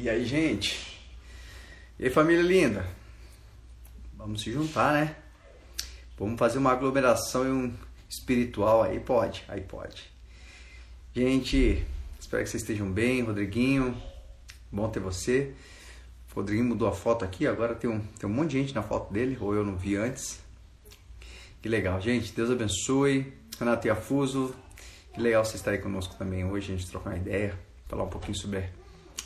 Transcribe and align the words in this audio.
E 0.00 0.08
aí, 0.08 0.24
gente? 0.24 0.96
E 1.98 2.04
aí, 2.04 2.10
família 2.10 2.40
linda? 2.40 2.86
Vamos 4.14 4.42
se 4.42 4.52
juntar, 4.52 4.92
né? 4.92 5.16
Vamos 6.16 6.38
fazer 6.38 6.58
uma 6.58 6.70
aglomeração 6.70 7.44
e 7.44 7.50
um 7.50 7.74
espiritual 8.08 8.84
aí? 8.84 9.00
Pode, 9.00 9.44
aí 9.48 9.60
pode. 9.60 10.08
Gente, 11.12 11.84
espero 12.16 12.44
que 12.44 12.48
vocês 12.48 12.62
estejam 12.62 12.88
bem. 12.88 13.22
Rodriguinho, 13.22 14.00
bom 14.70 14.88
ter 14.88 15.00
você. 15.00 15.52
O 16.30 16.36
Rodriguinho 16.36 16.68
mudou 16.68 16.86
a 16.86 16.92
foto 16.92 17.24
aqui, 17.24 17.44
agora 17.44 17.74
tem 17.74 17.90
um, 17.90 17.98
tem 17.98 18.30
um 18.30 18.32
monte 18.32 18.52
de 18.52 18.60
gente 18.60 18.74
na 18.76 18.84
foto 18.84 19.12
dele, 19.12 19.36
ou 19.40 19.52
eu 19.52 19.64
não 19.64 19.76
vi 19.76 19.96
antes. 19.96 20.38
Que 21.60 21.68
legal, 21.68 22.00
gente. 22.00 22.32
Deus 22.32 22.52
abençoe. 22.52 23.32
Renato 23.58 23.88
Iafuso, 23.88 24.54
que 25.12 25.20
legal 25.20 25.44
você 25.44 25.56
estar 25.56 25.72
aí 25.72 25.78
conosco 25.78 26.14
também 26.14 26.44
hoje, 26.44 26.72
a 26.72 26.76
gente 26.76 26.88
trocar 26.88 27.10
uma 27.10 27.18
ideia, 27.18 27.58
falar 27.88 28.04
um 28.04 28.08
pouquinho 28.08 28.38
sobre 28.38 28.77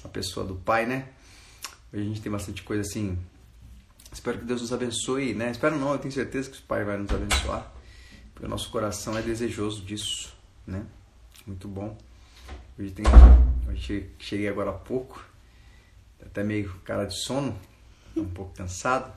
a 0.04 0.08
pessoa 0.08 0.46
do 0.46 0.56
Pai, 0.56 0.86
né? 0.86 1.08
Hoje 1.92 2.02
a 2.02 2.06
gente 2.06 2.20
tem 2.20 2.32
bastante 2.32 2.62
coisa 2.62 2.82
assim. 2.82 3.18
Espero 4.12 4.38
que 4.38 4.44
Deus 4.44 4.60
nos 4.60 4.72
abençoe, 4.72 5.34
né? 5.34 5.50
Espero 5.50 5.78
não, 5.78 5.92
eu 5.92 5.98
tenho 5.98 6.12
certeza 6.12 6.50
que 6.50 6.58
o 6.58 6.62
Pai 6.62 6.84
vai 6.84 6.96
nos 6.96 7.10
abençoar, 7.10 7.72
porque 8.34 8.46
o 8.46 8.48
nosso 8.48 8.70
coração 8.70 9.16
é 9.16 9.22
desejoso 9.22 9.82
disso, 9.84 10.34
né? 10.66 10.84
Muito 11.46 11.66
bom. 11.68 11.96
Hoje 12.78 12.90
tem, 12.90 13.04
hoje 13.68 14.10
cheguei 14.18 14.48
agora 14.48 14.70
há 14.70 14.74
pouco, 14.74 15.24
até 16.24 16.42
meio 16.42 16.72
cara 16.84 17.04
de 17.04 17.16
sono, 17.24 17.58
um 18.16 18.28
pouco 18.28 18.54
cansado, 18.54 19.12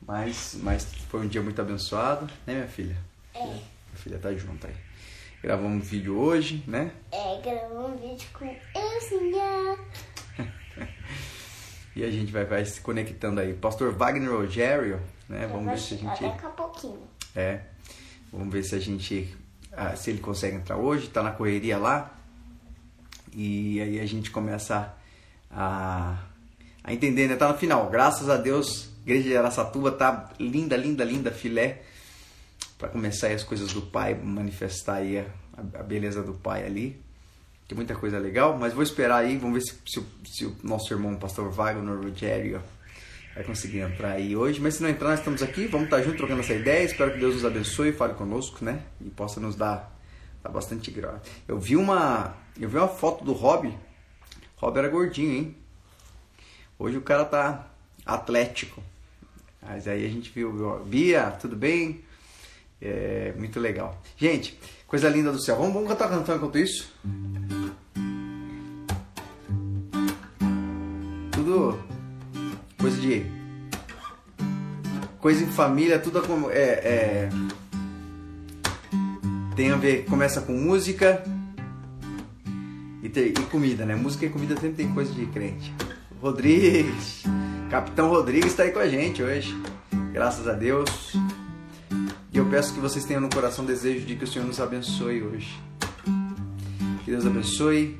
mas, 0.00 0.56
mas 0.62 0.84
foi 0.84 1.20
um 1.20 1.28
dia 1.28 1.42
muito 1.42 1.60
abençoado, 1.60 2.26
né, 2.46 2.54
minha 2.54 2.68
filha? 2.68 2.96
É. 3.34 3.44
Minha 3.44 3.62
filha 3.96 4.18
tá 4.18 4.32
junto 4.34 4.66
aí. 4.66 4.87
Gravamos 5.42 5.76
um 5.76 5.80
vídeo 5.80 6.18
hoje, 6.18 6.64
né? 6.66 6.90
É, 7.12 7.40
gravou 7.40 7.90
um 7.90 7.96
vídeo 7.96 8.28
com 8.32 8.44
Elzinha. 8.74 9.78
E 11.96 12.04
a 12.04 12.10
gente 12.12 12.30
vai, 12.30 12.44
vai 12.44 12.64
se 12.64 12.80
conectando 12.80 13.40
aí. 13.40 13.52
Pastor 13.52 13.92
Wagner 13.92 14.30
Rogério, 14.30 15.00
né? 15.28 15.48
Vamos 15.50 15.72
ver 15.72 15.78
se 15.80 15.94
a 15.94 15.96
gente. 15.96 16.22
Daqui 16.22 16.46
a 16.46 16.50
pouquinho. 16.50 17.02
É. 17.34 17.62
Vamos 18.32 18.52
ver 18.52 18.62
se 18.62 18.76
a 18.76 18.78
gente. 18.78 19.36
ah, 19.72 19.96
se 19.96 20.10
ele 20.10 20.20
consegue 20.20 20.54
entrar 20.54 20.76
hoje, 20.76 21.08
tá 21.08 21.24
na 21.24 21.32
correria 21.32 21.76
lá. 21.76 22.16
E 23.34 23.80
aí 23.80 23.98
a 23.98 24.06
gente 24.06 24.30
começa 24.30 24.94
a, 25.50 26.22
a 26.84 26.92
entender, 26.92 27.26
né? 27.26 27.34
Tá 27.34 27.48
no 27.48 27.58
final. 27.58 27.90
Graças 27.90 28.28
a 28.28 28.36
Deus, 28.36 28.90
a 28.98 29.02
igreja 29.02 29.28
de 29.30 29.36
Aracatuba 29.36 29.90
tá 29.90 30.30
linda, 30.38 30.76
linda, 30.76 31.02
linda, 31.02 31.32
filé. 31.32 31.82
Para 32.78 32.88
começar 32.88 33.26
aí 33.26 33.34
as 33.34 33.42
coisas 33.42 33.72
do 33.72 33.82
Pai, 33.82 34.14
manifestar 34.14 34.96
aí 34.96 35.18
a, 35.18 35.26
a 35.80 35.82
beleza 35.82 36.22
do 36.22 36.32
Pai 36.32 36.64
ali. 36.64 37.00
Tem 37.66 37.76
muita 37.76 37.94
coisa 37.94 38.18
legal, 38.18 38.56
mas 38.56 38.72
vou 38.72 38.82
esperar 38.82 39.24
aí, 39.24 39.36
vamos 39.36 39.54
ver 39.54 39.60
se, 39.60 39.78
se 39.84 40.02
se 40.24 40.46
o 40.46 40.56
nosso 40.62 40.92
irmão, 40.94 41.12
o 41.12 41.18
pastor 41.18 41.50
Wagner 41.50 41.96
Rogério, 41.96 42.62
vai 43.34 43.44
conseguir 43.44 43.80
entrar 43.80 44.12
aí 44.12 44.34
hoje. 44.34 44.60
Mas 44.60 44.74
se 44.74 44.82
não 44.82 44.88
entrar, 44.88 45.10
nós 45.10 45.18
estamos 45.18 45.42
aqui, 45.42 45.66
vamos 45.66 45.86
estar 45.86 46.00
juntos 46.00 46.18
trocando 46.18 46.40
essa 46.40 46.54
ideia. 46.54 46.84
Espero 46.84 47.12
que 47.12 47.18
Deus 47.18 47.34
nos 47.34 47.44
abençoe, 47.44 47.92
fale 47.92 48.14
conosco, 48.14 48.64
né? 48.64 48.80
E 49.00 49.10
possa 49.10 49.38
nos 49.38 49.54
dar, 49.54 49.94
dar 50.42 50.50
bastante 50.50 50.90
graça. 50.90 51.20
Eu 51.46 51.58
vi 51.58 51.76
uma, 51.76 52.34
eu 52.58 52.68
vi 52.68 52.78
uma 52.78 52.88
foto 52.88 53.24
do 53.24 53.32
Rob. 53.32 53.76
Rob 54.56 54.78
era 54.78 54.88
gordinho, 54.88 55.32
hein? 55.32 55.56
Hoje 56.78 56.96
o 56.96 57.02
cara 57.02 57.24
tá 57.24 57.66
atlético. 58.06 58.82
Mas 59.60 59.86
aí 59.86 60.06
a 60.06 60.08
gente 60.08 60.30
viu, 60.30 60.52
viu, 60.52 60.84
Bia, 60.84 61.30
tudo 61.32 61.54
bem? 61.54 62.02
É 62.80 63.34
muito 63.36 63.58
legal. 63.58 64.00
Gente, 64.16 64.58
coisa 64.86 65.08
linda 65.08 65.32
do 65.32 65.40
céu. 65.40 65.56
Vamos, 65.56 65.72
vamos 65.74 65.88
cantar 65.88 66.08
canção 66.08 66.36
enquanto 66.36 66.58
isso? 66.58 66.92
Tudo 71.32 71.78
coisa 72.78 72.96
de. 73.00 73.26
Coisa 75.20 75.42
em 75.42 75.48
família, 75.48 75.98
tudo 75.98 76.22
como- 76.22 76.50
é, 76.50 76.54
é, 76.62 77.28
tem 79.56 79.72
a 79.72 79.76
ver. 79.76 80.04
Começa 80.04 80.40
com 80.40 80.52
música 80.52 81.22
e, 83.02 83.08
te- 83.08 83.32
e 83.36 83.42
comida, 83.50 83.84
né? 83.84 83.96
Música 83.96 84.26
e 84.26 84.30
comida 84.30 84.54
sempre 84.54 84.84
tem 84.84 84.94
coisa 84.94 85.12
de 85.12 85.26
crente. 85.26 85.74
Rodrigues, 86.20 87.24
Capitão 87.70 88.08
Rodrigues 88.08 88.52
está 88.52 88.62
aí 88.64 88.70
com 88.72 88.78
a 88.78 88.88
gente 88.88 89.22
hoje. 89.22 89.56
Graças 90.12 90.46
a 90.48 90.52
Deus. 90.52 91.12
Eu 92.38 92.46
peço 92.46 92.72
que 92.72 92.78
vocês 92.78 93.04
tenham 93.04 93.20
no 93.20 93.28
coração 93.28 93.64
desejo 93.64 94.06
de 94.06 94.14
que 94.14 94.22
o 94.22 94.26
Senhor 94.26 94.46
nos 94.46 94.60
abençoe 94.60 95.24
hoje. 95.24 95.60
Que 97.04 97.10
Deus 97.10 97.26
abençoe. 97.26 97.98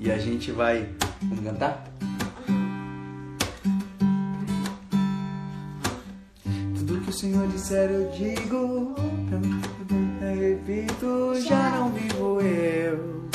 E 0.00 0.10
a 0.10 0.18
gente 0.18 0.50
vai. 0.50 0.88
Vamos 1.22 1.44
cantar? 1.44 1.84
Tudo 6.76 7.00
que 7.02 7.10
o 7.10 7.12
Senhor 7.12 7.46
disser 7.46 7.88
eu 7.88 8.10
digo. 8.10 8.96
Eu 10.20 10.40
repito, 10.40 11.40
já 11.46 11.70
não 11.70 11.92
vivo 11.92 12.40
eu. 12.40 13.28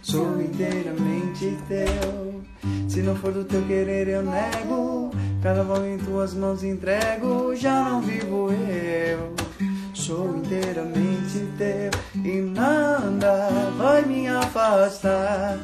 Sou 0.00 0.40
inteiramente 0.40 1.58
teu. 1.68 2.42
Se 2.88 3.02
não 3.02 3.14
for 3.14 3.30
do 3.30 3.44
teu 3.44 3.62
querer, 3.66 4.08
eu 4.08 4.22
nego. 4.22 4.95
Mão 5.54 5.86
em 5.86 5.96
tuas 5.96 6.34
mãos 6.34 6.64
entrego. 6.64 7.54
Já 7.54 7.84
não 7.84 8.00
vivo 8.00 8.50
eu. 8.50 9.32
Sou 9.94 10.36
inteiramente 10.38 11.46
teu. 11.56 11.90
E 12.24 12.40
nada 12.40 13.48
vai 13.78 14.04
me 14.04 14.26
afastar. 14.26 15.56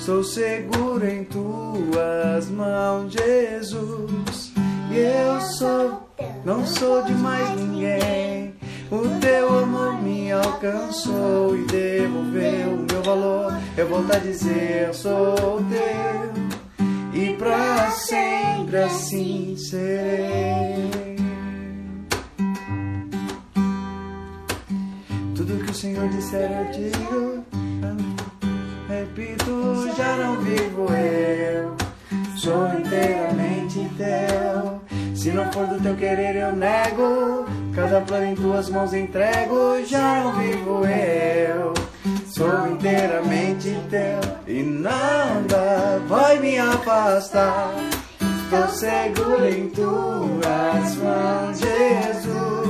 Sou 0.00 0.24
seguro 0.24 1.06
em 1.06 1.24
tuas 1.24 2.48
mãos, 2.48 3.12
Jesus. 3.12 4.52
E 4.90 4.96
eu 4.96 5.40
sou, 5.42 6.08
não 6.46 6.66
sou 6.66 7.02
de 7.04 7.12
mais 7.12 7.50
ninguém. 7.50 8.54
O 8.90 9.20
teu 9.20 9.58
amor 9.58 10.00
me 10.02 10.32
alcançou 10.32 11.54
e 11.54 11.66
devolveu 11.66 12.70
o 12.72 12.86
meu 12.90 13.02
valor. 13.02 13.52
Eu 13.76 13.86
volto 13.88 14.10
a 14.10 14.18
dizer, 14.18 14.94
sou 14.94 15.62
teu. 15.68 16.47
E 17.20 17.34
pra 17.34 17.90
sempre 17.90 18.76
assim 18.76 19.56
serei. 19.56 21.16
Tudo 25.34 25.64
que 25.64 25.70
o 25.72 25.74
Senhor 25.74 26.08
disser 26.10 26.48
eu 26.48 26.70
digo. 26.70 27.44
Repito, 28.88 29.96
já 29.96 30.16
não 30.16 30.36
vivo 30.42 30.86
eu. 30.94 31.76
Sou 32.36 32.68
inteiramente 32.78 33.90
teu. 33.96 34.80
Se 35.16 35.32
não 35.32 35.52
for 35.52 35.66
do 35.66 35.82
teu 35.82 35.96
querer, 35.96 36.36
eu 36.36 36.54
nego. 36.54 37.46
Cada 37.74 38.00
plano 38.02 38.26
em 38.26 38.36
tuas 38.36 38.70
mãos 38.70 38.94
entrego. 38.94 39.84
Já 39.88 40.22
não 40.22 40.38
vivo 40.38 40.86
eu. 40.86 41.87
Sou 42.38 42.68
inteiramente 42.68 43.76
teu. 43.90 44.20
E 44.46 44.62
nada 44.62 46.00
vai 46.06 46.38
me 46.38 46.56
afastar. 46.56 47.74
Estou 48.44 48.68
seguro 48.68 49.44
em 49.44 49.68
tuas 49.70 50.94
mãos, 51.02 51.58
Jesus. 51.58 52.67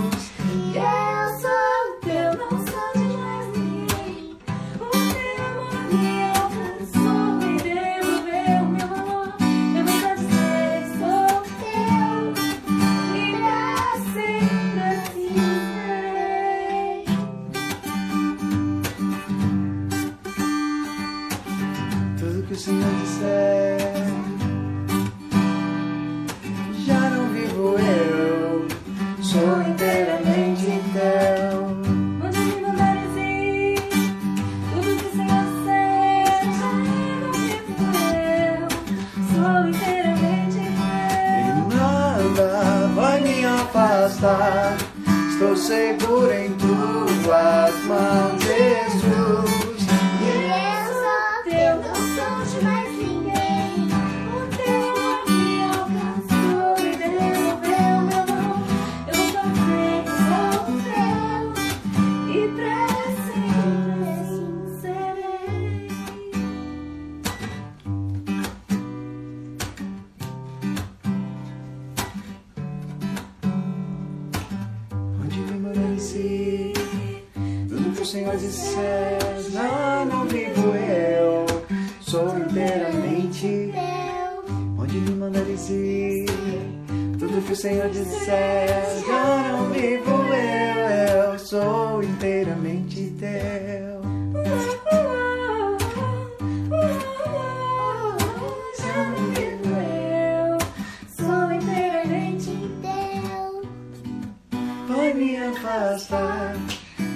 Afastar, 105.88 106.54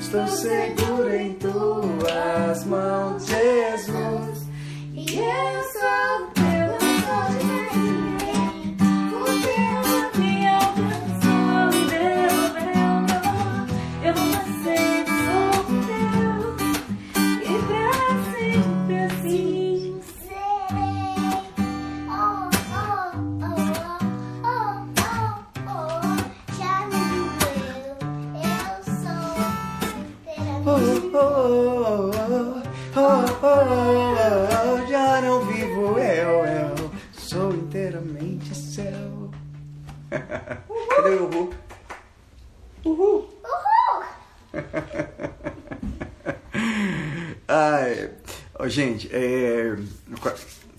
estou 0.01 0.27
seguro 0.29 1.15
em 1.15 1.35
tuas 1.35 2.65
mãos, 2.65 3.27
Jesus. 3.27 4.47
E 4.95 5.19
eu 5.19 5.62
Ai, 47.55 48.11
ô, 48.59 48.67
gente, 48.67 49.11
é... 49.13 49.77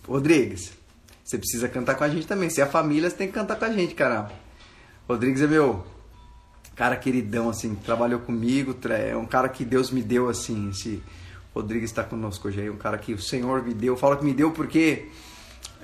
Rodrigues, 0.07 0.73
você 1.23 1.37
precisa 1.37 1.69
cantar 1.69 1.93
com 1.93 2.03
a 2.03 2.09
gente 2.09 2.25
também. 2.25 2.49
Se 2.49 2.61
é 2.61 2.65
família, 2.65 3.07
você 3.07 3.15
tem 3.15 3.27
que 3.27 3.33
cantar 3.33 3.57
com 3.57 3.65
a 3.65 3.71
gente, 3.71 3.93
cara. 3.93 4.31
Rodrigues 5.07 5.43
é 5.43 5.45
meu 5.45 5.85
cara 6.75 6.95
queridão, 6.95 7.47
assim, 7.47 7.75
trabalhou 7.75 8.21
comigo, 8.21 8.75
é 8.89 9.15
um 9.15 9.27
cara 9.27 9.47
que 9.49 9.63
Deus 9.63 9.91
me 9.91 10.01
deu, 10.01 10.27
assim, 10.27 10.71
esse 10.71 11.03
Rodrigues 11.53 11.91
está 11.91 12.03
conosco 12.03 12.47
hoje 12.47 12.61
aí, 12.61 12.69
um 12.71 12.77
cara 12.77 12.97
que 12.97 13.13
o 13.13 13.21
Senhor 13.21 13.61
me 13.61 13.75
deu. 13.75 13.93
Eu 13.93 13.97
falo 13.97 14.17
que 14.17 14.25
me 14.25 14.33
deu 14.33 14.49
porque 14.49 15.09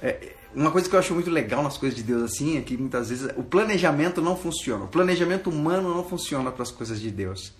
é, 0.01 0.33
uma 0.56 0.71
coisa 0.71 0.89
que 0.89 0.95
eu 0.95 1.00
acho 1.00 1.13
muito 1.13 1.30
legal 1.30 1.62
nas 1.62 1.77
coisas 1.77 1.95
de 1.95 2.01
Deus, 2.01 2.24
assim, 2.24 2.57
é 2.57 2.62
que 2.62 2.75
muitas 2.75 3.09
vezes 3.09 3.30
o 3.38 3.44
planejamento 3.44 4.24
não 4.24 4.35
funciona. 4.35 4.85
O 4.85 4.88
planejamento 4.88 5.51
humano 5.51 5.94
não 5.94 6.03
funciona 6.03 6.51
para 6.51 6.63
as 6.63 6.71
coisas 6.71 7.00
de 7.00 7.12
Deus. 7.12 7.53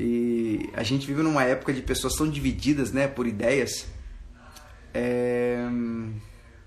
E 0.00 0.70
a 0.74 0.82
gente 0.82 1.06
vive 1.06 1.22
numa 1.22 1.44
época 1.44 1.72
de 1.72 1.82
pessoas 1.82 2.14
tão 2.14 2.28
divididas, 2.28 2.92
né, 2.92 3.08
por 3.08 3.26
ideias. 3.26 3.86
É, 4.94 5.68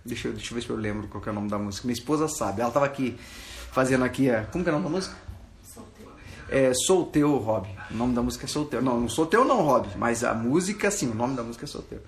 Deixa, 0.03 0.27
eu, 0.27 0.33
deixa 0.33 0.51
eu 0.51 0.55
ver 0.55 0.61
se 0.61 0.69
eu 0.69 0.75
lembro 0.75 1.07
qual 1.07 1.21
que 1.21 1.29
é 1.29 1.31
o 1.31 1.35
nome 1.35 1.49
da 1.49 1.59
música. 1.59 1.87
Minha 1.87 1.97
esposa 1.97 2.27
sabe. 2.27 2.61
Ela 2.61 2.71
tava 2.71 2.85
aqui 2.85 3.17
fazendo 3.71 4.03
aqui 4.03 4.29
a. 4.29 4.43
Como 4.45 4.63
que 4.63 4.69
é 4.69 4.73
o 4.73 4.75
nome 4.75 4.85
da 4.85 4.91
música? 4.91 5.15
É 6.49 6.73
Sou 6.73 7.05
Teu, 7.05 7.37
Rob. 7.37 7.67
O 7.91 7.93
nome 7.93 8.13
da 8.13 8.21
música 8.21 8.45
é 8.45 8.47
Sou 8.47 8.65
Teu. 8.65 8.81
Não, 8.81 8.99
não 8.99 9.07
sou 9.09 9.25
teu 9.25 9.45
não, 9.45 9.61
Rob. 9.61 9.87
Mas 9.97 10.23
a 10.23 10.33
música, 10.33 10.89
sim, 10.89 11.09
o 11.09 11.15
nome 11.15 11.35
da 11.35 11.43
música 11.43 11.65
é 11.65 11.67
Sou 11.67 11.81
Teu. 11.83 11.99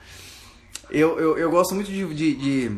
Eu, 0.90 1.20
eu, 1.20 1.38
eu 1.38 1.52
gosto 1.52 1.76
muito 1.76 1.90
de, 1.90 2.14
de, 2.14 2.36
de, 2.36 2.72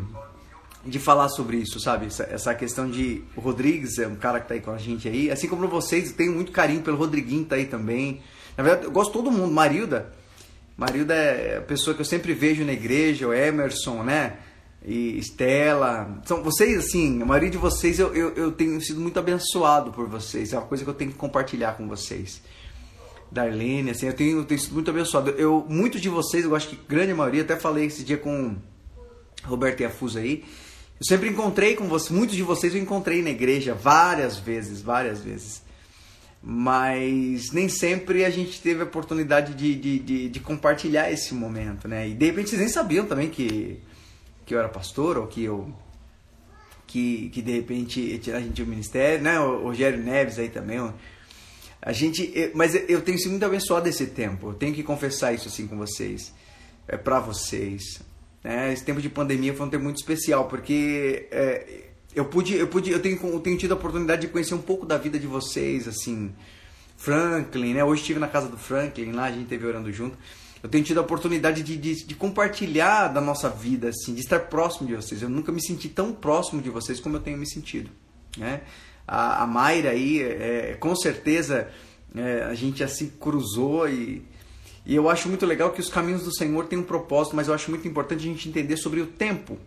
de 0.86 1.00
falar 1.00 1.30
sobre 1.30 1.58
isso, 1.58 1.80
sabe? 1.80 2.08
Essa, 2.08 2.24
essa 2.24 2.54
questão 2.54 2.90
de. 2.90 3.24
O 3.38 3.42
Rodrigues 3.42 3.98
é 3.98 4.08
um 4.08 4.16
cara 4.16 4.42
que 4.42 4.50
tá 4.50 4.54
aí 4.54 4.62
com 4.62 4.72
a 4.72 4.78
gente 4.78 5.08
aí. 5.08 5.32
Assim 5.32 5.48
como 5.48 5.66
vocês, 5.68 6.10
eu 6.10 6.16
tenho 6.16 6.34
muito 6.34 6.52
carinho 6.52 6.82
pelo 6.82 6.98
Rodriguinho, 6.98 7.46
tá 7.46 7.56
aí 7.56 7.66
também. 7.66 8.22
Na 8.58 8.64
verdade, 8.64 8.86
eu 8.86 8.92
gosto 8.92 9.12
de 9.12 9.18
todo 9.18 9.32
mundo. 9.32 9.52
Marilda. 9.54 10.12
Marilda 10.78 11.14
é 11.14 11.58
a 11.58 11.62
pessoa 11.62 11.94
que 11.94 12.02
eu 12.02 12.06
sempre 12.06 12.34
vejo 12.34 12.64
na 12.66 12.74
igreja, 12.74 13.28
o 13.28 13.34
Emerson, 13.34 14.04
né? 14.04 14.38
E 14.84 15.18
Estela. 15.18 16.22
São 16.26 16.44
vocês, 16.44 16.78
assim, 16.78 17.22
a 17.22 17.26
maioria 17.26 17.50
de 17.50 17.58
vocês 17.58 17.98
eu, 18.00 18.14
eu, 18.14 18.34
eu 18.36 18.52
tenho 18.52 18.80
sido 18.82 19.00
muito 19.00 19.18
abençoado 19.18 19.92
por 19.92 20.08
vocês. 20.08 20.54
É 20.54 20.58
uma 20.58 20.68
coisa 20.68 20.84
que 20.84 20.90
eu 20.90 20.94
tenho 20.94 21.12
que 21.12 21.18
compartilhar 21.18 21.74
com 21.78 21.88
vocês. 21.88 22.42
Darlene, 23.32 23.92
assim, 23.92 24.08
eu 24.08 24.14
tenho, 24.14 24.38
eu 24.40 24.46
tenho 24.46 24.60
sido 24.60 24.74
muito 24.74 24.90
abençoado. 24.90 25.32
Eu, 25.32 25.66
muitos 25.68 26.02
de 26.02 26.10
vocês, 26.10 26.46
eu 26.46 26.56
acho 26.56 26.70
que 26.70 26.80
grande 26.88 27.14
maioria, 27.14 27.42
até 27.42 27.56
falei 27.56 27.86
esse 27.86 28.04
dia 28.04 28.18
com 28.18 28.56
Roberto 29.44 29.82
Iafuso 29.82 30.20
aí. 30.20 30.44
Eu 31.00 31.06
sempre 31.06 31.30
encontrei 31.30 31.76
com 31.76 31.88
vocês, 31.88 32.12
muitos 32.12 32.36
de 32.36 32.44
vocês 32.44 32.74
eu 32.74 32.82
encontrei 32.82 33.22
na 33.22 33.30
igreja 33.30 33.74
várias 33.74 34.38
vezes, 34.38 34.82
várias 34.82 35.22
vezes. 35.22 35.65
Mas 36.48 37.52
nem 37.52 37.68
sempre 37.68 38.24
a 38.24 38.30
gente 38.30 38.62
teve 38.62 38.82
a 38.82 38.84
oportunidade 38.84 39.56
de, 39.56 39.74
de, 39.74 39.98
de, 39.98 40.30
de 40.30 40.40
compartilhar 40.40 41.12
esse 41.12 41.34
momento, 41.34 41.88
né? 41.88 42.08
E 42.08 42.14
de 42.14 42.24
repente 42.28 42.52
vocês 42.52 42.62
nem 42.62 42.70
sabiam 42.70 43.08
também 43.08 43.32
que, 43.32 43.80
que 44.46 44.54
eu 44.54 44.60
era 44.60 44.70
pastor 44.70 45.18
ou 45.18 45.26
que 45.26 45.44
eu. 45.44 45.74
Que, 46.86 47.30
que 47.30 47.42
de 47.42 47.52
repente 47.52 48.22
a 48.32 48.40
gente 48.40 48.54
tinha 48.54 48.66
o 48.66 48.70
ministério, 48.70 49.24
né? 49.24 49.40
O 49.40 49.64
Rogério 49.64 49.98
Neves 49.98 50.38
aí 50.38 50.50
também. 50.50 50.78
A 51.82 51.92
gente, 51.92 52.32
mas 52.54 52.76
eu 52.88 53.02
tenho 53.02 53.18
sido 53.18 53.32
muito 53.32 53.46
abençoado 53.46 53.90
esse 53.90 54.06
tempo. 54.06 54.50
Eu 54.50 54.54
tenho 54.54 54.74
que 54.74 54.84
confessar 54.84 55.34
isso 55.34 55.48
assim 55.48 55.66
com 55.66 55.76
vocês, 55.76 56.32
é 56.88 56.96
para 56.96 57.20
vocês. 57.20 58.02
né? 58.44 58.72
Esse 58.72 58.86
tempo 58.86 59.02
de 59.02 59.10
pandemia 59.10 59.56
foi 59.56 59.66
um 59.66 59.70
tempo 59.70 59.84
muito 59.84 59.98
especial 59.98 60.48
porque 60.48 61.28
é, 61.32 61.85
eu 62.16 62.26
pude, 62.26 62.56
eu 62.56 62.68
pude, 62.68 62.92
eu 62.92 63.02
tenho, 63.02 63.20
eu 63.22 63.40
tenho 63.42 63.58
tido 63.58 63.74
a 63.74 63.76
oportunidade 63.76 64.22
de 64.22 64.28
conhecer 64.30 64.54
um 64.54 64.62
pouco 64.62 64.86
da 64.86 64.98
vida 64.98 65.20
de 65.20 65.28
vocês, 65.28 65.88
assim. 65.88 66.32
Franklin, 66.98 67.74
né? 67.74 67.84
Hoje 67.84 68.02
estive 68.02 68.20
na 68.20 68.28
casa 68.28 68.48
do 68.48 68.58
Franklin, 68.58 69.12
lá 69.12 69.26
a 69.26 69.32
gente 69.32 69.48
teve 69.48 69.68
orando 69.68 69.92
junto. 69.92 70.18
Eu 70.64 70.70
tenho 70.70 70.84
tido 70.84 70.98
a 70.98 71.02
oportunidade 71.02 71.62
de, 71.62 71.78
de, 71.78 72.06
de 72.06 72.16
compartilhar 72.16 73.10
da 73.10 73.22
nossa 73.22 73.50
vida, 73.50 73.90
assim, 73.90 74.16
de 74.16 74.22
estar 74.22 74.40
próximo 74.40 74.88
de 74.88 74.96
vocês. 74.96 75.22
Eu 75.22 75.30
nunca 75.30 75.52
me 75.52 75.62
senti 75.62 75.90
tão 75.90 76.14
próximo 76.14 76.62
de 76.62 76.70
vocês 76.70 77.00
como 77.00 77.18
eu 77.18 77.20
tenho 77.20 77.38
me 77.38 77.48
sentido, 77.48 77.92
né? 78.38 78.62
A, 79.08 79.44
a 79.44 79.48
Mayra 79.48 79.92
aí, 79.92 80.22
é, 80.22 80.76
com 80.80 80.96
certeza, 80.96 81.70
é, 82.16 82.44
a 82.44 82.56
gente 82.56 82.88
se 82.88 83.08
cruzou 83.20 83.88
e, 83.88 84.26
e 84.86 84.96
eu 84.96 85.10
acho 85.10 85.28
muito 85.28 85.46
legal 85.46 85.72
que 85.72 85.82
os 85.82 85.90
caminhos 85.90 86.24
do 86.24 86.34
Senhor 86.34 86.66
têm 86.66 86.80
um 86.80 86.84
propósito, 86.84 87.36
mas 87.36 87.48
eu 87.48 87.54
acho 87.54 87.70
muito 87.70 87.88
importante 87.88 88.22
a 88.22 88.32
gente 88.32 88.50
entender 88.50 88.78
sobre 88.78 89.02
o 89.02 89.06
tempo, 89.06 89.60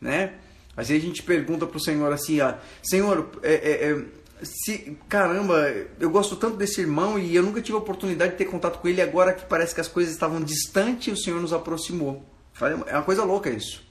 né? 0.00 0.34
Às 0.78 0.88
vezes 0.88 1.02
a 1.02 1.06
gente 1.08 1.24
pergunta 1.24 1.66
pro 1.66 1.80
Senhor 1.80 2.12
assim, 2.12 2.40
ó, 2.40 2.54
Senhor, 2.80 3.28
é, 3.42 3.52
é, 3.52 3.90
é, 3.90 4.04
se, 4.44 4.96
caramba, 5.08 5.74
eu 5.98 6.08
gosto 6.08 6.36
tanto 6.36 6.56
desse 6.56 6.80
irmão 6.80 7.18
e 7.18 7.34
eu 7.34 7.42
nunca 7.42 7.60
tive 7.60 7.76
a 7.76 7.80
oportunidade 7.80 8.32
de 8.32 8.38
ter 8.38 8.44
contato 8.44 8.78
com 8.78 8.86
ele, 8.86 9.02
agora 9.02 9.32
que 9.32 9.44
parece 9.44 9.74
que 9.74 9.80
as 9.80 9.88
coisas 9.88 10.14
estavam 10.14 10.40
distantes, 10.40 11.18
o 11.18 11.20
Senhor 11.20 11.40
nos 11.40 11.52
aproximou. 11.52 12.24
É 12.86 12.94
uma 12.94 13.02
coisa 13.02 13.24
louca 13.24 13.50
isso. 13.50 13.82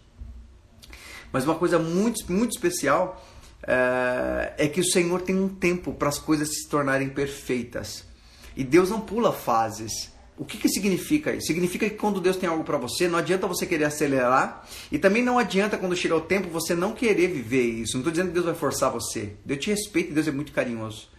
Mas 1.29 1.43
uma 1.43 1.55
coisa 1.55 1.77
muito, 1.77 2.31
muito 2.31 2.51
especial 2.51 3.21
é, 3.63 4.53
é 4.57 4.67
que 4.69 4.79
o 4.79 4.85
Senhor 4.85 5.21
tem 5.23 5.37
um 5.37 5.49
tempo 5.49 5.93
para 5.93 6.07
as 6.07 6.17
coisas 6.17 6.47
se 6.47 6.69
tornarem 6.69 7.09
perfeitas. 7.09 8.05
E 8.55 8.63
Deus 8.63 8.89
não 8.89 9.01
pula 9.01 9.33
fases. 9.33 10.09
O 10.37 10.45
que, 10.45 10.57
que 10.57 10.69
significa 10.69 11.31
isso? 11.33 11.47
Significa 11.47 11.89
que 11.89 11.95
quando 11.95 12.21
Deus 12.21 12.37
tem 12.37 12.47
algo 12.47 12.63
para 12.63 12.77
você, 12.77 13.07
não 13.07 13.17
adianta 13.17 13.47
você 13.47 13.65
querer 13.65 13.85
acelerar. 13.85 14.67
E 14.91 14.99
também 14.99 15.23
não 15.23 15.39
adianta 15.39 15.77
quando 15.77 15.95
chegar 15.95 16.15
o 16.15 16.21
tempo 16.21 16.47
você 16.49 16.75
não 16.75 16.93
querer 16.93 17.27
viver 17.27 17.63
isso. 17.63 17.93
Não 17.93 18.01
estou 18.01 18.11
dizendo 18.11 18.27
que 18.27 18.33
Deus 18.33 18.45
vai 18.45 18.53
forçar 18.53 18.91
você. 18.91 19.33
Deus 19.43 19.59
te 19.59 19.71
respeita 19.71 20.11
e 20.11 20.13
Deus 20.13 20.27
é 20.27 20.31
muito 20.31 20.51
carinhoso. 20.51 21.09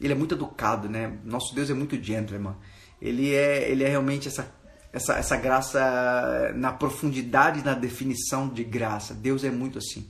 Ele 0.00 0.12
é 0.12 0.16
muito 0.16 0.34
educado, 0.34 0.88
né? 0.88 1.18
Nosso 1.24 1.54
Deus 1.54 1.70
é 1.70 1.74
muito 1.74 2.00
gentleman. 2.00 2.54
Ele 3.00 3.34
é, 3.34 3.68
ele 3.68 3.82
é 3.82 3.88
realmente 3.88 4.28
essa, 4.28 4.52
essa, 4.92 5.14
essa 5.14 5.36
graça 5.36 6.52
na 6.54 6.72
profundidade, 6.72 7.64
na 7.64 7.74
definição 7.74 8.48
de 8.48 8.62
graça. 8.62 9.12
Deus 9.12 9.42
é 9.42 9.50
muito 9.50 9.78
assim. 9.78 10.08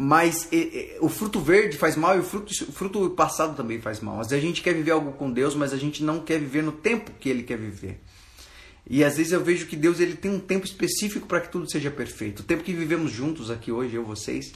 Mas 0.00 0.46
e, 0.52 0.56
e, 0.56 0.96
o 1.00 1.08
fruto 1.08 1.40
verde 1.40 1.76
faz 1.76 1.96
mal 1.96 2.16
e 2.16 2.20
o 2.20 2.22
fruto, 2.22 2.52
o 2.52 2.72
fruto 2.72 3.10
passado 3.10 3.56
também 3.56 3.80
faz 3.80 3.98
mal. 3.98 4.20
Às 4.20 4.28
vezes 4.28 4.44
a 4.44 4.46
gente 4.46 4.62
quer 4.62 4.72
viver 4.72 4.92
algo 4.92 5.12
com 5.12 5.28
Deus, 5.28 5.56
mas 5.56 5.72
a 5.72 5.76
gente 5.76 6.04
não 6.04 6.20
quer 6.20 6.38
viver 6.38 6.62
no 6.62 6.70
tempo 6.70 7.10
que 7.18 7.28
Ele 7.28 7.42
quer 7.42 7.58
viver. 7.58 8.00
E 8.88 9.04
às 9.04 9.16
vezes 9.16 9.32
eu 9.32 9.44
vejo 9.44 9.66
que 9.66 9.76
Deus 9.76 10.00
ele 10.00 10.16
tem 10.16 10.30
um 10.30 10.38
tempo 10.38 10.64
específico 10.64 11.26
para 11.26 11.40
que 11.42 11.50
tudo 11.50 11.70
seja 11.70 11.90
perfeito. 11.90 12.40
O 12.40 12.42
tempo 12.42 12.62
que 12.62 12.72
vivemos 12.72 13.12
juntos 13.12 13.50
aqui 13.50 13.70
hoje, 13.70 13.94
eu 13.94 14.04
vocês, 14.04 14.52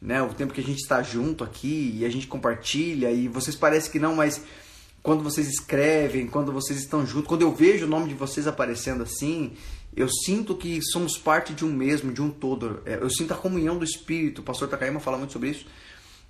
né? 0.00 0.20
O 0.20 0.34
tempo 0.34 0.52
que 0.52 0.60
a 0.60 0.64
gente 0.64 0.80
está 0.80 1.00
junto 1.00 1.44
aqui 1.44 1.96
e 1.98 2.04
a 2.04 2.08
gente 2.08 2.26
compartilha 2.26 3.12
e 3.12 3.28
vocês 3.28 3.54
parecem 3.54 3.92
que 3.92 4.00
não, 4.00 4.16
mas 4.16 4.42
quando 5.00 5.22
vocês 5.22 5.48
escrevem, 5.48 6.26
quando 6.26 6.50
vocês 6.50 6.78
estão 6.80 7.06
juntos, 7.06 7.28
quando 7.28 7.42
eu 7.42 7.54
vejo 7.54 7.86
o 7.86 7.88
nome 7.88 8.08
de 8.08 8.14
vocês 8.14 8.48
aparecendo 8.48 9.04
assim, 9.04 9.52
eu 9.94 10.08
sinto 10.08 10.54
que 10.56 10.80
somos 10.82 11.18
parte 11.18 11.52
de 11.52 11.64
um 11.64 11.72
mesmo, 11.72 12.12
de 12.12 12.22
um 12.22 12.30
todo. 12.30 12.80
É, 12.86 12.94
Eu 12.94 13.10
sinto 13.10 13.32
a 13.34 13.36
comunhão 13.36 13.78
do 13.78 13.84
Espírito. 13.84 14.40
O 14.40 14.44
pastor 14.44 14.68
Takayama 14.68 15.00
fala 15.00 15.18
muito 15.18 15.32
sobre 15.32 15.50
isso. 15.50 15.66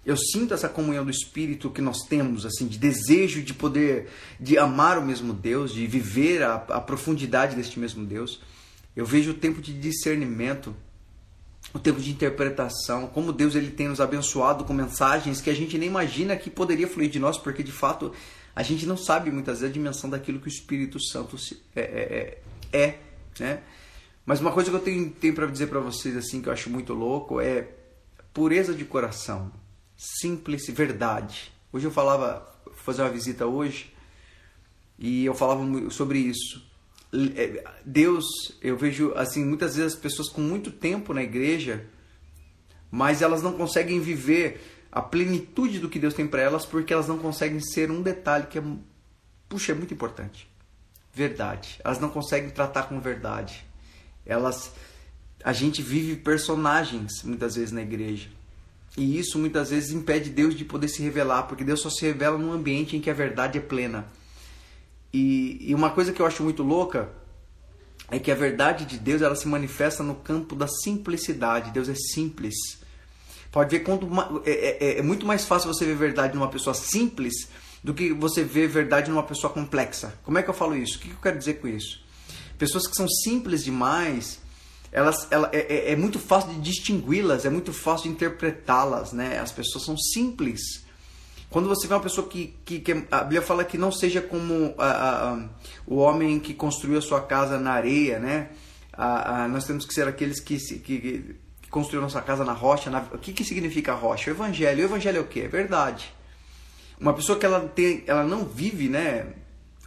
Eu 0.05 0.17
sinto 0.17 0.53
essa 0.53 0.69
comunhão 0.69 1.05
do 1.05 1.13
Espírito 1.13 1.71
que 1.71 1.81
nós 1.81 2.01
temos, 2.09 2.45
assim, 2.45 2.67
de 2.67 2.77
desejo 2.77 3.41
de 3.41 3.55
poder, 3.55 4.09
de 4.41 4.59
amar 4.59 4.99
o 4.99 5.03
mesmo 5.03 5.33
Deus, 5.33 5.73
de 5.73 5.87
viver 5.87 6.43
a, 6.43 6.55
a 6.55 6.81
profundidade 6.81 7.55
deste 7.55 7.79
mesmo 7.79 8.05
Deus. 8.05 8.41
Eu 8.97 9.07
vejo 9.07 9.31
o 9.31 9.35
tempo 9.35 9.63
de 9.63 9.73
discernimento, 9.73 10.75
o 11.73 11.79
tempo 11.79 12.01
de 12.01 12.11
interpretação, 12.11 13.07
como 13.07 13.33
Deus 13.33 13.55
ele 13.55 13.71
tem 13.71 13.87
nos 13.87 14.01
abençoado 14.01 14.65
com 14.65 14.75
mensagens 14.75 15.41
que 15.41 15.49
a 15.49 15.55
gente 15.55 15.79
nem 15.79 15.89
imagina 15.89 16.37
que 16.37 16.51
poderia 16.51 16.89
fluir 16.89 17.09
de 17.09 17.21
nós, 17.21 17.39
porque 17.39 17.63
de 17.63 17.73
fato 17.73 18.13
a 18.57 18.63
gente 18.65 18.85
não 18.85 18.97
sabe 18.97 19.31
muitas 19.31 19.61
vezes 19.61 19.71
a 19.71 19.73
dimensão 19.73 20.11
daquilo 20.11 20.41
que 20.41 20.49
o 20.49 20.51
Espírito 20.51 21.01
Santo 21.01 21.37
é, 21.77 21.81
é, 21.81 22.39
é, 22.73 22.83
é 22.83 22.99
né? 23.39 23.63
Mas 24.25 24.41
uma 24.41 24.53
coisa 24.53 24.71
que 24.71 24.77
eu 24.77 24.81
tenho, 24.81 25.11
tenho 25.11 25.35
para 25.35 25.47
dizer 25.47 25.67
para 25.67 25.81
vocês 25.81 26.17
assim 26.17 26.41
que 26.41 26.49
eu 26.49 26.53
acho 26.53 26.71
muito 26.71 26.95
louco 26.95 27.41
é 27.41 27.69
pureza 28.33 28.75
de 28.75 28.85
coração, 28.85 29.53
simples 29.97 30.67
verdade. 30.69 31.53
Hoje 31.73 31.87
eu 31.87 31.91
falava, 31.91 32.47
fui 32.67 32.85
fazer 32.85 33.03
uma 33.03 33.11
visita 33.11 33.47
hoje 33.47 33.93
e 34.99 35.25
eu 35.25 35.35
falava 35.35 35.63
sobre 35.91 36.19
isso. 36.19 36.63
É, 37.37 37.65
Deus, 37.85 38.25
eu 38.63 38.77
vejo 38.77 39.13
assim 39.15 39.45
muitas 39.45 39.77
vezes 39.77 39.95
as 39.95 39.99
pessoas 39.99 40.29
com 40.29 40.41
muito 40.41 40.71
tempo 40.71 41.13
na 41.13 41.23
igreja, 41.23 41.85
mas 42.91 43.21
elas 43.23 43.43
não 43.43 43.53
conseguem 43.53 44.01
viver 44.01 44.61
a 44.91 45.03
plenitude 45.03 45.79
do 45.79 45.89
que 45.89 45.99
Deus 45.99 46.15
tem 46.15 46.27
para 46.27 46.43
elas 46.43 46.65
porque 46.65 46.93
elas 46.93 47.09
não 47.09 47.19
conseguem 47.19 47.61
ser 47.61 47.91
um 47.91 48.03
detalhe 48.03 48.47
que 48.47 48.59
é, 48.59 48.63
puxa, 49.49 49.73
é 49.73 49.75
muito 49.75 49.93
importante. 49.93 50.52
Verdade. 51.13 51.81
Elas 51.85 52.01
não 52.01 52.09
conseguem 52.09 52.51
tratar 52.51 52.85
com 52.85 53.01
verdade. 53.01 53.65
Elas 54.25 54.73
a 55.45 55.53
gente 55.53 55.83
vive 55.83 56.17
personagens 56.17 57.23
muitas 57.25 57.57
vezes 57.57 57.73
na 57.73 57.83
igreja. 57.83 58.29
E 58.97 59.19
isso 59.19 59.39
muitas 59.39 59.71
vezes 59.71 59.91
impede 59.91 60.31
Deus 60.31 60.55
de 60.55 60.65
poder 60.65 60.89
se 60.89 61.03
revelar, 61.03 61.45
porque 61.45 61.65
Deus 61.65 61.81
só 61.81 61.91
se 61.91 62.05
revela 62.05 62.39
num 62.39 62.53
ambiente 62.53 62.97
em 62.97 63.01
que 63.01 63.11
a 63.11 63.15
verdade 63.15 63.59
é 63.59 63.61
plena. 63.61 64.07
E, 65.13 65.59
e 65.61 65.75
uma 65.75 65.91
coisa 65.91 66.13
que 66.13 66.21
eu 66.21 66.27
acho 66.27 66.43
muito 66.43 66.63
louca 66.63 67.11
é 68.11 68.19
que 68.19 68.31
a 68.31 68.35
verdade 68.35 68.85
de 68.85 68.99
Deus 68.99 69.23
ela 69.23 69.35
se 69.35 69.49
manifesta 69.49 70.03
no 70.03 70.15
campo 70.15 70.55
da 70.55 70.69
simplicidade. 70.69 71.71
Deus 71.71 71.89
é 71.89 71.95
simples. 71.95 72.55
Pode 73.51 73.71
ver 73.71 73.83
quanto 73.83 74.09
é, 74.45 74.51
é, 74.51 74.99
é, 74.99 75.03
muito 75.03 75.27
mais 75.27 75.45
fácil 75.45 75.73
você 75.73 75.85
ver 75.85 75.97
verdade 75.97 76.35
numa 76.35 76.49
pessoa 76.49 76.75
simples 76.75 77.49
do 77.83 77.93
que 77.93 78.13
você 78.13 78.45
ver 78.45 78.69
verdade 78.69 79.11
numa 79.11 79.23
pessoa 79.23 79.53
complexa. 79.53 80.15
Como 80.25 80.39
é 80.39 80.43
que 80.43 80.49
eu 80.49 80.55
falo 80.55 80.77
isso? 80.77 80.99
O 80.99 81.01
que 81.01 81.11
eu 81.11 81.17
quero 81.21 81.39
dizer 81.39 81.55
com 81.55 81.67
isso? 81.67 82.01
Pessoas 82.57 82.87
que 82.87 82.95
são 82.95 83.09
simples 83.09 83.65
demais, 83.65 84.41
elas, 84.93 85.27
ela, 85.31 85.51
é, 85.53 85.91
é, 85.91 85.93
é 85.93 85.97
muito 85.97 86.19
fácil 86.19 86.53
de 86.53 86.61
distingui-las, 86.61 87.45
é 87.45 87.51
muito 87.51 87.73
fácil 87.73 88.05
de 88.05 88.17
interpretá-las, 88.17 89.13
né? 89.13 89.39
As 89.39 89.51
pessoas 89.51 89.85
são 89.85 89.97
simples. 89.97 90.85
Quando 91.51 91.69
você 91.69 91.87
vê 91.87 91.95
uma 91.95 92.01
pessoa 92.01 92.29
que, 92.29 92.55
que, 92.65 92.81
que 92.81 93.05
a 93.11 93.21
Bíblia 93.23 93.43
fala 93.43 93.65
que 93.65 93.77
não 93.77 93.91
seja 93.91 94.23
como 94.23 94.75
a, 94.79 95.33
a, 95.33 95.49
o 95.87 95.97
homem 95.97 96.39
que 96.39 96.55
construiu 96.55 96.99
a 96.99 97.03
sua 97.03 97.21
casa 97.21 97.59
na 97.59 97.73
areia, 97.73 98.19
né? 98.19 98.51
nós 99.51 99.65
temos 99.65 99.85
que 99.85 99.93
ser 99.93 100.07
aqueles 100.07 100.41
que, 100.41 100.57
que 100.57 101.37
construiu 101.71 102.03
nossa 102.03 102.21
casa 102.21 102.45
na 102.45 102.53
rocha. 102.53 102.91
Na... 102.91 103.01
O 103.13 103.19
que, 103.19 103.33
que 103.33 103.45
significa 103.45 103.95
rocha? 103.95 104.31
O 104.31 104.35
evangelho. 104.35 104.83
O 104.83 104.85
evangelho 104.85 105.19
é 105.19 105.21
o 105.21 105.27
que? 105.27 105.41
É 105.41 105.49
verdade. 105.49 106.13
Uma 107.03 107.13
pessoa 107.13 107.37
que 107.37 107.45
ela, 107.45 107.61
tem, 107.61 108.05
ela 108.07 108.23
não 108.23 108.45
vive 108.45 108.89
né, 108.89 109.27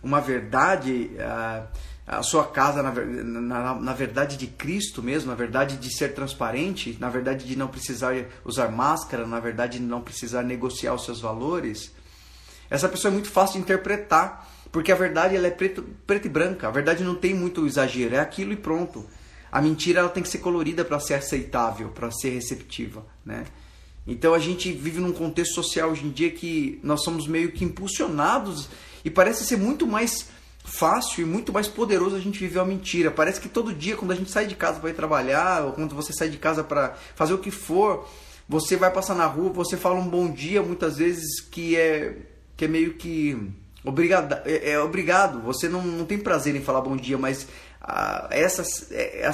uma 0.03 0.19
verdade, 0.19 1.11
a, 1.17 1.65
a 2.05 2.21
sua 2.21 2.45
casa 2.45 2.83
na, 2.83 2.91
na, 2.91 3.73
na, 3.75 3.93
verdade 3.93 4.35
de 4.35 4.47
Cristo 4.47 5.01
mesmo, 5.01 5.29
na 5.29 5.35
verdade 5.35 5.77
de 5.77 5.95
ser 5.95 6.13
transparente, 6.13 6.97
na 6.99 7.09
verdade 7.09 7.45
de 7.47 7.55
não 7.55 7.69
precisar 7.69 8.13
usar 8.43 8.69
máscara, 8.69 9.25
na 9.25 9.39
verdade 9.39 9.79
de 9.79 9.85
não 9.85 10.01
precisar 10.01 10.43
negociar 10.43 10.93
os 10.93 11.05
seus 11.05 11.21
valores, 11.21 11.93
essa 12.69 12.89
pessoa 12.89 13.11
é 13.11 13.13
muito 13.13 13.29
fácil 13.29 13.53
de 13.53 13.59
interpretar, 13.61 14.51
porque 14.69 14.91
a 14.91 14.95
verdade 14.95 15.37
ela 15.37 15.47
é 15.47 15.51
preto, 15.51 15.83
preto 16.05 16.25
e 16.25 16.29
branca, 16.29 16.67
a 16.67 16.71
verdade 16.71 17.01
não 17.01 17.15
tem 17.15 17.33
muito 17.33 17.65
exagero, 17.65 18.13
é 18.13 18.19
aquilo 18.19 18.51
e 18.51 18.57
pronto. 18.57 19.05
A 19.49 19.61
mentira 19.61 20.01
ela 20.01 20.09
tem 20.09 20.21
que 20.21 20.27
ser 20.27 20.39
colorida 20.39 20.83
para 20.83 20.99
ser 20.99 21.13
aceitável, 21.13 21.91
para 21.91 22.11
ser 22.11 22.31
receptiva, 22.31 23.05
né? 23.23 23.45
Então 24.07 24.33
a 24.33 24.39
gente 24.39 24.71
vive 24.71 24.99
num 24.99 25.11
contexto 25.11 25.55
social 25.55 25.89
hoje 25.91 26.05
em 26.05 26.11
dia 26.11 26.29
que 26.31 26.79
nós 26.83 27.03
somos 27.03 27.27
meio 27.27 27.51
que 27.51 27.63
impulsionados 27.63 28.69
e 29.03 29.09
parece 29.09 29.45
ser 29.45 29.57
muito 29.57 29.87
mais 29.87 30.27
fácil 30.63 31.23
e 31.23 31.25
muito 31.25 31.53
mais 31.53 31.67
poderoso 31.67 32.15
a 32.15 32.19
gente 32.19 32.39
viver 32.39 32.59
a 32.59 32.65
mentira. 32.65 33.09
Parece 33.09 33.39
que 33.39 33.49
todo 33.49 33.73
dia 33.73 33.95
quando 33.95 34.11
a 34.11 34.15
gente 34.15 34.29
sai 34.29 34.45
de 34.45 34.55
casa 34.55 34.79
para 34.79 34.89
ir 34.89 34.93
trabalhar 34.93 35.65
ou 35.65 35.73
quando 35.73 35.95
você 35.95 36.13
sai 36.13 36.29
de 36.29 36.37
casa 36.37 36.63
para 36.63 36.95
fazer 37.15 37.33
o 37.33 37.39
que 37.39 37.51
for, 37.51 38.07
você 38.47 38.75
vai 38.75 38.91
passar 38.91 39.15
na 39.15 39.25
rua, 39.25 39.49
você 39.49 39.75
fala 39.75 39.95
um 39.95 40.07
bom 40.07 40.31
dia 40.31 40.61
muitas 40.61 40.97
vezes 40.97 41.41
que 41.41 41.75
é 41.75 42.17
que 42.55 42.65
é 42.65 42.67
meio 42.67 42.93
que 42.93 43.51
obrigado, 43.83 44.33
é, 44.45 44.71
é 44.71 44.79
obrigado. 44.79 45.41
Você 45.41 45.67
não, 45.67 45.81
não 45.81 46.05
tem 46.05 46.17
prazer 46.17 46.55
em 46.55 46.61
falar 46.61 46.81
bom 46.81 46.95
dia, 46.95 47.17
mas 47.17 47.47
ah, 47.81 48.27
essas, 48.31 48.91
é, 48.91 49.29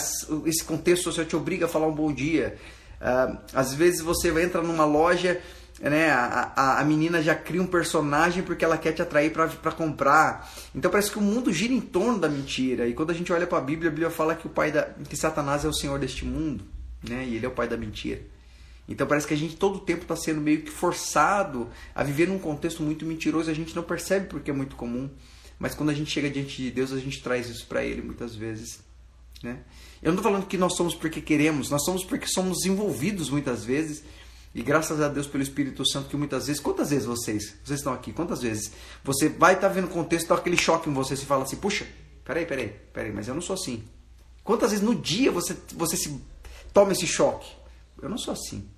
esse 0.45 0.63
contexto 0.63 1.03
social 1.03 1.25
te 1.25 1.35
obriga 1.35 1.65
a 1.65 1.69
falar 1.69 1.87
um 1.87 1.95
bom 1.95 2.11
dia. 2.11 2.57
Ah, 3.01 3.37
às 3.53 3.73
vezes 3.73 4.01
você 4.01 4.29
vai 4.29 4.43
entrar 4.43 4.61
numa 4.61 4.85
loja, 4.85 5.41
né, 5.79 6.11
a, 6.11 6.53
a, 6.55 6.81
a, 6.81 6.85
menina 6.85 7.23
já 7.23 7.33
cria 7.33 7.61
um 7.61 7.65
personagem 7.65 8.43
porque 8.43 8.63
ela 8.63 8.77
quer 8.77 8.91
te 8.91 9.01
atrair 9.01 9.31
para 9.31 9.71
comprar. 9.71 10.47
Então 10.75 10.91
parece 10.91 11.09
que 11.09 11.17
o 11.17 11.21
mundo 11.21 11.51
gira 11.51 11.73
em 11.73 11.81
torno 11.81 12.19
da 12.19 12.29
mentira. 12.29 12.87
E 12.87 12.93
quando 12.93 13.09
a 13.09 13.13
gente 13.13 13.33
olha 13.33 13.47
para 13.47 13.57
a 13.57 13.61
Bíblia, 13.61 13.89
a 13.89 13.91
Bíblia 13.91 14.11
fala 14.11 14.35
que 14.35 14.45
o 14.45 14.49
pai 14.49 14.71
da, 14.71 14.83
que 14.83 15.17
Satanás 15.17 15.65
é 15.65 15.67
o 15.67 15.73
senhor 15.73 15.97
deste 15.97 16.23
mundo, 16.23 16.63
né, 17.09 17.25
e 17.27 17.35
ele 17.35 17.45
é 17.45 17.49
o 17.49 17.53
pai 17.53 17.67
da 17.67 17.75
mentira. 17.75 18.21
Então 18.87 19.07
parece 19.07 19.25
que 19.25 19.33
a 19.33 19.37
gente 19.37 19.55
todo 19.55 19.77
o 19.77 19.79
tempo 19.79 20.03
está 20.03 20.15
sendo 20.15 20.41
meio 20.41 20.61
que 20.61 20.69
forçado 20.69 21.69
a 21.95 22.03
viver 22.03 22.27
num 22.27 22.37
contexto 22.37 22.83
muito 22.83 23.05
mentiroso 23.05 23.49
a 23.49 23.53
gente 23.53 23.75
não 23.75 23.83
percebe 23.83 24.27
porque 24.27 24.51
é 24.51 24.53
muito 24.53 24.75
comum. 24.75 25.09
Mas 25.57 25.73
quando 25.73 25.89
a 25.89 25.93
gente 25.93 26.11
chega 26.11 26.29
diante 26.29 26.61
de 26.61 26.71
Deus, 26.71 26.91
a 26.91 26.99
gente 26.99 27.21
traz 27.21 27.47
isso 27.47 27.67
para 27.67 27.83
Ele 27.83 28.01
muitas 28.01 28.35
vezes. 28.35 28.79
Né? 29.43 29.59
Eu 30.01 30.11
não 30.11 30.19
estou 30.19 30.31
falando 30.31 30.47
que 30.47 30.57
nós 30.57 30.75
somos 30.75 30.93
porque 30.93 31.21
queremos, 31.21 31.69
nós 31.69 31.83
somos 31.83 32.03
porque 32.03 32.27
somos 32.27 32.65
envolvidos 32.65 33.29
muitas 33.29 33.63
vezes. 33.63 34.03
E 34.53 34.61
graças 34.61 34.99
a 34.99 35.07
Deus 35.07 35.27
pelo 35.27 35.43
Espírito 35.43 35.87
Santo 35.87 36.09
que 36.09 36.17
muitas 36.17 36.47
vezes, 36.47 36.61
quantas 36.61 36.89
vezes 36.89 37.05
vocês, 37.05 37.55
vocês 37.63 37.79
estão 37.79 37.93
aqui, 37.93 38.11
quantas 38.11 38.41
vezes 38.41 38.71
você 39.03 39.29
vai 39.29 39.53
estar 39.53 39.69
tá 39.69 39.73
vendo 39.73 39.85
o 39.85 39.89
contexto, 39.89 40.27
dá 40.27 40.35
aquele 40.35 40.57
choque 40.57 40.89
em 40.89 40.93
você, 40.93 41.15
você 41.15 41.25
fala 41.25 41.43
assim, 41.43 41.55
puxa, 41.55 41.87
peraí, 42.25 42.45
peraí, 42.45 42.75
peraí, 42.93 43.11
mas 43.13 43.27
eu 43.27 43.33
não 43.33 43.41
sou 43.41 43.53
assim. 43.53 43.83
Quantas 44.43 44.71
vezes 44.71 44.85
no 44.85 44.93
dia 44.93 45.31
você, 45.31 45.55
você 45.73 45.95
se 45.95 46.19
toma 46.73 46.91
esse 46.91 47.07
choque? 47.07 47.49
Eu 48.01 48.09
não 48.09 48.17
sou 48.17 48.33
assim. 48.33 48.69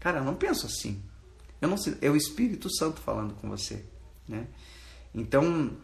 Cara, 0.00 0.18
eu 0.18 0.24
não 0.24 0.34
penso 0.34 0.66
assim. 0.66 1.00
Eu 1.60 1.68
não 1.68 1.76
sei, 1.76 1.96
é 2.00 2.10
o 2.10 2.16
Espírito 2.16 2.74
Santo 2.74 3.00
falando 3.00 3.34
com 3.34 3.48
você, 3.48 3.84
né? 4.26 4.46
Então, 5.14 5.76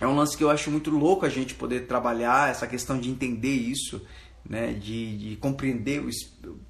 é 0.00 0.06
um 0.06 0.16
lance 0.16 0.36
que 0.36 0.42
eu 0.42 0.50
acho 0.50 0.70
muito 0.70 0.90
louco 0.90 1.26
a 1.26 1.28
gente 1.28 1.54
poder 1.54 1.86
trabalhar 1.86 2.50
essa 2.50 2.66
questão 2.66 2.98
de 2.98 3.10
entender 3.10 3.52
isso, 3.54 4.00
né? 4.48 4.72
de, 4.72 5.18
de 5.18 5.36
compreender 5.36 6.02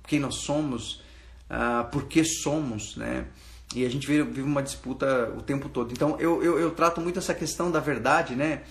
quem 0.06 0.18
nós 0.18 0.37
somos, 0.37 1.02
uh, 1.49 1.88
por 1.90 2.06
que 2.06 2.25
somos, 2.25 2.96
né? 2.96 3.26
E 3.75 3.87
a 3.87 3.88
gente 3.88 4.04
vive 4.04 4.42
uma 4.42 4.62
disputa 4.62 5.32
o 5.37 5.42
tempo 5.42 5.68
todo. 5.68 5.92
Então 5.92 6.18
eu, 6.18 6.42
eu, 6.42 6.58
eu 6.58 6.72
trato 6.72 7.00
muito 7.00 7.20
essa 7.20 7.32
questão 7.32 7.70
da 7.70 7.78
verdade, 7.78 8.34
né? 8.34 8.62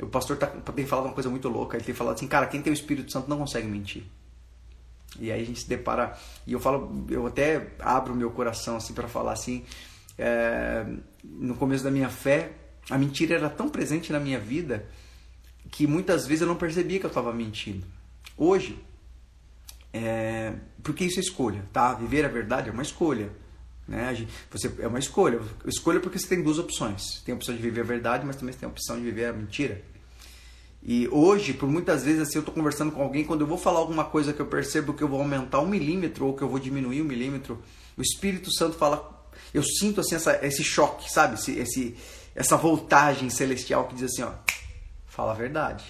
O 0.00 0.06
pastor 0.06 0.36
tá, 0.36 0.48
tem 0.48 0.84
falado 0.84 1.04
uma 1.06 1.14
coisa 1.14 1.30
muito 1.30 1.48
louca. 1.48 1.76
Ele 1.76 1.84
tem 1.84 1.94
falado 1.94 2.14
assim, 2.14 2.26
cara, 2.26 2.46
quem 2.46 2.60
tem 2.60 2.72
o 2.72 2.74
Espírito 2.74 3.12
Santo 3.12 3.30
não 3.30 3.38
consegue 3.38 3.68
mentir. 3.68 4.02
E 5.20 5.30
aí 5.30 5.40
a 5.40 5.44
gente 5.44 5.60
se 5.60 5.68
depara 5.68 6.16
e 6.44 6.52
eu 6.52 6.60
falo, 6.60 7.06
eu 7.08 7.26
até 7.26 7.68
abro 7.78 8.14
meu 8.14 8.30
coração 8.30 8.76
assim 8.76 8.92
para 8.92 9.08
falar 9.08 9.32
assim, 9.32 9.64
é, 10.18 10.84
no 11.24 11.54
começo 11.54 11.84
da 11.84 11.90
minha 11.90 12.08
fé 12.08 12.52
a 12.90 12.96
mentira 12.96 13.34
era 13.34 13.50
tão 13.50 13.68
presente 13.68 14.12
na 14.12 14.20
minha 14.20 14.38
vida 14.38 14.86
que 15.70 15.86
muitas 15.86 16.26
vezes 16.26 16.42
eu 16.42 16.48
não 16.48 16.56
percebia 16.56 16.98
que 16.98 17.06
eu 17.06 17.08
estava 17.08 17.32
mentindo. 17.32 17.86
Hoje, 18.36 18.78
é, 19.92 20.54
porque 20.82 21.04
isso 21.04 21.18
é 21.18 21.22
escolha, 21.22 21.64
tá? 21.72 21.94
Viver 21.94 22.24
a 22.24 22.28
verdade 22.28 22.68
é 22.68 22.72
uma 22.72 22.82
escolha. 22.82 23.30
Né? 23.86 24.26
Você, 24.50 24.70
é 24.78 24.86
uma 24.86 24.98
escolha. 24.98 25.40
Escolha 25.66 26.00
porque 26.00 26.18
você 26.18 26.26
tem 26.26 26.42
duas 26.42 26.58
opções. 26.58 27.22
Tem 27.24 27.32
a 27.32 27.36
opção 27.36 27.54
de 27.54 27.60
viver 27.60 27.80
a 27.80 27.84
verdade, 27.84 28.24
mas 28.26 28.36
também 28.36 28.54
tem 28.54 28.66
a 28.66 28.70
opção 28.70 28.96
de 28.96 29.02
viver 29.02 29.26
a 29.26 29.32
mentira. 29.32 29.82
E 30.82 31.08
hoje, 31.08 31.52
por 31.52 31.68
muitas 31.68 32.04
vezes, 32.04 32.22
assim, 32.22 32.36
eu 32.36 32.40
estou 32.40 32.54
conversando 32.54 32.92
com 32.92 33.02
alguém, 33.02 33.24
quando 33.24 33.40
eu 33.40 33.46
vou 33.46 33.58
falar 33.58 33.80
alguma 33.80 34.04
coisa 34.04 34.32
que 34.32 34.40
eu 34.40 34.46
percebo 34.46 34.94
que 34.94 35.02
eu 35.02 35.08
vou 35.08 35.20
aumentar 35.20 35.60
um 35.60 35.66
milímetro 35.66 36.26
ou 36.26 36.36
que 36.36 36.42
eu 36.42 36.48
vou 36.48 36.58
diminuir 36.58 37.02
um 37.02 37.04
milímetro, 37.04 37.60
o 37.96 38.02
Espírito 38.02 38.52
Santo 38.52 38.76
fala, 38.76 39.26
eu 39.52 39.62
sinto 39.62 40.00
assim 40.00 40.14
essa, 40.14 40.38
esse 40.46 40.62
choque, 40.62 41.10
sabe? 41.12 41.34
Esse, 41.34 41.58
esse, 41.58 41.96
essa 42.38 42.56
voltagem 42.56 43.28
celestial 43.30 43.88
que 43.88 43.96
diz 43.96 44.04
assim, 44.04 44.22
ó, 44.22 44.30
fala 45.06 45.32
a 45.32 45.34
verdade, 45.34 45.84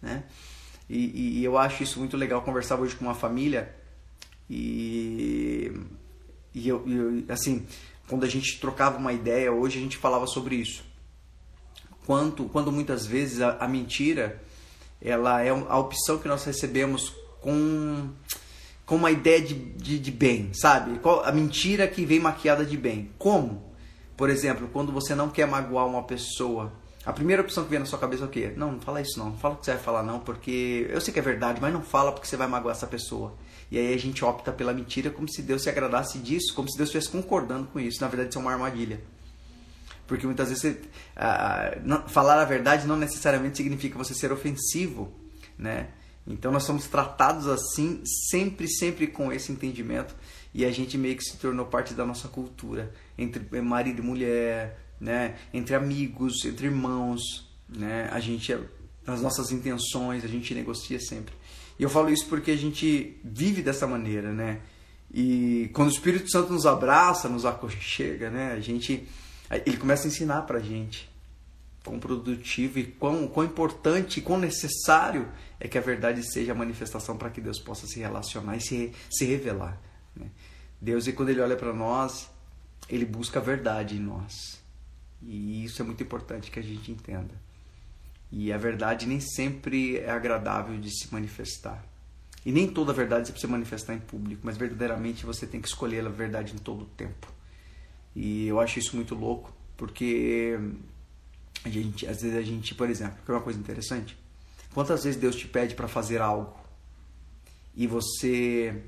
né? 0.00 0.22
E, 0.88 1.40
e, 1.40 1.44
eu 1.44 1.58
acho 1.58 1.82
isso 1.82 1.98
muito 1.98 2.16
legal 2.16 2.40
conversar 2.42 2.78
hoje 2.78 2.94
com 2.94 3.04
uma 3.04 3.16
família 3.16 3.74
e, 4.48 5.72
e 6.54 6.68
eu, 6.68 6.88
eu, 6.88 7.24
assim, 7.28 7.66
quando 8.06 8.24
a 8.24 8.28
gente 8.28 8.60
trocava 8.60 8.96
uma 8.96 9.12
ideia, 9.12 9.52
hoje 9.52 9.78
a 9.78 9.82
gente 9.82 9.96
falava 9.96 10.26
sobre 10.28 10.54
isso. 10.54 10.84
Quanto, 12.06 12.44
quando 12.44 12.70
muitas 12.70 13.04
vezes 13.04 13.40
a, 13.40 13.56
a 13.58 13.66
mentira 13.66 14.40
ela 15.02 15.42
é 15.42 15.50
a 15.50 15.78
opção 15.78 16.16
que 16.18 16.28
nós 16.28 16.44
recebemos 16.44 17.12
com 17.40 18.08
com 18.86 18.96
uma 18.96 19.10
ideia 19.10 19.42
de, 19.42 19.54
de, 19.54 19.98
de 19.98 20.10
bem, 20.10 20.54
sabe? 20.54 20.98
A 21.24 21.30
mentira 21.30 21.86
que 21.86 22.06
vem 22.06 22.18
maquiada 22.18 22.64
de 22.64 22.76
bem. 22.76 23.10
Como? 23.18 23.67
Por 24.18 24.28
exemplo, 24.28 24.68
quando 24.72 24.90
você 24.90 25.14
não 25.14 25.30
quer 25.30 25.46
magoar 25.46 25.86
uma 25.86 26.02
pessoa, 26.02 26.72
a 27.06 27.12
primeira 27.12 27.40
opção 27.40 27.62
que 27.62 27.70
vem 27.70 27.78
na 27.78 27.86
sua 27.86 28.00
cabeça 28.00 28.24
é 28.24 28.26
o 28.26 28.28
quê? 28.28 28.52
Não, 28.56 28.72
não 28.72 28.80
fala 28.80 29.00
isso 29.00 29.16
não, 29.16 29.26
não 29.30 29.38
fala 29.38 29.54
o 29.54 29.58
que 29.58 29.64
você 29.64 29.74
vai 29.74 29.80
falar 29.80 30.02
não, 30.02 30.18
porque 30.18 30.88
eu 30.90 31.00
sei 31.00 31.14
que 31.14 31.20
é 31.20 31.22
verdade, 31.22 31.60
mas 31.62 31.72
não 31.72 31.82
fala 31.82 32.10
porque 32.10 32.26
você 32.26 32.36
vai 32.36 32.48
magoar 32.48 32.74
essa 32.74 32.88
pessoa. 32.88 33.32
E 33.70 33.78
aí 33.78 33.94
a 33.94 33.96
gente 33.96 34.24
opta 34.24 34.50
pela 34.50 34.74
mentira 34.74 35.08
como 35.08 35.28
se 35.30 35.40
Deus 35.40 35.62
se 35.62 35.70
agradasse 35.70 36.18
disso, 36.18 36.52
como 36.52 36.68
se 36.68 36.76
Deus 36.76 36.88
estivesse 36.88 37.10
concordando 37.12 37.68
com 37.68 37.78
isso. 37.78 38.00
Na 38.00 38.08
verdade, 38.08 38.30
isso 38.30 38.38
é 38.38 38.42
uma 38.42 38.50
armadilha. 38.50 39.00
Porque 40.04 40.26
muitas 40.26 40.48
vezes 40.48 40.62
você, 40.62 40.80
ah, 41.14 41.78
não- 41.84 42.08
falar 42.08 42.40
a 42.40 42.44
verdade 42.44 42.88
não 42.88 42.96
necessariamente 42.96 43.58
significa 43.58 43.96
você 43.96 44.14
ser 44.14 44.32
ofensivo, 44.32 45.12
né? 45.56 45.90
Então 46.26 46.50
nós 46.50 46.64
somos 46.64 46.88
tratados 46.88 47.46
assim, 47.46 48.02
sempre, 48.04 48.68
sempre 48.68 49.06
com 49.06 49.32
esse 49.32 49.52
entendimento. 49.52 50.14
E 50.58 50.64
a 50.64 50.72
gente 50.72 50.98
meio 50.98 51.16
que 51.16 51.22
se 51.22 51.36
tornou 51.36 51.66
parte 51.66 51.94
da 51.94 52.04
nossa 52.04 52.26
cultura, 52.26 52.92
entre 53.16 53.60
marido 53.60 54.00
e 54.00 54.04
mulher, 54.04 54.76
né? 55.00 55.36
Entre 55.54 55.72
amigos, 55.72 56.44
entre 56.44 56.66
irmãos, 56.66 57.48
né? 57.68 58.08
A 58.10 58.18
gente, 58.18 58.52
as 59.06 59.22
nossas 59.22 59.52
intenções, 59.52 60.24
a 60.24 60.26
gente 60.26 60.52
negocia 60.56 60.98
sempre. 60.98 61.32
E 61.78 61.84
eu 61.84 61.88
falo 61.88 62.10
isso 62.10 62.26
porque 62.26 62.50
a 62.50 62.56
gente 62.56 63.20
vive 63.22 63.62
dessa 63.62 63.86
maneira, 63.86 64.32
né? 64.32 64.58
E 65.14 65.70
quando 65.72 65.90
o 65.90 65.92
Espírito 65.92 66.28
Santo 66.28 66.52
nos 66.52 66.66
abraça, 66.66 67.28
nos 67.28 67.46
aconchega, 67.46 68.28
né? 68.28 68.50
A 68.50 68.58
gente, 68.58 69.06
ele 69.64 69.76
começa 69.76 70.08
a 70.08 70.08
ensinar 70.08 70.42
pra 70.42 70.58
gente 70.58 71.08
quão 71.84 72.00
produtivo 72.00 72.80
e 72.80 72.84
quão, 72.84 73.28
quão 73.28 73.46
importante 73.46 74.18
e 74.18 74.22
quão 74.22 74.40
necessário 74.40 75.28
é 75.60 75.68
que 75.68 75.78
a 75.78 75.80
verdade 75.80 76.20
seja 76.24 76.50
a 76.50 76.54
manifestação 76.56 77.16
para 77.16 77.30
que 77.30 77.40
Deus 77.40 77.60
possa 77.60 77.86
se 77.86 78.00
relacionar 78.00 78.56
e 78.56 78.60
se, 78.60 78.92
se 79.08 79.24
revelar. 79.24 79.80
né? 80.16 80.26
Deus, 80.80 81.06
e 81.06 81.12
quando 81.12 81.30
Ele 81.30 81.40
olha 81.40 81.56
para 81.56 81.72
nós, 81.72 82.30
Ele 82.88 83.04
busca 83.04 83.38
a 83.38 83.42
verdade 83.42 83.96
em 83.96 84.00
nós. 84.00 84.62
E 85.22 85.64
isso 85.64 85.82
é 85.82 85.84
muito 85.84 86.02
importante 86.02 86.50
que 86.50 86.58
a 86.58 86.62
gente 86.62 86.92
entenda. 86.92 87.34
E 88.30 88.52
a 88.52 88.58
verdade 88.58 89.06
nem 89.06 89.20
sempre 89.20 89.98
é 89.98 90.10
agradável 90.10 90.78
de 90.78 90.90
se 90.90 91.12
manifestar. 91.12 91.84
E 92.44 92.52
nem 92.52 92.68
toda 92.68 92.92
verdade 92.92 93.26
você 93.26 93.32
precisa 93.32 93.50
manifestar 93.50 93.94
em 93.94 94.00
público, 94.00 94.42
mas 94.44 94.56
verdadeiramente 94.56 95.26
você 95.26 95.46
tem 95.46 95.60
que 95.60 95.68
escolher 95.68 96.06
a 96.06 96.08
verdade 96.08 96.54
em 96.54 96.58
todo 96.58 96.82
o 96.82 96.86
tempo. 96.86 97.26
E 98.14 98.46
eu 98.46 98.60
acho 98.60 98.78
isso 98.78 98.94
muito 98.94 99.14
louco, 99.14 99.52
porque 99.76 100.58
a 101.64 101.68
gente, 101.68 102.06
às 102.06 102.22
vezes 102.22 102.36
a 102.36 102.42
gente, 102.42 102.74
por 102.74 102.88
exemplo, 102.88 103.18
que 103.24 103.30
é 103.30 103.34
uma 103.34 103.40
coisa 103.40 103.58
interessante, 103.58 104.16
quantas 104.72 105.04
vezes 105.04 105.20
Deus 105.20 105.36
te 105.36 105.48
pede 105.48 105.74
para 105.74 105.88
fazer 105.88 106.20
algo 106.20 106.56
e 107.74 107.86
você 107.86 108.82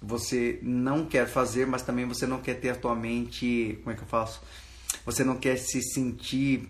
você 0.00 0.58
não 0.62 1.04
quer 1.06 1.26
fazer, 1.26 1.66
mas 1.66 1.82
também 1.82 2.06
você 2.06 2.26
não 2.26 2.40
quer 2.40 2.54
ter 2.54 2.70
a 2.70 2.74
tua 2.76 2.94
mente, 2.94 3.78
como 3.82 3.92
é 3.92 3.96
que 3.96 4.02
eu 4.02 4.08
faço? 4.08 4.40
Você 5.04 5.24
não 5.24 5.36
quer 5.36 5.56
se 5.56 5.82
sentir 5.82 6.68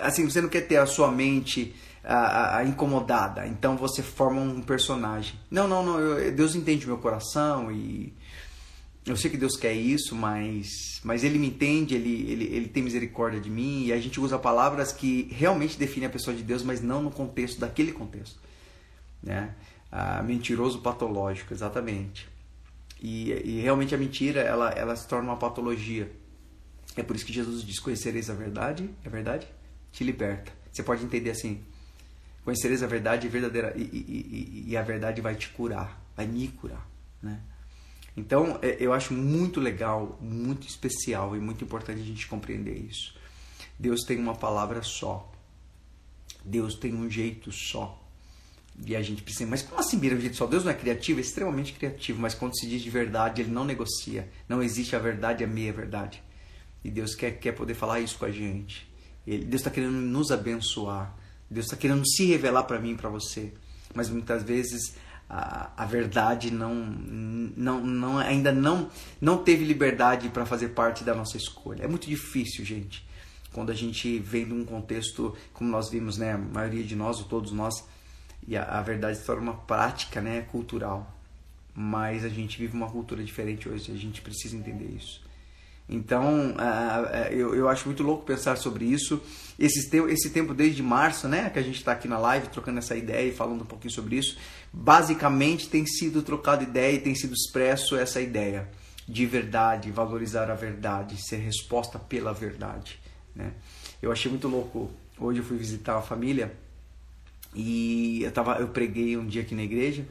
assim, 0.00 0.28
você 0.28 0.40
não 0.40 0.48
quer 0.48 0.62
ter 0.62 0.76
a 0.78 0.86
sua 0.86 1.10
mente 1.10 1.74
ah, 2.02 2.56
ah, 2.58 2.64
incomodada, 2.64 3.46
então 3.46 3.76
você 3.76 4.02
forma 4.02 4.40
um 4.40 4.60
personagem. 4.60 5.38
Não, 5.50 5.68
não, 5.68 5.82
não, 5.84 6.00
eu- 6.00 6.32
Deus 6.32 6.54
entende 6.54 6.86
meu 6.86 6.98
coração 6.98 7.70
e 7.70 8.12
eu 9.06 9.16
sei 9.16 9.30
que 9.30 9.36
Deus 9.36 9.56
quer 9.56 9.72
isso, 9.72 10.14
mas, 10.14 11.00
mas 11.04 11.22
Ele 11.24 11.38
me 11.38 11.46
entende, 11.48 11.94
ele, 11.94 12.30
ele, 12.30 12.44
ele 12.44 12.68
tem 12.68 12.82
misericórdia 12.82 13.40
de 13.40 13.50
mim 13.50 13.84
e 13.84 13.92
a 13.92 14.00
gente 14.00 14.18
usa 14.20 14.38
palavras 14.38 14.92
que 14.92 15.28
realmente 15.30 15.78
definem 15.78 16.08
a 16.08 16.10
pessoa 16.10 16.36
de 16.36 16.42
Deus, 16.42 16.62
mas 16.62 16.80
não 16.82 17.02
no 17.02 17.10
contexto 17.10 17.60
daquele 17.60 17.92
contexto. 17.92 18.38
Né? 19.22 19.54
Ah, 19.96 20.20
mentiroso 20.24 20.80
patológico, 20.80 21.54
exatamente. 21.54 22.28
E, 23.00 23.30
e 23.30 23.60
realmente 23.60 23.94
a 23.94 23.98
mentira 23.98 24.40
ela, 24.40 24.70
ela 24.70 24.96
se 24.96 25.06
torna 25.06 25.28
uma 25.30 25.36
patologia. 25.36 26.10
É 26.96 27.02
por 27.04 27.14
isso 27.14 27.24
que 27.24 27.32
Jesus 27.32 27.62
diz: 27.62 27.78
Conhecereis 27.78 28.28
a 28.28 28.34
verdade, 28.34 28.90
é 29.04 29.08
verdade? 29.08 29.46
Te 29.92 30.02
liberta. 30.02 30.50
Você 30.72 30.82
pode 30.82 31.04
entender 31.04 31.30
assim: 31.30 31.62
Conhecereis 32.44 32.82
a 32.82 32.88
verdade 32.88 33.28
verdadeira, 33.28 33.72
e, 33.76 33.82
e, 33.82 34.64
e, 34.66 34.70
e 34.72 34.76
a 34.76 34.82
verdade 34.82 35.20
vai 35.20 35.36
te 35.36 35.48
curar, 35.50 36.04
vai 36.16 36.26
me 36.26 36.48
curar. 36.48 36.90
Né? 37.22 37.40
Então, 38.16 38.58
é, 38.62 38.76
eu 38.80 38.92
acho 38.92 39.14
muito 39.14 39.60
legal, 39.60 40.18
muito 40.20 40.66
especial 40.66 41.36
e 41.36 41.38
muito 41.38 41.62
importante 41.62 42.00
a 42.00 42.04
gente 42.04 42.26
compreender 42.26 42.76
isso. 42.76 43.14
Deus 43.78 44.00
tem 44.00 44.18
uma 44.18 44.34
palavra 44.34 44.82
só. 44.82 45.32
Deus 46.44 46.74
tem 46.74 46.92
um 46.92 47.08
jeito 47.08 47.52
só. 47.52 48.03
E 48.86 48.96
a 48.96 49.02
gente 49.02 49.22
precisa, 49.22 49.48
mas 49.48 49.62
como 49.62 49.80
assim 49.80 50.00
jeito 50.00 50.36
só? 50.36 50.46
Deus 50.46 50.64
não 50.64 50.72
é 50.72 50.74
criativo? 50.74 51.20
É 51.20 51.22
extremamente 51.22 51.72
criativo, 51.74 52.20
mas 52.20 52.34
quando 52.34 52.58
se 52.58 52.66
diz 52.66 52.82
de 52.82 52.90
verdade, 52.90 53.42
ele 53.42 53.50
não 53.50 53.64
negocia. 53.64 54.28
Não 54.48 54.62
existe 54.62 54.96
a 54.96 54.98
verdade 54.98 55.44
a 55.44 55.46
meia 55.46 55.72
verdade. 55.72 56.22
E 56.82 56.90
Deus 56.90 57.14
quer, 57.14 57.38
quer 57.38 57.52
poder 57.52 57.74
falar 57.74 58.00
isso 58.00 58.18
com 58.18 58.24
a 58.24 58.30
gente. 58.30 58.90
Ele, 59.26 59.44
Deus 59.44 59.60
está 59.60 59.70
querendo 59.70 59.92
nos 59.92 60.30
abençoar. 60.30 61.16
Deus 61.48 61.66
está 61.66 61.76
querendo 61.76 62.06
se 62.06 62.26
revelar 62.26 62.64
para 62.64 62.80
mim 62.80 62.92
e 62.92 62.96
para 62.96 63.08
você. 63.08 63.52
Mas 63.94 64.10
muitas 64.10 64.42
vezes 64.42 64.96
a, 65.28 65.70
a 65.76 65.86
verdade 65.86 66.50
não, 66.50 66.74
não, 66.74 67.80
não, 67.80 68.18
ainda 68.18 68.52
não, 68.52 68.90
não 69.20 69.38
teve 69.38 69.64
liberdade 69.64 70.28
para 70.28 70.44
fazer 70.44 70.70
parte 70.70 71.04
da 71.04 71.14
nossa 71.14 71.36
escolha. 71.36 71.84
É 71.84 71.88
muito 71.88 72.08
difícil, 72.08 72.64
gente. 72.64 73.06
Quando 73.52 73.70
a 73.70 73.74
gente 73.74 74.18
vem 74.18 74.44
de 74.44 74.52
um 74.52 74.64
contexto, 74.64 75.34
como 75.52 75.70
nós 75.70 75.88
vimos, 75.88 76.18
né, 76.18 76.32
a 76.32 76.38
maioria 76.38 76.82
de 76.82 76.96
nós, 76.96 77.18
ou 77.18 77.24
todos 77.24 77.52
nós, 77.52 77.84
e 78.46 78.56
a, 78.56 78.64
a 78.64 78.82
verdade 78.82 79.18
se 79.18 79.24
torna 79.24 79.42
uma 79.42 79.54
prática 79.54 80.20
né, 80.20 80.42
cultural. 80.42 81.12
Mas 81.74 82.24
a 82.24 82.28
gente 82.28 82.58
vive 82.58 82.76
uma 82.76 82.88
cultura 82.88 83.22
diferente 83.22 83.68
hoje, 83.68 83.90
a 83.90 83.96
gente 83.96 84.22
precisa 84.22 84.56
entender 84.56 84.86
isso. 84.96 85.22
Então, 85.88 86.54
eu, 87.30 87.68
acho 87.68 87.86
muito 87.86 88.02
louco 88.02 88.24
pensar 88.24 88.56
sobre 88.56 88.86
isso. 88.86 89.20
Esse, 89.58 89.90
te 89.90 89.98
esse 90.10 90.30
tempo 90.30 90.54
desde 90.54 90.82
março, 90.82 91.28
né, 91.28 91.50
que 91.50 91.58
a 91.58 91.62
gente 91.62 91.76
está 91.76 91.92
aqui 91.92 92.08
na 92.08 92.18
live 92.18 92.48
trocando 92.48 92.78
essa 92.78 92.96
ideia 92.96 93.28
e 93.28 93.34
falando 93.34 93.62
um 93.62 93.66
pouquinho 93.66 93.92
sobre 93.92 94.16
isso, 94.16 94.38
basicamente 94.72 95.68
tem 95.68 95.84
sido 95.86 96.22
trocado 96.22 96.62
ideia 96.62 96.94
e 96.94 97.00
tem 97.00 97.14
sido 97.14 97.34
expresso 97.34 97.96
essa 97.96 98.20
ideia 98.20 98.68
de 99.06 99.26
verdade, 99.26 99.90
valorizar 99.90 100.50
a 100.50 100.54
verdade, 100.54 101.20
ser 101.22 101.36
resposta 101.36 101.98
pela 101.98 102.32
verdade. 102.32 102.98
Né? 103.34 103.52
Eu 104.00 104.10
achei 104.10 104.30
muito 104.30 104.48
louco. 104.48 104.90
Hoje 105.18 105.40
eu 105.40 105.44
fui 105.44 105.58
visitar 105.58 105.98
a 105.98 106.02
família 106.02 106.56
e 107.54 108.22
eu, 108.22 108.32
tava, 108.32 108.56
eu 108.56 108.68
preguei 108.68 109.16
um 109.16 109.26
dia 109.26 109.42
aqui 109.42 109.54
na 109.54 109.62
igreja. 109.62 110.06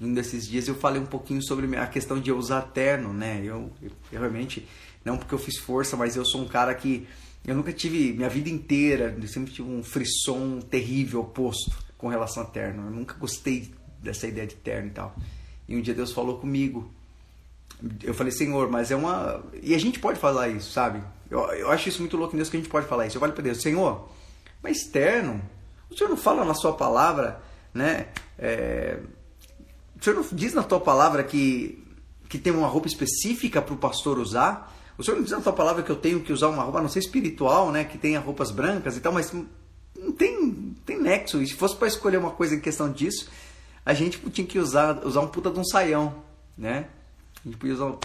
Um 0.00 0.14
desses 0.14 0.48
dias 0.48 0.66
eu 0.66 0.74
falei 0.74 1.00
um 1.00 1.06
pouquinho 1.06 1.42
sobre 1.42 1.76
a 1.76 1.86
questão 1.86 2.18
de 2.18 2.30
eu 2.30 2.38
usar 2.38 2.62
terno, 2.62 3.12
né? 3.12 3.40
Eu, 3.44 3.70
eu, 3.82 3.90
eu 4.10 4.20
realmente 4.20 4.66
não 5.04 5.18
porque 5.18 5.34
eu 5.34 5.38
fiz 5.38 5.58
força, 5.58 5.96
mas 5.96 6.16
eu 6.16 6.24
sou 6.24 6.42
um 6.42 6.48
cara 6.48 6.74
que 6.74 7.06
eu 7.44 7.54
nunca 7.54 7.72
tive 7.72 8.12
minha 8.12 8.28
vida 8.28 8.48
inteira, 8.48 9.16
eu 9.20 9.28
sempre 9.28 9.52
tive 9.52 9.68
um 9.68 9.82
frisson 9.82 10.60
terrível 10.60 11.20
oposto 11.20 11.76
com 11.96 12.08
relação 12.08 12.42
a 12.42 12.46
terno. 12.46 12.86
Eu 12.86 12.90
nunca 12.90 13.14
gostei 13.14 13.70
dessa 14.02 14.26
ideia 14.26 14.46
de 14.46 14.56
terno 14.56 14.88
e 14.88 14.92
tal. 14.92 15.14
E 15.68 15.76
um 15.76 15.80
dia 15.80 15.94
Deus 15.94 16.12
falou 16.12 16.38
comigo. 16.38 16.90
Eu 18.02 18.12
falei, 18.12 18.32
Senhor, 18.32 18.70
mas 18.70 18.90
é 18.90 18.96
uma. 18.96 19.42
E 19.62 19.74
a 19.74 19.78
gente 19.78 19.98
pode 19.98 20.18
falar 20.18 20.48
isso, 20.48 20.70
sabe? 20.70 21.02
Eu, 21.30 21.40
eu 21.52 21.70
acho 21.70 21.88
isso 21.88 22.00
muito 22.00 22.16
louco 22.16 22.36
Deus 22.36 22.50
que 22.50 22.56
a 22.56 22.60
gente 22.60 22.68
pode 22.68 22.86
falar 22.86 23.06
isso. 23.06 23.16
Eu 23.16 23.20
falei 23.20 23.34
para 23.34 23.44
Deus, 23.44 23.62
Senhor, 23.62 24.08
mas 24.62 24.84
terno? 24.84 25.40
O 25.90 25.96
Senhor 25.96 26.10
não 26.10 26.16
fala 26.16 26.44
na 26.44 26.54
sua 26.54 26.72
palavra, 26.72 27.42
né? 27.74 28.08
É... 28.38 28.98
O 29.98 30.04
Senhor 30.04 30.16
não 30.16 30.24
diz 30.32 30.54
na 30.54 30.62
tua 30.62 30.80
palavra 30.80 31.22
que, 31.24 31.84
que 32.28 32.38
tem 32.38 32.52
uma 32.52 32.68
roupa 32.68 32.88
específica 32.88 33.60
para 33.60 33.74
o 33.74 33.76
pastor 33.76 34.18
usar? 34.18 34.74
O 34.96 35.02
Senhor 35.02 35.16
não 35.16 35.22
diz 35.22 35.32
na 35.32 35.40
tua 35.40 35.52
palavra 35.52 35.82
que 35.82 35.90
eu 35.90 35.96
tenho 35.96 36.20
que 36.20 36.32
usar 36.32 36.48
uma 36.48 36.62
roupa, 36.62 36.78
a 36.78 36.82
não 36.82 36.88
ser 36.88 37.00
espiritual, 37.00 37.72
né? 37.72 37.84
Que 37.84 37.98
tenha 37.98 38.20
roupas 38.20 38.50
brancas 38.50 38.96
e 38.96 39.00
tal, 39.00 39.12
mas 39.12 39.32
não 39.32 40.12
tem, 40.12 40.74
tem 40.86 41.00
nexo. 41.00 41.42
E 41.42 41.46
se 41.46 41.54
fosse 41.54 41.76
para 41.76 41.88
escolher 41.88 42.18
uma 42.18 42.30
coisa 42.30 42.54
em 42.54 42.60
questão 42.60 42.90
disso, 42.90 43.28
a 43.84 43.92
gente 43.92 44.18
tinha 44.30 44.46
que 44.46 44.58
usar, 44.58 45.04
usar 45.04 45.20
um 45.20 45.28
puta 45.28 45.50
de 45.50 45.58
um 45.58 45.64
saião, 45.64 46.22
né? 46.56 46.86
A 47.44 47.48
gente 47.48 47.56
podia 47.58 47.74
usar. 47.74 47.98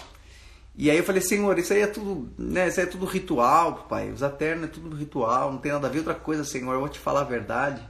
E 0.77 0.91
aí 0.91 0.97
eu 0.97 1.03
falei, 1.03 1.21
Senhor, 1.21 1.57
isso 1.57 1.71
aí 1.71 1.81
é 1.81 1.88
tudo, 1.88 2.29
né? 2.38 2.67
Isso 2.67 2.79
aí 2.79 2.85
é 2.85 2.89
tudo 2.89 3.05
ritual, 3.05 3.85
pai. 3.89 4.11
Usar 4.11 4.31
terno 4.31 4.65
é 4.65 4.67
tudo 4.67 4.95
ritual, 4.95 5.51
não 5.51 5.59
tem 5.59 5.71
nada 5.71 5.88
a 5.88 5.89
ver 5.89 5.99
outra 5.99 6.13
coisa, 6.13 6.43
Senhor. 6.43 6.73
Eu 6.73 6.81
vou 6.81 6.89
te 6.89 6.99
falar 6.99 7.21
a 7.21 7.25
verdade. 7.25 7.81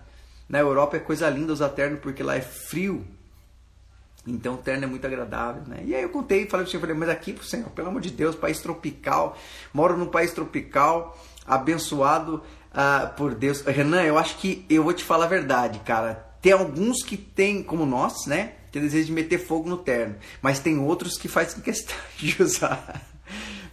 Na 0.47 0.59
Europa 0.59 0.97
é 0.97 0.99
coisa 0.99 1.27
linda 1.29 1.51
usar 1.51 1.69
terno 1.69 1.97
porque 1.97 2.21
lá 2.21 2.35
é 2.35 2.41
frio. 2.41 3.05
Então 4.27 4.55
o 4.55 4.57
terno 4.57 4.83
é 4.83 4.87
muito 4.87 5.05
agradável, 5.05 5.63
né? 5.67 5.81
E 5.83 5.95
aí 5.95 6.01
eu 6.01 6.09
contei 6.09 6.43
e 6.43 6.47
falei 6.47 6.63
para 6.63 6.69
o 6.69 6.71
senhor, 6.71 6.81
falei, 6.81 6.95
mas 6.95 7.09
aqui, 7.09 7.35
Senhor, 7.43 7.69
pelo 7.69 7.89
amor 7.89 8.01
de 8.01 8.09
Deus, 8.09 8.35
país 8.35 8.59
tropical, 8.59 9.37
moro 9.71 9.95
num 9.95 10.07
país 10.07 10.31
tropical, 10.31 11.17
abençoado 11.45 12.41
uh, 12.71 13.13
por 13.15 13.35
Deus. 13.35 13.61
Renan, 13.61 14.01
eu 14.01 14.17
acho 14.17 14.37
que 14.37 14.65
eu 14.67 14.83
vou 14.83 14.93
te 14.93 15.03
falar 15.03 15.25
a 15.25 15.29
verdade, 15.29 15.79
cara. 15.79 16.25
Tem 16.41 16.53
alguns 16.53 17.03
que 17.03 17.17
tem, 17.17 17.61
como 17.61 17.85
nós, 17.85 18.25
né? 18.25 18.53
Tem 18.75 18.81
desejo 18.81 19.05
de 19.05 19.13
meter 19.13 19.37
fogo 19.37 19.69
no 19.69 19.77
terno, 19.77 20.17
mas 20.41 20.59
tem 20.59 20.77
outros 20.77 21.17
que 21.17 21.29
fazem 21.29 21.61
questão 21.61 21.95
de 22.19 22.43
usar. 22.43 23.01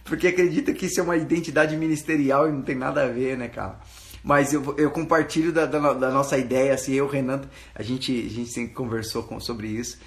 Porque 0.05 0.27
acredita 0.27 0.71
que 0.71 0.85
isso 0.85 0.97
é 0.97 1.03
uma 1.03 1.17
identidade 1.17 1.75
ministerial 1.75 2.47
e 2.47 2.53
não 2.53 2.61
tem 2.61 2.73
nada 2.73 3.03
a 3.03 3.07
ver, 3.07 3.37
né, 3.37 3.49
cara? 3.49 3.81
Mas 4.23 4.53
eu, 4.53 4.63
eu 4.77 4.89
compartilho 4.91 5.51
da, 5.51 5.65
da, 5.65 5.91
da 5.91 6.09
nossa 6.09 6.37
ideia, 6.37 6.73
assim, 6.73 6.93
eu, 6.93 7.05
Renan, 7.05 7.41
a 7.75 7.83
gente, 7.83 8.13
a 8.13 8.29
gente 8.29 8.53
sempre 8.53 8.73
conversou 8.73 9.23
com, 9.23 9.41
sobre 9.41 9.67
isso. 9.67 9.99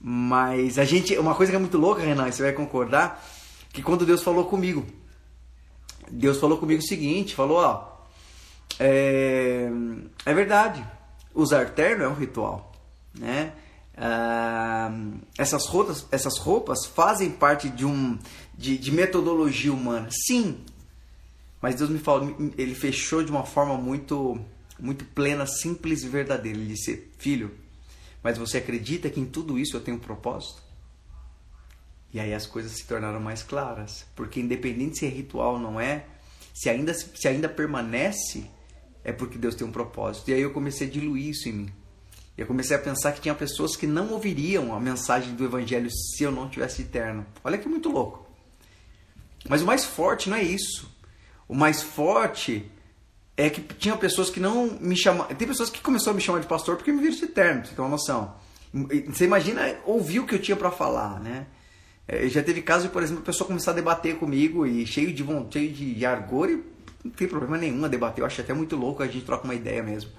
Mas 0.00 0.78
a 0.78 0.86
gente, 0.86 1.14
uma 1.18 1.34
coisa 1.34 1.52
que 1.52 1.56
é 1.56 1.60
muito 1.60 1.76
louca, 1.76 2.00
Renan, 2.00 2.32
você 2.32 2.42
vai 2.42 2.54
concordar, 2.54 3.22
que 3.74 3.82
quando 3.82 4.06
Deus 4.06 4.22
falou 4.22 4.46
comigo, 4.46 4.86
Deus 6.10 6.40
falou 6.40 6.56
comigo 6.56 6.80
o 6.80 6.88
seguinte, 6.88 7.34
falou, 7.34 7.58
ó, 7.58 8.06
é, 8.78 9.68
é 10.24 10.32
verdade, 10.32 10.82
usar 11.34 11.68
terno 11.72 12.04
é 12.04 12.08
um 12.08 12.14
ritual, 12.14 12.72
né? 13.14 13.52
Ah, 14.02 14.90
essas 15.36 15.66
roupas, 15.66 16.06
essas 16.10 16.38
roupas 16.38 16.86
fazem 16.86 17.30
parte 17.30 17.68
de 17.68 17.84
um 17.84 18.18
de, 18.56 18.78
de 18.78 18.90
metodologia 18.90 19.70
humana, 19.70 20.08
sim. 20.10 20.64
Mas 21.60 21.74
Deus 21.74 21.90
me 21.90 21.98
falou, 21.98 22.34
ele 22.56 22.74
fechou 22.74 23.22
de 23.22 23.30
uma 23.30 23.44
forma 23.44 23.76
muito 23.76 24.40
muito 24.78 25.04
plena, 25.04 25.46
simples 25.46 26.02
e 26.02 26.08
verdadeira. 26.08 26.58
Ele 26.58 26.68
disse: 26.68 27.10
Filho, 27.18 27.54
mas 28.22 28.38
você 28.38 28.56
acredita 28.56 29.10
que 29.10 29.20
em 29.20 29.26
tudo 29.26 29.58
isso 29.58 29.76
eu 29.76 29.82
tenho 29.82 29.98
um 29.98 30.00
propósito? 30.00 30.62
E 32.12 32.18
aí 32.18 32.32
as 32.32 32.46
coisas 32.46 32.72
se 32.72 32.86
tornaram 32.86 33.20
mais 33.20 33.42
claras. 33.42 34.06
Porque 34.16 34.40
independente 34.40 34.98
se 34.98 35.06
é 35.06 35.10
ritual 35.10 35.54
ou 35.54 35.60
não 35.60 35.78
é, 35.78 36.06
se 36.54 36.70
ainda, 36.70 36.94
se 36.94 37.28
ainda 37.28 37.50
permanece, 37.50 38.50
é 39.04 39.12
porque 39.12 39.36
Deus 39.36 39.54
tem 39.54 39.66
um 39.66 39.72
propósito. 39.72 40.30
E 40.30 40.34
aí 40.34 40.40
eu 40.40 40.52
comecei 40.52 40.88
a 40.88 40.90
diluir 40.90 41.28
isso 41.28 41.50
em 41.50 41.52
mim. 41.52 41.72
Eu 42.40 42.46
comecei 42.46 42.74
a 42.74 42.78
pensar 42.78 43.12
que 43.12 43.20
tinha 43.20 43.34
pessoas 43.34 43.76
que 43.76 43.86
não 43.86 44.12
ouviriam 44.12 44.74
a 44.74 44.80
mensagem 44.80 45.34
do 45.34 45.44
Evangelho 45.44 45.90
se 45.90 46.22
eu 46.22 46.32
não 46.32 46.48
tivesse 46.48 46.80
eterno. 46.80 47.26
Olha 47.44 47.58
que 47.58 47.68
muito 47.68 47.90
louco. 47.90 48.26
Mas 49.46 49.60
o 49.60 49.66
mais 49.66 49.84
forte 49.84 50.30
não 50.30 50.38
é 50.38 50.42
isso. 50.42 50.90
O 51.46 51.54
mais 51.54 51.82
forte 51.82 52.64
é 53.36 53.50
que 53.50 53.60
tinha 53.74 53.94
pessoas 53.94 54.30
que 54.30 54.40
não 54.40 54.78
me 54.80 54.96
chamavam. 54.96 55.36
Tem 55.36 55.46
pessoas 55.46 55.68
que 55.68 55.82
começaram 55.82 56.12
a 56.12 56.16
me 56.16 56.22
chamar 56.22 56.40
de 56.40 56.46
pastor 56.46 56.76
porque 56.76 56.90
me 56.90 57.02
viram 57.02 57.14
de 57.14 57.26
terno, 57.26 57.66
você 57.66 57.74
ter 57.74 57.80
uma 57.82 57.90
noção. 57.90 58.34
Você 59.08 59.26
imagina 59.26 59.76
ouvir 59.84 60.20
o 60.20 60.26
que 60.26 60.34
eu 60.34 60.40
tinha 60.40 60.56
para 60.56 60.70
falar, 60.70 61.20
né? 61.20 61.46
É, 62.08 62.26
já 62.26 62.42
teve 62.42 62.62
caso 62.62 62.88
por 62.88 63.02
exemplo, 63.02 63.22
a 63.22 63.26
pessoa 63.26 63.46
começar 63.46 63.72
a 63.72 63.74
debater 63.74 64.16
comigo 64.16 64.66
e 64.66 64.86
cheio 64.86 65.12
de 65.12 65.22
cheio 65.52 65.70
de 65.70 66.06
argor 66.06 66.48
e 66.48 66.64
não 67.04 67.10
tem 67.10 67.28
problema 67.28 67.58
nenhum 67.58 67.84
a 67.84 67.88
debater. 67.88 68.22
Eu 68.22 68.26
acho 68.26 68.40
até 68.40 68.54
muito 68.54 68.76
louco 68.76 69.02
a 69.02 69.06
gente 69.06 69.26
troca 69.26 69.44
uma 69.44 69.54
ideia 69.54 69.82
mesmo. 69.82 70.10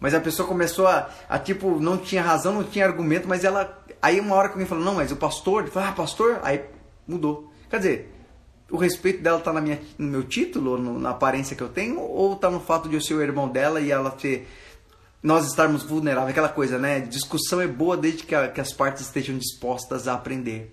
Mas 0.00 0.14
a 0.14 0.20
pessoa 0.20 0.48
começou 0.48 0.86
a, 0.86 1.10
a, 1.28 1.38
tipo, 1.38 1.78
não 1.78 1.98
tinha 1.98 2.22
razão, 2.22 2.54
não 2.54 2.64
tinha 2.64 2.86
argumento, 2.86 3.28
mas 3.28 3.44
ela. 3.44 3.78
Aí 4.00 4.18
uma 4.18 4.34
hora 4.34 4.48
que 4.48 4.54
alguém 4.54 4.66
falou, 4.66 4.82
não, 4.82 4.94
mas 4.94 5.12
o 5.12 5.16
pastor, 5.16 5.62
ele 5.62 5.70
falou, 5.70 5.90
ah, 5.90 5.92
pastor, 5.92 6.40
aí 6.42 6.64
mudou. 7.06 7.52
Quer 7.68 7.76
dizer, 7.76 8.14
o 8.70 8.78
respeito 8.78 9.22
dela 9.22 9.38
está 9.38 9.52
no 9.52 9.62
meu 10.06 10.24
título, 10.24 10.78
no, 10.78 10.98
na 10.98 11.10
aparência 11.10 11.54
que 11.54 11.62
eu 11.62 11.68
tenho, 11.68 12.00
ou 12.00 12.32
está 12.32 12.48
no 12.48 12.60
fato 12.60 12.88
de 12.88 12.94
eu 12.94 13.00
ser 13.00 13.14
o 13.14 13.22
irmão 13.22 13.46
dela 13.46 13.80
e 13.80 13.90
ela 13.90 14.10
ter. 14.10 14.48
Nós 15.22 15.46
estarmos 15.46 15.82
vulneráveis, 15.82 16.30
aquela 16.30 16.48
coisa, 16.48 16.78
né? 16.78 17.00
Discussão 17.00 17.60
é 17.60 17.66
boa 17.66 17.94
desde 17.94 18.22
que, 18.22 18.34
a, 18.34 18.48
que 18.48 18.58
as 18.58 18.72
partes 18.72 19.02
estejam 19.02 19.36
dispostas 19.36 20.08
a 20.08 20.14
aprender. 20.14 20.72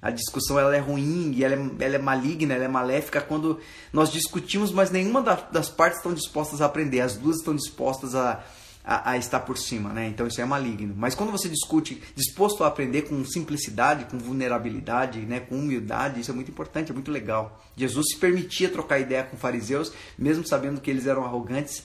A 0.00 0.12
discussão 0.12 0.56
ela 0.56 0.76
é 0.76 0.78
ruim 0.78 1.32
e 1.34 1.42
ela 1.42 1.56
é, 1.56 1.84
ela 1.84 1.96
é 1.96 1.98
maligna, 1.98 2.54
ela 2.54 2.64
é 2.64 2.68
maléfica 2.68 3.20
quando 3.20 3.58
nós 3.92 4.12
discutimos, 4.12 4.70
mas 4.70 4.92
nenhuma 4.92 5.20
das 5.50 5.68
partes 5.68 5.98
estão 5.98 6.14
dispostas 6.14 6.62
a 6.62 6.66
aprender. 6.66 7.00
As 7.00 7.16
duas 7.16 7.38
estão 7.38 7.56
dispostas 7.56 8.14
a, 8.14 8.44
a, 8.90 9.10
a, 9.10 9.18
estar 9.18 9.40
por 9.40 9.58
cima, 9.58 9.92
né? 9.92 10.08
Então 10.08 10.26
isso 10.26 10.40
é 10.40 10.44
maligno. 10.46 10.94
Mas 10.96 11.14
quando 11.14 11.30
você 11.30 11.46
discute 11.46 12.02
disposto 12.16 12.64
a 12.64 12.68
aprender 12.68 13.02
com 13.02 13.22
simplicidade, 13.22 14.06
com 14.06 14.16
vulnerabilidade, 14.16 15.20
né, 15.20 15.40
com 15.40 15.56
humildade, 15.56 16.20
isso 16.22 16.30
é 16.30 16.34
muito 16.34 16.50
importante, 16.50 16.90
é 16.90 16.94
muito 16.94 17.10
legal. 17.10 17.62
Jesus 17.76 18.06
se 18.10 18.16
permitia 18.16 18.70
trocar 18.70 18.98
ideia 18.98 19.22
com 19.24 19.36
fariseus, 19.36 19.92
mesmo 20.18 20.46
sabendo 20.46 20.80
que 20.80 20.90
eles 20.90 21.06
eram 21.06 21.22
arrogantes. 21.22 21.84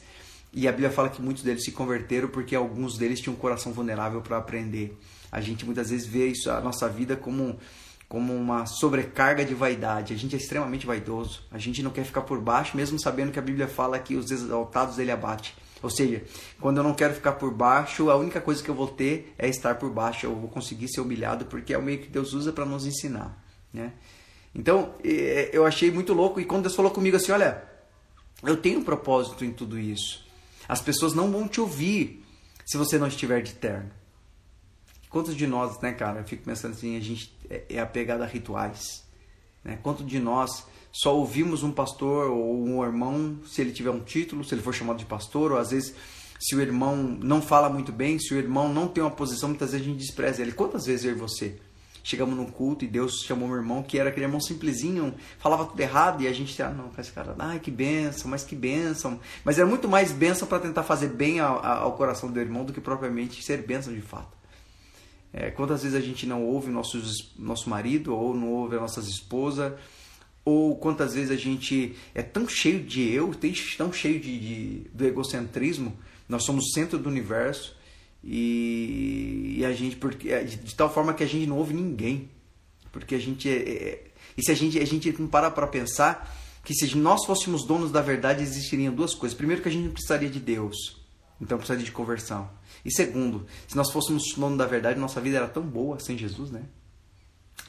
E 0.53 0.65
a 0.65 0.71
Bíblia 0.71 0.91
fala 0.91 1.09
que 1.09 1.21
muitos 1.21 1.43
deles 1.43 1.65
se 1.65 1.73
converteram 1.73 2.29
porque 2.29 2.55
alguns 2.55 2.97
deles 2.97 3.19
tinham 3.19 3.33
um 3.33 3.37
coração 3.39 3.73
vulnerável 3.73 4.21
para 4.21 4.37
aprender. 4.37 4.97
A 5.29 5.41
gente 5.41 5.65
muitas 5.65 5.89
vezes 5.89 6.07
vê 6.07 6.27
isso 6.27 6.49
a 6.49 6.61
nossa 6.61 6.87
vida 6.87 7.17
como 7.17 7.59
como 8.07 8.31
uma 8.31 8.67
sobrecarga 8.67 9.43
de 9.43 9.55
vaidade. 9.55 10.13
A 10.13 10.17
gente 10.17 10.35
é 10.35 10.37
extremamente 10.37 10.85
vaidoso. 10.85 11.41
A 11.51 11.57
gente 11.57 11.81
não 11.81 11.89
quer 11.89 12.05
ficar 12.05 12.21
por 12.21 12.39
baixo, 12.39 12.77
mesmo 12.77 12.99
sabendo 12.99 13.31
que 13.31 13.39
a 13.39 13.41
Bíblia 13.41 13.67
fala 13.67 13.97
que 13.97 14.15
os 14.15 14.29
exaltados 14.29 14.99
ele 14.99 15.09
abate. 15.09 15.55
Ou 15.83 15.89
seja, 15.89 16.23
quando 16.61 16.77
eu 16.77 16.83
não 16.83 16.93
quero 16.93 17.13
ficar 17.13 17.33
por 17.33 17.53
baixo, 17.53 18.09
a 18.09 18.15
única 18.15 18.39
coisa 18.39 18.63
que 18.63 18.69
eu 18.69 18.73
vou 18.73 18.87
ter 18.87 19.35
é 19.37 19.49
estar 19.49 19.75
por 19.75 19.91
baixo. 19.91 20.25
Eu 20.25 20.33
vou 20.33 20.49
conseguir 20.49 20.87
ser 20.87 21.01
humilhado 21.01 21.45
porque 21.45 21.73
é 21.73 21.77
o 21.77 21.83
meio 21.83 21.99
que 21.99 22.07
Deus 22.07 22.31
usa 22.31 22.53
para 22.53 22.65
nos 22.65 22.85
ensinar, 22.85 23.37
né? 23.71 23.91
Então, 24.55 24.95
eu 25.03 25.65
achei 25.65 25.91
muito 25.91 26.13
louco 26.13 26.39
e 26.39 26.45
quando 26.45 26.63
Deus 26.63 26.75
falou 26.75 26.91
comigo 26.91 27.17
assim, 27.17 27.31
olha, 27.31 27.63
eu 28.43 28.55
tenho 28.55 28.79
um 28.79 28.83
propósito 28.83 29.43
em 29.43 29.51
tudo 29.51 29.77
isso. 29.77 30.25
As 30.69 30.79
pessoas 30.79 31.13
não 31.13 31.29
vão 31.29 31.47
te 31.47 31.59
ouvir 31.59 32.23
se 32.65 32.77
você 32.77 32.97
não 32.97 33.07
estiver 33.07 33.41
de 33.41 33.53
terno. 33.53 33.91
Quantos 35.09 35.35
de 35.35 35.45
nós, 35.45 35.79
né, 35.81 35.91
cara? 35.91 36.21
Eu 36.21 36.23
fico 36.23 36.43
pensando 36.43 36.71
assim, 36.71 36.95
a 36.95 36.99
gente 37.01 37.35
é, 37.49 37.63
é 37.69 37.79
apegado 37.79 38.21
a 38.21 38.25
rituais. 38.25 39.02
Né? 39.63 39.77
Quantos 39.81 40.05
de 40.05 40.19
nós 40.19 40.65
só 40.91 41.15
ouvimos 41.15 41.63
um 41.63 41.71
pastor 41.71 42.29
ou 42.29 42.63
um 42.63 42.83
irmão 42.83 43.37
se 43.47 43.61
ele 43.61 43.71
tiver 43.71 43.89
um 43.89 43.99
título, 43.99 44.43
se 44.43 44.53
ele 44.53 44.61
for 44.61 44.73
chamado 44.73 44.97
de 44.97 45.05
pastor, 45.05 45.51
ou 45.51 45.57
às 45.57 45.71
vezes 45.71 45.95
se 46.39 46.55
o 46.55 46.61
irmão 46.61 46.95
não 46.97 47.41
fala 47.41 47.69
muito 47.69 47.91
bem, 47.91 48.19
se 48.19 48.33
o 48.33 48.37
irmão 48.37 48.71
não 48.71 48.87
tem 48.87 49.03
uma 49.03 49.11
posição, 49.11 49.49
muitas 49.49 49.71
vezes 49.71 49.85
a 49.85 49.89
gente 49.89 49.99
despreza 49.99 50.41
ele. 50.41 50.51
Quantas 50.51 50.85
vezes 50.85 51.05
eu 51.05 51.11
e 51.11 51.15
você 51.15 51.57
chegamos 52.03 52.35
num 52.35 52.45
culto 52.45 52.83
e 52.83 52.87
Deus 52.87 53.23
chamou 53.23 53.47
um 53.47 53.55
irmão 53.55 53.81
que 53.81 53.97
era 53.97 54.09
aquele 54.09 54.25
irmão 54.25 54.41
simplesinho, 54.41 55.15
falava 55.39 55.65
tudo 55.65 55.79
errado 55.79 56.21
e 56.21 56.27
a 56.27 56.33
gente, 56.33 56.61
ah, 56.61 56.69
não, 56.69 56.91
esse 56.97 57.11
cara, 57.11 57.33
ai 57.39 57.59
que 57.59 57.71
benção, 57.71 58.29
mas 58.29 58.43
que 58.43 58.55
benção. 58.55 59.19
Mas 59.43 59.57
era 59.57 59.65
muito 59.65 59.87
mais 59.87 60.11
benção 60.11 60.47
para 60.47 60.59
tentar 60.59 60.83
fazer 60.83 61.07
bem 61.07 61.39
ao, 61.39 61.63
ao, 61.65 61.93
coração 61.93 62.29
do 62.29 62.39
irmão 62.39 62.65
do 62.65 62.73
que 62.73 62.81
propriamente 62.81 63.41
ser 63.41 63.65
benção 63.65 63.93
de 63.93 64.01
fato. 64.01 64.42
É, 65.33 65.49
quantas 65.49 65.81
vezes 65.81 65.97
a 65.97 66.01
gente 66.01 66.27
não 66.27 66.45
ouve 66.45 66.69
nossos, 66.69 67.33
nosso 67.37 67.67
marido 67.67 68.15
ou 68.15 68.35
não 68.35 68.49
ouve 68.49 68.75
a 68.75 68.79
nossa 68.79 68.99
esposa 68.99 69.75
ou 70.45 70.75
quantas 70.75 71.13
vezes 71.13 71.31
a 71.31 71.35
gente 71.35 71.95
é 72.13 72.21
tão 72.21 72.47
cheio 72.47 72.83
de 72.83 73.09
eu, 73.09 73.33
tão 73.77 73.91
cheio 73.91 74.19
de, 74.19 74.39
de 74.39 74.89
do 74.93 75.05
egocentrismo, 75.05 75.97
nós 76.27 76.43
somos 76.43 76.65
o 76.65 76.73
centro 76.73 76.99
do 76.99 77.09
universo 77.09 77.75
e, 78.23 79.55
e, 79.57 79.65
a 79.65 79.73
gente 79.73 79.95
porque 79.95 80.29
é, 80.29 80.43
de 80.43 80.75
tal 80.75 80.93
forma 80.93 81.13
que 81.13 81.23
a 81.23 81.27
gente 81.27 81.47
não 81.47 81.57
ouve 81.57 81.73
ninguém, 81.73 82.29
porque 82.91 83.15
a 83.15 83.19
gente 83.19 83.49
é, 83.49 83.53
é 83.55 84.03
e 84.37 84.43
se 84.43 84.51
a 84.51 84.55
gente 84.55 84.79
a 84.79 84.85
gente 84.85 85.13
não 85.19 85.27
para 85.27 85.49
para 85.49 85.67
pensar 85.67 86.31
que 86.63 86.73
se 86.73 86.95
nós 86.95 87.25
fôssemos 87.25 87.65
donos 87.65 87.91
da 87.91 88.01
verdade 88.01 88.41
existiriam 88.41 88.93
duas 88.93 89.13
coisas. 89.13 89.37
Primeiro 89.37 89.61
que 89.61 89.67
a 89.67 89.71
gente 89.71 89.85
não 89.85 89.91
precisaria 89.91 90.29
de 90.29 90.39
Deus, 90.39 91.01
então 91.41 91.57
precisaria 91.57 91.85
de 91.85 91.91
conversão. 91.91 92.49
E 92.85 92.91
segundo, 92.91 93.45
se 93.67 93.75
nós 93.75 93.91
fôssemos 93.91 94.33
donos 94.35 94.57
da 94.57 94.65
verdade, 94.65 94.99
nossa 94.99 95.21
vida 95.21 95.37
era 95.37 95.47
tão 95.47 95.63
boa 95.63 95.99
sem 95.99 96.17
Jesus, 96.17 96.51
né? 96.51 96.63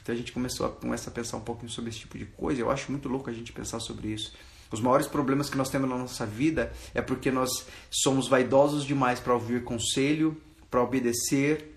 Então 0.01 0.13
a 0.13 0.17
gente 0.17 0.31
começou 0.31 0.65
a, 0.65 0.69
começa 0.69 1.09
a 1.09 1.13
pensar 1.13 1.37
um 1.37 1.41
pouquinho 1.41 1.71
sobre 1.71 1.89
esse 1.89 1.99
tipo 1.99 2.17
de 2.17 2.25
coisa. 2.25 2.61
Eu 2.61 2.69
acho 2.69 2.91
muito 2.91 3.09
louco 3.09 3.29
a 3.29 3.33
gente 3.33 3.51
pensar 3.51 3.79
sobre 3.79 4.09
isso. 4.09 4.33
Os 4.71 4.81
maiores 4.81 5.07
problemas 5.07 5.49
que 5.49 5.57
nós 5.57 5.69
temos 5.69 5.89
na 5.89 5.97
nossa 5.97 6.25
vida 6.25 6.71
é 6.93 7.01
porque 7.01 7.31
nós 7.31 7.49
somos 7.89 8.27
vaidosos 8.27 8.83
demais 8.83 9.19
para 9.19 9.33
ouvir 9.33 9.63
conselho, 9.63 10.39
para 10.69 10.81
obedecer 10.81 11.75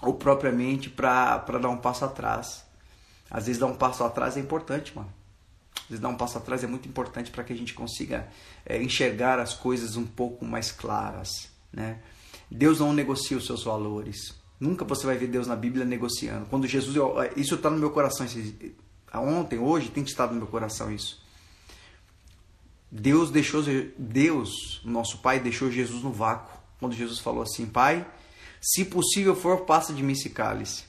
ou 0.00 0.14
propriamente 0.14 0.88
para 0.88 1.38
dar 1.60 1.68
um 1.68 1.76
passo 1.76 2.04
atrás. 2.04 2.64
Às 3.30 3.46
vezes 3.46 3.60
dar 3.60 3.66
um 3.66 3.76
passo 3.76 4.04
atrás 4.04 4.36
é 4.36 4.40
importante, 4.40 4.94
mano. 4.96 5.12
Às 5.76 5.88
vezes 5.90 6.00
dar 6.00 6.08
um 6.08 6.16
passo 6.16 6.38
atrás 6.38 6.64
é 6.64 6.66
muito 6.66 6.88
importante 6.88 7.30
para 7.30 7.44
que 7.44 7.52
a 7.52 7.56
gente 7.56 7.74
consiga 7.74 8.28
é, 8.64 8.82
enxergar 8.82 9.38
as 9.38 9.54
coisas 9.54 9.96
um 9.96 10.06
pouco 10.06 10.44
mais 10.44 10.72
claras, 10.72 11.48
né? 11.72 11.98
Deus 12.50 12.80
não 12.80 12.92
negocia 12.92 13.36
os 13.36 13.46
seus 13.46 13.64
valores. 13.64 14.34
Nunca 14.58 14.84
você 14.84 15.06
vai 15.06 15.16
ver 15.16 15.26
Deus 15.28 15.46
na 15.46 15.56
Bíblia 15.56 15.84
negociando. 15.84 16.46
Quando 16.46 16.66
Jesus, 16.66 16.94
eu, 16.96 17.14
isso 17.36 17.54
está 17.56 17.68
no 17.68 17.78
meu 17.78 17.90
coração. 17.90 18.26
Ontem, 19.14 19.58
hoje, 19.58 19.90
tem 19.90 20.02
estado 20.04 20.32
no 20.32 20.38
meu 20.38 20.46
coração 20.46 20.92
isso. 20.92 21.22
Deus 22.90 23.30
deixou 23.30 23.62
Deus, 23.98 24.80
nosso 24.84 25.18
Pai, 25.18 25.40
deixou 25.40 25.70
Jesus 25.70 26.02
no 26.02 26.12
vácuo. 26.12 26.56
Quando 26.78 26.94
Jesus 26.94 27.18
falou 27.18 27.42
assim, 27.42 27.66
Pai, 27.66 28.06
se 28.60 28.84
possível 28.84 29.34
for, 29.34 29.62
passa 29.62 29.92
de 29.92 30.02
mim 30.02 30.12
esse 30.12 30.30
cálice. 30.30 30.84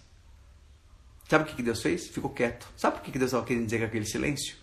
Sabe 1.27 1.51
o 1.51 1.55
que 1.55 1.63
Deus 1.63 1.81
fez? 1.81 2.07
Ficou 2.07 2.29
quieto. 2.29 2.67
Sabe 2.77 2.97
o 2.97 3.01
que 3.01 3.11
Deus 3.17 3.29
estava 3.29 3.45
querendo 3.45 3.65
dizer 3.65 3.79
com 3.79 3.85
aquele 3.85 4.05
silêncio? 4.05 4.55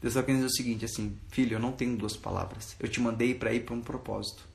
Deus 0.00 0.12
estava 0.12 0.26
querendo 0.26 0.42
dizer 0.42 0.52
o 0.52 0.56
seguinte, 0.56 0.84
assim, 0.84 1.18
filho, 1.30 1.56
eu 1.56 1.60
não 1.60 1.72
tenho 1.72 1.96
duas 1.96 2.16
palavras. 2.16 2.76
Eu 2.78 2.88
te 2.88 3.00
mandei 3.00 3.34
para 3.34 3.52
ir 3.52 3.64
para 3.64 3.74
um 3.74 3.80
propósito. 3.80 4.53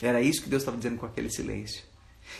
Era 0.00 0.20
isso 0.20 0.42
que 0.42 0.48
Deus 0.48 0.62
estava 0.62 0.76
dizendo 0.76 0.98
com 0.98 1.06
aquele 1.06 1.30
silêncio. 1.30 1.82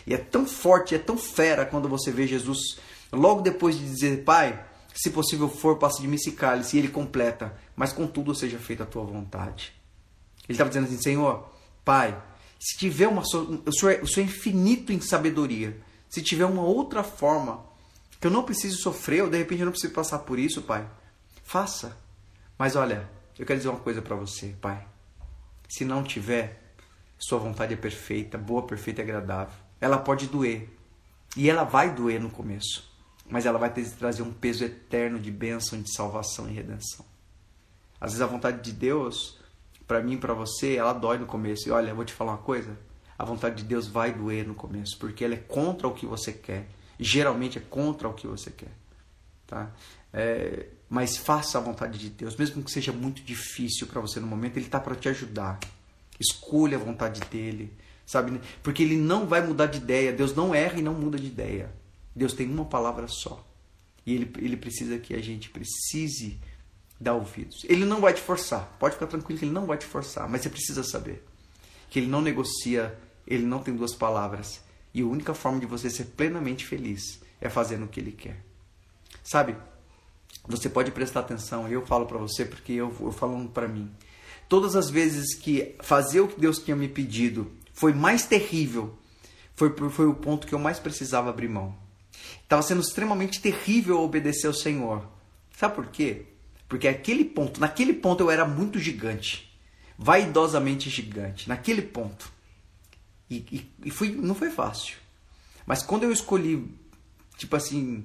E 0.07 0.15
é 0.15 0.19
tão 0.19 0.47
forte, 0.47 0.95
é 0.95 0.99
tão 0.99 1.17
fera 1.17 1.65
quando 1.65 1.89
você 1.89 2.11
vê 2.11 2.27
Jesus 2.27 2.79
logo 3.13 3.41
depois 3.41 3.79
de 3.79 3.85
dizer, 3.85 4.25
Pai, 4.25 4.65
se 4.95 5.11
possível 5.11 5.49
for, 5.49 5.79
passe 5.79 6.01
de 6.01 6.09
mim 6.09 6.17
esse 6.17 6.33
cálice. 6.33 6.77
E 6.77 6.81
ele 6.81 6.89
completa, 6.89 7.57
mas 7.75 7.93
contudo 7.93 8.35
seja 8.35 8.59
feita 8.59 8.83
a 8.83 8.87
tua 8.87 9.05
vontade. 9.05 9.73
Ele 10.49 10.55
estava 10.55 10.71
dizendo 10.71 10.87
assim, 10.87 11.01
Senhor, 11.01 11.49
Pai, 11.85 12.21
se 12.59 12.79
tiver 12.79 13.09
uma... 13.09 13.23
O 13.23 13.73
senhor, 13.73 13.93
é, 13.93 14.03
o 14.03 14.07
senhor 14.07 14.27
é 14.27 14.31
infinito 14.31 14.93
em 14.93 15.01
sabedoria. 15.01 15.81
Se 16.09 16.23
tiver 16.23 16.47
uma 16.47 16.63
outra 16.63 17.03
forma 17.03 17.65
que 18.21 18.27
eu 18.27 18.31
não 18.31 18.43
preciso 18.43 18.79
sofrer, 18.79 19.23
ou 19.23 19.31
de 19.31 19.37
repente 19.37 19.61
eu 19.61 19.67
não 19.67 19.73
preciso 19.73 19.93
passar 19.93 20.21
por 20.21 20.39
isso, 20.39 20.63
Pai, 20.63 20.89
faça. 21.45 21.97
Mas 22.59 22.75
olha, 22.75 23.09
eu 23.39 23.45
quero 23.45 23.59
dizer 23.59 23.69
uma 23.69 23.79
coisa 23.79 24.01
para 24.01 24.17
você, 24.17 24.55
Pai. 24.61 24.87
Se 25.69 25.85
não 25.85 26.03
tiver, 26.03 26.66
sua 27.19 27.39
vontade 27.39 27.75
é 27.75 27.77
perfeita, 27.77 28.37
boa, 28.37 28.63
perfeita 28.63 29.01
e 29.01 29.05
agradável 29.05 29.67
ela 29.81 29.99
pode 29.99 30.27
doer. 30.27 30.69
E 31.37 31.51
ela 31.51 31.65
vai 31.65 31.93
doer 31.93 32.21
no 32.21 32.31
começo, 32.31 32.91
mas 33.29 33.45
ela 33.45 33.59
vai 33.59 33.73
ter 33.73 33.85
que 33.85 33.91
trazer 33.91 34.23
um 34.23 34.33
peso 34.33 34.65
eterno 34.65 35.19
de 35.19 35.31
bênção, 35.31 35.81
de 35.81 35.93
salvação 35.95 36.49
e 36.49 36.53
redenção. 36.53 37.05
Às 38.01 38.13
vezes 38.13 38.23
a 38.23 38.27
vontade 38.27 38.63
de 38.63 38.73
Deus, 38.73 39.39
para 39.87 40.03
mim 40.03 40.17
para 40.17 40.33
você, 40.33 40.77
ela 40.77 40.93
dói 40.93 41.19
no 41.19 41.27
começo. 41.27 41.69
E 41.69 41.73
olha, 41.73 41.91
eu 41.91 41.97
vou 41.97 42.05
te 42.05 42.13
falar 42.13 42.33
uma 42.33 42.39
coisa, 42.39 42.79
a 43.19 43.25
vontade 43.25 43.57
de 43.57 43.65
Deus 43.65 43.87
vai 43.87 44.13
doer 44.13 44.47
no 44.47 44.55
começo, 44.55 44.99
porque 44.99 45.25
ela 45.25 45.35
é 45.35 45.39
contra 45.39 45.87
o 45.87 45.95
que 45.95 46.07
você 46.07 46.33
quer. 46.33 46.69
Geralmente 46.99 47.59
é 47.59 47.61
contra 47.61 48.09
o 48.09 48.15
que 48.15 48.27
você 48.27 48.51
quer, 48.51 48.73
tá? 49.47 49.71
É, 50.13 50.69
mas 50.89 51.19
faça 51.19 51.59
a 51.59 51.61
vontade 51.61 51.99
de 51.99 52.09
Deus, 52.09 52.35
mesmo 52.37 52.63
que 52.63 52.71
seja 52.71 52.91
muito 52.91 53.23
difícil 53.23 53.87
para 53.87 54.01
você 54.01 54.19
no 54.19 54.27
momento, 54.27 54.57
Ele 54.57 54.65
está 54.65 54.81
para 54.81 54.95
te 54.95 55.11
ajudar. 55.11 55.59
Escolha 56.19 56.77
a 56.77 56.81
vontade 56.81 57.21
dele, 57.31 57.73
sabe? 58.05 58.41
Porque 58.63 58.83
Ele 58.83 58.97
não 58.97 59.27
vai 59.27 59.47
mudar 59.47 59.67
de 59.67 59.79
ideia. 59.79 60.13
Deus 60.13 60.35
não 60.35 60.55
erra 60.55 60.79
e 60.79 60.83
não 60.83 60.95
muda 60.95 61.19
de 61.19 61.27
ideia. 61.27 61.73
Deus 62.15 62.33
tem 62.33 62.49
uma 62.49 62.65
palavra 62.65 63.07
só. 63.09 63.45
E 64.05 64.15
Ele, 64.15 64.31
ele 64.39 64.57
precisa 64.57 64.99
que 64.99 65.15
a 65.15 65.21
gente 65.21 65.51
precise 65.51 66.39
dar 67.01 67.15
ouvidos. 67.15 67.65
Ele 67.65 67.85
não 67.85 68.01
vai 68.01 68.15
te 68.15 68.21
forçar. 68.21 68.77
Pode 68.79 68.95
ficar 68.95 69.07
tranquilo 69.07 69.39
que 69.39 69.45
Ele 69.45 69.53
não 69.53 69.67
vai 69.67 69.77
te 69.77 69.85
forçar. 69.85 70.29
Mas 70.29 70.43
você 70.43 70.49
precisa 70.49 70.83
saber 70.83 71.25
que 71.91 71.99
Ele 71.99 72.09
não 72.09 72.23
negocia, 72.23 72.99
Ele 73.27 73.45
não 73.45 73.61
tem 73.61 73.75
duas 73.75 73.95
palavras. 73.95 74.61
E 74.95 75.03
a 75.03 75.07
única 75.07 75.35
forma 75.35 75.61
de 75.61 75.67
você 75.67 75.91
ser 75.91 76.05
plenamente 76.07 76.65
feliz 76.65 77.21
é 77.41 77.49
fazendo 77.49 77.85
o 77.85 77.89
que 77.89 78.01
Ele 78.01 78.13
quer. 78.13 78.43
Sabe? 79.23 79.57
Você 80.49 80.69
pode 80.69 80.91
prestar 80.93 81.21
atenção, 81.21 81.69
eu 81.69 81.85
falo 81.85 82.07
para 82.07 82.19
você 82.19 82.45
porque 82.45 82.73
eu, 82.73 82.95
eu 83.01 83.13
falando 83.13 83.51
para 83.51 83.67
mim. 83.67 83.91
Todas 84.49 84.77
as 84.77 84.89
vezes 84.89 85.35
que 85.35 85.75
fazer 85.81 86.21
o 86.21 86.29
que 86.29 86.41
Deus 86.41 86.59
tinha 86.59 86.77
me 86.77 86.89
pedido 86.89 87.51
foi 87.73 87.93
mais 87.93 88.25
terrível, 88.25 88.97
foi, 89.55 89.75
foi 89.91 90.07
o 90.07 90.15
ponto 90.15 90.47
que 90.47 90.55
eu 90.55 90.59
mais 90.59 90.79
precisava 90.79 91.31
abrir 91.31 91.49
mão. 91.49 91.77
Estava 92.43 92.63
sendo 92.63 92.81
extremamente 92.81 93.41
terrível 93.41 94.01
obedecer 94.01 94.47
ao 94.47 94.55
Senhor. 94.55 95.07
Sabe 95.57 95.75
por 95.75 95.87
quê? 95.87 96.27
Porque 96.69 96.87
aquele 96.89 97.25
ponto, 97.25 97.61
naquele 97.61 97.93
ponto 97.93 98.23
eu 98.23 98.31
era 98.31 98.45
muito 98.45 98.79
gigante, 98.79 99.51
vaidosamente 99.99 100.91
gigante, 100.91 101.49
naquele 101.49 101.83
ponto. 101.83 102.31
E, 103.29 103.37
e, 103.51 103.73
e 103.87 103.91
fui, 103.91 104.11
não 104.11 104.35
foi 104.35 104.51
fácil. 104.51 104.97
Mas 105.67 105.83
quando 105.83 106.05
eu 106.05 106.13
escolhi, 106.13 106.73
tipo 107.37 107.57
assim, 107.57 108.05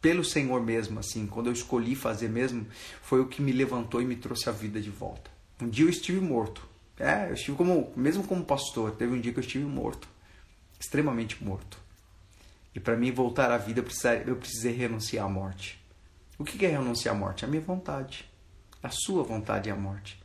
pelo 0.00 0.24
Senhor 0.24 0.62
mesmo, 0.62 0.98
assim, 0.98 1.26
quando 1.26 1.48
eu 1.48 1.52
escolhi 1.52 1.94
fazer 1.94 2.28
mesmo, 2.28 2.66
foi 3.02 3.20
o 3.20 3.26
que 3.26 3.42
me 3.42 3.52
levantou 3.52 4.00
e 4.00 4.04
me 4.04 4.16
trouxe 4.16 4.48
a 4.48 4.52
vida 4.52 4.80
de 4.80 4.90
volta. 4.90 5.30
Um 5.60 5.68
dia 5.68 5.84
eu 5.84 5.90
estive 5.90 6.20
morto. 6.20 6.66
É, 6.98 7.28
eu 7.28 7.34
estive 7.34 7.56
como, 7.56 7.92
mesmo 7.96 8.24
como 8.24 8.44
pastor, 8.44 8.92
teve 8.92 9.14
um 9.14 9.20
dia 9.20 9.32
que 9.32 9.38
eu 9.38 9.44
estive 9.44 9.64
morto, 9.64 10.08
extremamente 10.78 11.42
morto. 11.42 11.78
E 12.74 12.80
para 12.80 12.96
mim 12.96 13.10
voltar 13.10 13.50
à 13.50 13.58
vida, 13.58 13.80
eu 13.80 13.84
precisei, 13.84 14.22
eu 14.26 14.36
precisei 14.36 14.72
renunciar 14.72 15.26
à 15.26 15.28
morte. 15.28 15.80
O 16.38 16.44
que 16.44 16.64
é 16.64 16.70
renunciar 16.70 17.14
à 17.14 17.18
morte? 17.18 17.44
A 17.44 17.48
minha 17.48 17.62
vontade. 17.62 18.24
A 18.82 18.90
sua 18.90 19.22
vontade 19.22 19.68
é 19.68 19.72
a 19.72 19.76
morte. 19.76 20.18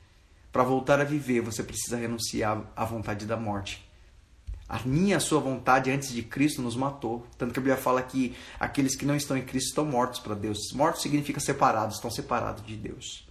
Para 0.52 0.64
voltar 0.64 1.02
a 1.02 1.04
viver, 1.04 1.42
você 1.42 1.64
precisa 1.64 1.98
renunciar 1.98 2.62
à 2.76 2.86
vontade 2.86 3.26
da 3.26 3.36
morte. 3.36 3.85
A 4.68 4.80
minha, 4.84 5.18
a 5.18 5.20
sua 5.20 5.40
vontade 5.40 5.92
antes 5.92 6.12
de 6.12 6.24
Cristo 6.24 6.62
nos 6.62 6.76
matou. 6.76 7.26
Tanto 7.38 7.54
que 7.54 7.60
a 7.60 7.62
Bíblia 7.62 7.78
fala 7.78 8.02
que 8.02 8.36
aqueles 8.60 8.96
que 8.96 9.06
não 9.06 9.16
estão 9.16 9.38
em 9.38 9.44
Cristo 9.44 9.68
estão 9.68 9.86
mortos 9.86 10.20
para 10.20 10.34
Deus. 10.34 10.58
Mortos 10.74 11.04
significa 11.04 11.40
separados, 11.40 11.98
estão 11.98 12.10
separados 12.10 12.66
de 12.66 12.76
Deus. 12.76 13.26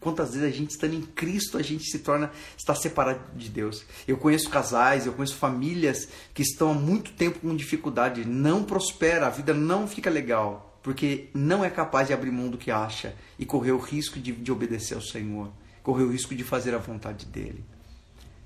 Quantas 0.00 0.30
vezes 0.34 0.46
a 0.46 0.56
gente 0.56 0.70
estando 0.70 0.94
em 0.94 1.02
Cristo, 1.02 1.58
a 1.58 1.62
gente 1.62 1.84
se 1.84 1.98
torna, 1.98 2.30
está 2.56 2.74
separado 2.74 3.20
de 3.36 3.48
Deus. 3.48 3.84
Eu 4.06 4.16
conheço 4.16 4.48
casais, 4.48 5.06
eu 5.06 5.12
conheço 5.12 5.34
famílias 5.34 6.08
que 6.32 6.42
estão 6.42 6.70
há 6.70 6.74
muito 6.74 7.12
tempo 7.12 7.40
com 7.40 7.54
dificuldade, 7.54 8.24
não 8.24 8.62
prospera, 8.62 9.26
a 9.26 9.30
vida 9.30 9.52
não 9.52 9.88
fica 9.88 10.08
legal, 10.08 10.78
porque 10.84 11.30
não 11.34 11.64
é 11.64 11.70
capaz 11.70 12.06
de 12.06 12.14
abrir 12.14 12.30
mão 12.30 12.48
do 12.48 12.56
que 12.56 12.70
acha 12.70 13.14
e 13.38 13.44
correr 13.44 13.72
o 13.72 13.78
risco 13.78 14.20
de, 14.20 14.30
de 14.30 14.52
obedecer 14.52 14.94
ao 14.94 15.02
Senhor, 15.02 15.50
correr 15.82 16.04
o 16.04 16.12
risco 16.12 16.32
de 16.32 16.44
fazer 16.44 16.74
a 16.76 16.78
vontade 16.78 17.26
dele. 17.26 17.64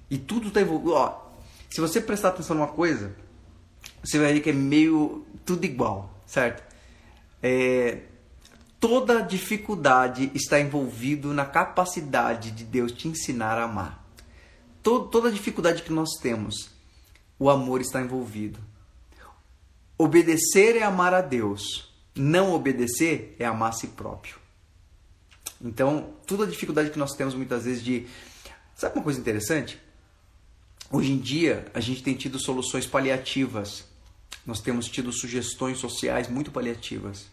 E 0.09 0.17
tudo 0.17 0.49
está 0.49 0.63
envolvido. 0.63 0.95
Se 1.73 1.81
você 1.81 2.03
prestar 2.03 2.29
atenção 2.29 2.55
numa 2.55 2.69
coisa, 2.69 3.17
você 4.05 4.19
vai 4.19 4.35
ver 4.35 4.41
que 4.41 4.51
é 4.51 4.53
meio 4.53 5.25
tudo 5.43 5.65
igual, 5.65 6.23
certo? 6.27 6.63
É, 7.43 8.03
toda 8.79 9.23
dificuldade 9.23 10.31
está 10.35 10.61
envolvido 10.61 11.33
na 11.33 11.47
capacidade 11.47 12.51
de 12.51 12.63
Deus 12.63 12.93
te 12.93 13.09
ensinar 13.09 13.57
a 13.57 13.65
amar. 13.65 14.07
Todo, 14.83 15.09
toda 15.09 15.33
dificuldade 15.33 15.83
que 15.83 15.91
nós 15.91 16.11
temos, 16.21 16.69
o 17.39 17.49
amor 17.49 17.81
está 17.81 18.03
envolvido. 18.03 18.61
Obedecer 19.97 20.77
é 20.77 20.83
amar 20.83 21.15
a 21.15 21.23
Deus. 21.23 21.91
Não 22.15 22.53
obedecer 22.53 23.35
é 23.39 23.47
amar 23.47 23.71
a 23.71 23.73
si 23.73 23.87
próprio. 23.87 24.35
Então, 25.59 26.13
toda 26.27 26.47
dificuldade 26.47 26.91
que 26.91 26.99
nós 26.99 27.15
temos 27.15 27.35
muitas 27.35 27.65
vezes 27.65 27.83
de. 27.83 28.07
Sabe 28.75 28.97
uma 28.97 29.03
coisa 29.03 29.19
interessante? 29.19 29.81
Hoje 30.95 31.11
em 31.11 31.17
dia, 31.17 31.65
a 31.73 31.81
gente 31.81 32.03
tem 32.03 32.15
tido 32.15 32.39
soluções 32.39 32.85
paliativas. 32.85 33.87
Nós 34.45 34.61
temos 34.61 34.89
tido 34.89 35.11
sugestões 35.11 35.79
sociais 35.79 36.29
muito 36.29 36.51
paliativas. 36.51 37.31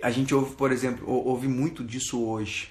A 0.00 0.12
gente 0.12 0.32
ouve, 0.32 0.54
por 0.54 0.70
exemplo, 0.70 1.10
ouve 1.10 1.48
muito 1.48 1.82
disso 1.82 2.24
hoje. 2.24 2.70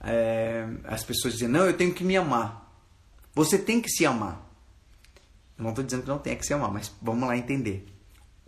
É, 0.00 0.66
as 0.84 1.04
pessoas 1.04 1.34
dizem, 1.34 1.48
não, 1.48 1.66
eu 1.66 1.76
tenho 1.76 1.92
que 1.92 2.02
me 2.02 2.16
amar. 2.16 2.72
Você 3.34 3.58
tem 3.58 3.78
que 3.78 3.90
se 3.90 4.06
amar. 4.06 4.50
Eu 5.58 5.62
não 5.64 5.70
estou 5.70 5.84
dizendo 5.84 6.04
que 6.04 6.08
não 6.08 6.18
tenha 6.18 6.36
que 6.36 6.46
se 6.46 6.54
amar, 6.54 6.72
mas 6.72 6.90
vamos 7.02 7.28
lá 7.28 7.36
entender. 7.36 7.86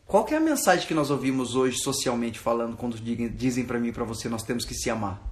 Qual 0.07 0.27
é 0.31 0.37
a 0.37 0.41
mensagem 0.41 0.87
que 0.87 0.95
nós 0.95 1.11
ouvimos 1.11 1.55
hoje 1.55 1.77
socialmente 1.83 2.39
falando 2.39 2.79
quando 2.79 2.99
dizem 2.99 3.67
para 3.67 3.79
mim 3.79 3.89
e 3.89 3.93
para 3.93 4.05
você 4.05 4.27
nós 4.27 4.43
temos 4.43 4.65
que 4.65 4.73
se 4.73 4.89
amar? 4.89 5.23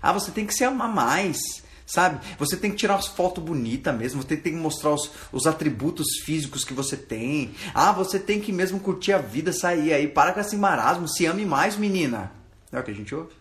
Ah, 0.00 0.10
você 0.14 0.30
tem 0.30 0.46
que 0.46 0.54
se 0.54 0.64
amar 0.64 0.88
mais 0.88 1.68
sabe? 1.90 2.20
Você 2.38 2.56
tem 2.56 2.70
que 2.70 2.76
tirar 2.76 2.94
umas 2.94 3.06
fotos 3.06 3.42
bonitas 3.42 3.94
mesmo, 3.96 4.22
você 4.22 4.36
tem 4.36 4.52
que 4.52 4.58
mostrar 4.58 4.90
os, 4.90 5.10
os 5.32 5.46
atributos 5.46 6.06
físicos 6.24 6.64
que 6.64 6.72
você 6.72 6.96
tem. 6.96 7.52
Ah, 7.74 7.92
você 7.92 8.18
tem 8.18 8.40
que 8.40 8.52
mesmo 8.52 8.80
curtir 8.80 9.12
a 9.12 9.18
vida, 9.18 9.52
sair 9.52 9.92
aí, 9.92 10.08
para 10.08 10.32
com 10.32 10.40
esse 10.40 10.56
marasmo, 10.56 11.08
se 11.08 11.26
ame 11.26 11.44
mais, 11.44 11.76
menina. 11.76 12.32
É 12.72 12.78
o 12.78 12.82
que 12.82 12.90
a 12.90 12.94
gente 12.94 13.14
ouve. 13.14 13.32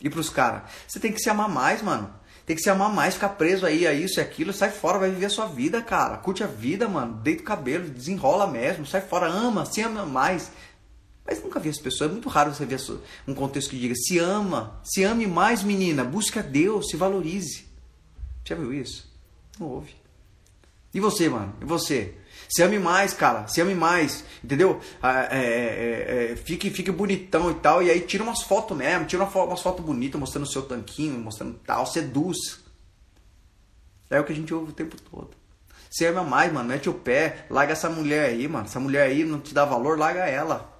E 0.00 0.10
pros 0.10 0.30
caras, 0.30 0.62
você 0.88 0.98
tem 0.98 1.12
que 1.12 1.20
se 1.20 1.30
amar 1.30 1.48
mais, 1.48 1.82
mano. 1.82 2.12
Tem 2.44 2.56
que 2.56 2.62
se 2.62 2.70
amar 2.70 2.92
mais, 2.92 3.14
ficar 3.14 3.30
preso 3.30 3.64
aí 3.64 3.86
a 3.86 3.92
isso 3.92 4.18
e 4.18 4.22
aquilo, 4.22 4.52
sai 4.52 4.70
fora, 4.70 4.98
vai 4.98 5.10
viver 5.10 5.26
a 5.26 5.30
sua 5.30 5.46
vida, 5.46 5.80
cara. 5.80 6.16
Curte 6.16 6.42
a 6.42 6.46
vida, 6.48 6.88
mano. 6.88 7.14
Deita 7.22 7.42
o 7.42 7.44
cabelo, 7.44 7.88
desenrola 7.88 8.48
mesmo, 8.48 8.84
sai 8.84 9.00
fora, 9.00 9.26
ama, 9.26 9.64
se 9.64 9.80
ama 9.80 10.04
mais. 10.04 10.50
Mas 11.24 11.42
nunca 11.42 11.60
vi 11.60 11.68
as 11.68 11.78
pessoas, 11.78 12.10
é 12.10 12.12
muito 12.12 12.28
raro 12.28 12.52
você 12.52 12.66
ver 12.66 12.80
um 13.28 13.34
contexto 13.34 13.70
que 13.70 13.78
diga 13.78 13.94
se 13.94 14.18
ama, 14.18 14.80
se 14.82 15.04
ame 15.04 15.26
mais, 15.26 15.62
menina, 15.62 16.02
busque 16.02 16.38
a 16.38 16.42
Deus, 16.42 16.88
se 16.88 16.96
valorize. 16.96 17.71
Já 18.44 18.54
viu 18.56 18.72
isso? 18.72 19.10
Não 19.58 19.68
ouve. 19.68 19.94
E 20.94 21.00
você, 21.00 21.28
mano? 21.28 21.54
E 21.60 21.64
você? 21.64 22.14
Se 22.48 22.62
ame 22.62 22.78
mais, 22.78 23.14
cara. 23.14 23.46
Se 23.48 23.60
ame 23.60 23.74
mais. 23.74 24.24
Entendeu? 24.44 24.80
Ah, 25.02 25.22
é, 25.30 25.38
é, 25.38 26.32
é, 26.32 26.36
fique, 26.36 26.68
fique 26.70 26.90
bonitão 26.90 27.50
e 27.50 27.54
tal. 27.54 27.82
E 27.82 27.90
aí 27.90 28.00
tira 28.00 28.22
umas 28.22 28.42
fotos 28.42 28.76
mesmo. 28.76 29.06
Tira 29.06 29.24
umas 29.24 29.62
fotos 29.62 29.84
bonitas 29.84 30.20
mostrando 30.20 30.44
o 30.44 30.50
seu 30.50 30.62
tanquinho, 30.62 31.18
mostrando 31.18 31.58
tal. 31.64 31.86
Seduz. 31.86 32.36
É 34.10 34.20
o 34.20 34.24
que 34.24 34.32
a 34.32 34.36
gente 34.36 34.52
ouve 34.52 34.70
o 34.70 34.74
tempo 34.74 34.96
todo. 35.00 35.30
Se 35.90 36.04
ama 36.04 36.22
mais, 36.22 36.52
mano. 36.52 36.68
Mete 36.68 36.90
o 36.90 36.94
pé. 36.94 37.46
Larga 37.48 37.72
essa 37.72 37.88
mulher 37.88 38.26
aí, 38.26 38.46
mano. 38.46 38.66
Essa 38.66 38.80
mulher 38.80 39.06
aí 39.06 39.24
não 39.24 39.40
te 39.40 39.54
dá 39.54 39.64
valor, 39.64 39.98
larga 39.98 40.26
ela. 40.26 40.70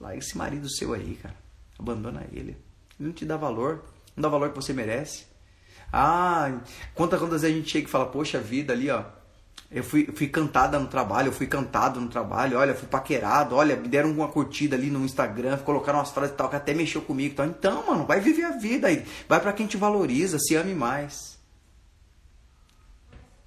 Larga 0.00 0.18
esse 0.18 0.36
marido 0.36 0.68
seu 0.68 0.92
aí, 0.92 1.14
cara. 1.22 1.36
Abandona 1.78 2.26
ele. 2.32 2.56
Ele 2.98 3.08
não 3.08 3.12
te 3.12 3.24
dá 3.24 3.36
valor. 3.36 3.84
Não 4.16 4.22
dá 4.22 4.28
valor 4.28 4.50
que 4.50 4.56
você 4.56 4.72
merece. 4.72 5.29
Ah, 5.92 6.60
quantas, 6.94 7.18
quantas 7.18 7.42
vezes 7.42 7.56
a 7.56 7.58
gente 7.58 7.70
chega 7.70 7.88
e 7.88 7.90
fala, 7.90 8.06
poxa 8.06 8.40
vida, 8.40 8.72
ali 8.72 8.90
ó, 8.90 9.02
eu 9.70 9.84
fui, 9.84 10.06
fui 10.06 10.26
cantada 10.28 10.78
no 10.80 10.88
trabalho, 10.88 11.28
eu 11.28 11.32
fui 11.32 11.46
cantado 11.46 12.00
no 12.00 12.08
trabalho, 12.08 12.58
olha, 12.58 12.74
fui 12.74 12.88
paquerado, 12.88 13.54
olha, 13.54 13.76
me 13.76 13.86
deram 13.86 14.10
uma 14.10 14.26
curtida 14.26 14.74
ali 14.74 14.90
no 14.90 15.04
Instagram, 15.04 15.58
colocaram 15.58 16.00
umas 16.00 16.10
frases 16.10 16.34
e 16.34 16.36
tal, 16.36 16.48
que 16.48 16.56
até 16.56 16.74
mexeu 16.74 17.02
comigo. 17.02 17.36
Tal. 17.36 17.46
Então, 17.46 17.86
mano, 17.86 18.04
vai 18.04 18.20
viver 18.20 18.44
a 18.44 18.56
vida 18.56 18.88
aí, 18.88 19.06
vai 19.28 19.40
para 19.40 19.52
quem 19.52 19.68
te 19.68 19.76
valoriza, 19.76 20.38
se 20.40 20.56
ame 20.56 20.74
mais. 20.74 21.38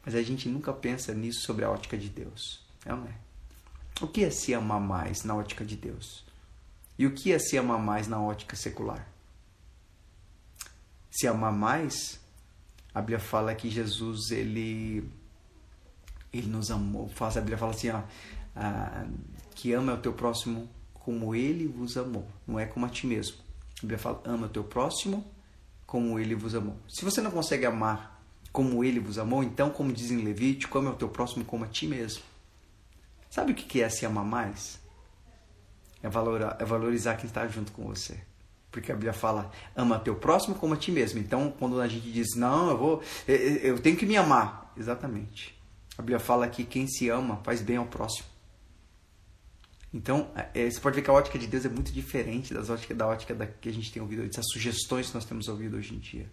Mas 0.06 0.15
a 0.15 0.21
gente 0.21 0.47
nunca 0.47 0.71
pensa 0.71 1.13
nisso 1.13 1.41
sobre 1.41 1.65
a 1.65 1.69
ótica 1.69 1.97
de 1.97 2.08
Deus, 2.08 2.62
é 2.86 2.91
não 2.91 3.06
é? 3.06 3.23
O 4.01 4.08
que 4.08 4.23
é 4.23 4.29
se 4.29 4.53
amar 4.53 4.79
mais 4.79 5.23
na 5.23 5.36
ótica 5.36 5.63
de 5.63 5.75
Deus? 5.75 6.25
E 6.97 7.06
o 7.06 7.13
que 7.13 7.34
é 7.34 7.39
se 7.39 7.58
amar 7.58 7.79
mais 7.79 8.08
na 8.08 8.21
ótica 8.21 8.56
secular? 8.56 9.08
Se 11.12 11.27
amar 11.27 11.51
mais 11.51 12.19
a 12.93 13.01
Bíblia 13.01 13.19
fala 13.19 13.56
que 13.56 13.69
Jesus 13.69 14.32
ele 14.32 15.10
ele 16.32 16.47
nos 16.47 16.71
amou. 16.71 17.10
A 17.19 17.29
Bíblia 17.39 17.58
fala 17.58 17.71
assim, 17.71 17.89
ó, 17.89 18.01
ah, 18.56 19.06
que 19.56 19.71
ama 19.73 19.93
o 19.93 19.97
teu 19.97 20.13
próximo 20.13 20.67
como 20.93 21.36
ele 21.36 21.67
vos 21.67 21.95
amou, 21.97 22.27
não 22.47 22.60
é 22.60 22.65
como 22.65 22.86
a 22.86 22.89
ti 22.89 23.06
mesmo. 23.06 23.38
A 23.77 23.82
Bíblia 23.82 23.99
fala, 23.99 24.21
ama 24.25 24.47
o 24.47 24.49
teu 24.49 24.63
próximo 24.63 25.23
como 25.86 26.17
ele 26.19 26.34
vos 26.34 26.56
amou. 26.56 26.77
Se 26.89 27.06
você 27.06 27.21
não 27.21 27.29
consegue 27.29 27.65
amar 27.65 28.23
como 28.51 28.84
ele 28.84 28.99
vos 28.99 29.17
amou, 29.19 29.43
então, 29.43 29.69
como 29.69 29.91
diz 29.91 30.12
em 30.12 30.23
Levítico, 30.23 30.77
ame 30.77 30.89
o 30.89 30.95
teu 30.95 31.10
próximo 31.10 31.43
como 31.43 31.65
a 31.65 31.67
ti 31.67 31.88
mesmo. 31.88 32.23
Sabe 33.29 33.51
o 33.51 33.56
que 33.56 33.82
é 33.82 33.89
se 33.89 34.06
amar 34.06 34.23
mais? 34.23 34.79
É 36.01 36.10
valorizar, 36.10 36.58
é 36.60 36.65
valorizar 36.65 37.15
quem 37.15 37.25
está 37.25 37.47
junto 37.47 37.71
com 37.71 37.84
você. 37.84 38.19
Porque 38.74 38.92
a 38.92 38.96
Bíblia 38.96 39.14
fala, 39.14 39.52
ama 39.76 40.00
teu 40.00 40.16
próximo 40.16 40.56
como 40.56 40.74
a 40.74 40.78
ti 40.78 40.92
mesmo. 40.92 41.20
Então, 41.20 41.54
quando 41.60 41.80
a 41.80 41.88
gente 41.88 42.12
diz, 42.12 42.30
não, 42.36 42.72
eu 42.72 42.78
vou, 42.78 43.04
eu 43.28 43.80
tenho 43.80 43.96
que 43.96 44.04
me 44.04 44.18
amar. 44.18 44.74
Exatamente. 44.76 45.56
A 45.96 46.02
Bíblia 46.02 46.20
fala 46.20 46.48
que 46.48 46.64
quem 46.64 46.88
se 46.88 47.08
ama 47.08 47.40
faz 47.44 47.62
bem 47.62 47.78
ao 47.78 47.86
próximo. 47.86 48.28
Então, 49.94 50.32
é, 50.56 50.68
você 50.68 50.80
pode 50.80 50.96
ver 50.96 51.04
que 51.04 51.10
a 51.12 51.14
ótica 51.14 51.38
de 51.38 51.46
Deus 51.46 51.66
é 51.66 51.70
muito 51.70 51.92
diferente 51.92 52.52
das 52.52 52.68
ótica, 52.72 52.96
da 52.96 53.06
ótica 53.06 53.36
da, 53.36 53.46
que 53.46 53.70
a 53.70 53.72
gente 53.72 53.92
tem 53.92 54.02
ouvido, 54.02 54.24
dessas 54.24 54.46
sugestões 54.52 55.10
que 55.10 55.14
nós 55.14 55.24
temos 55.24 55.48
ouvido 55.48 55.78
hoje 55.78 55.94
em 55.94 56.00
dia. 56.00 56.26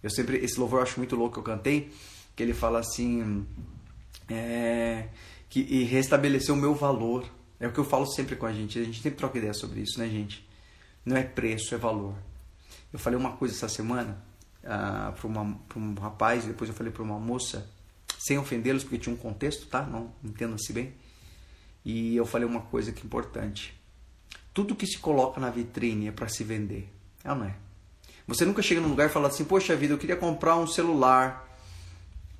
Eu 0.00 0.10
sempre, 0.10 0.36
esse 0.36 0.60
louvor 0.60 0.78
eu 0.78 0.82
acho 0.84 1.00
muito 1.00 1.16
louco 1.16 1.34
que 1.34 1.40
eu 1.40 1.42
cantei, 1.42 1.92
que 2.36 2.42
ele 2.42 2.54
fala 2.54 2.78
assim, 2.78 3.44
é, 4.28 5.08
que 5.48 5.58
e 5.58 5.82
restabeleceu 5.82 6.54
o 6.54 6.56
meu 6.56 6.72
valor. 6.72 7.28
É 7.58 7.66
o 7.66 7.72
que 7.72 7.80
eu 7.80 7.84
falo 7.84 8.06
sempre 8.06 8.36
com 8.36 8.46
a 8.46 8.52
gente, 8.52 8.78
a 8.78 8.84
gente 8.84 9.02
sempre 9.02 9.18
troca 9.18 9.38
ideia 9.38 9.52
sobre 9.52 9.80
isso, 9.80 9.98
né, 9.98 10.08
gente? 10.08 10.47
Não 11.08 11.16
é 11.16 11.22
preço, 11.22 11.74
é 11.74 11.78
valor. 11.78 12.14
Eu 12.92 12.98
falei 12.98 13.18
uma 13.18 13.32
coisa 13.32 13.54
essa 13.54 13.66
semana 13.66 14.22
uh, 14.62 15.10
para 15.66 15.78
um 15.78 15.94
rapaz, 15.94 16.44
depois 16.44 16.68
eu 16.68 16.76
falei 16.76 16.92
para 16.92 17.02
uma 17.02 17.18
moça, 17.18 17.66
sem 18.18 18.36
ofendê-los, 18.36 18.84
porque 18.84 18.98
tinha 18.98 19.14
um 19.14 19.18
contexto, 19.18 19.66
tá? 19.68 19.82
Não 19.82 20.12
entenda-se 20.22 20.70
bem. 20.70 20.92
E 21.82 22.14
eu 22.14 22.26
falei 22.26 22.46
uma 22.46 22.60
coisa 22.60 22.92
que 22.92 23.00
é 23.00 23.04
importante. 23.06 23.74
Tudo 24.52 24.76
que 24.76 24.86
se 24.86 24.98
coloca 24.98 25.40
na 25.40 25.48
vitrine 25.48 26.08
é 26.08 26.12
para 26.12 26.28
se 26.28 26.44
vender. 26.44 26.92
É 27.24 27.30
ou 27.30 27.38
não 27.38 27.46
é? 27.46 27.54
Você 28.26 28.44
nunca 28.44 28.60
chega 28.60 28.78
num 28.78 28.88
lugar 28.88 29.06
e 29.06 29.12
fala 29.12 29.28
assim, 29.28 29.46
poxa 29.46 29.74
vida, 29.74 29.94
eu 29.94 29.98
queria 29.98 30.16
comprar 30.16 30.56
um 30.56 30.66
celular. 30.66 31.58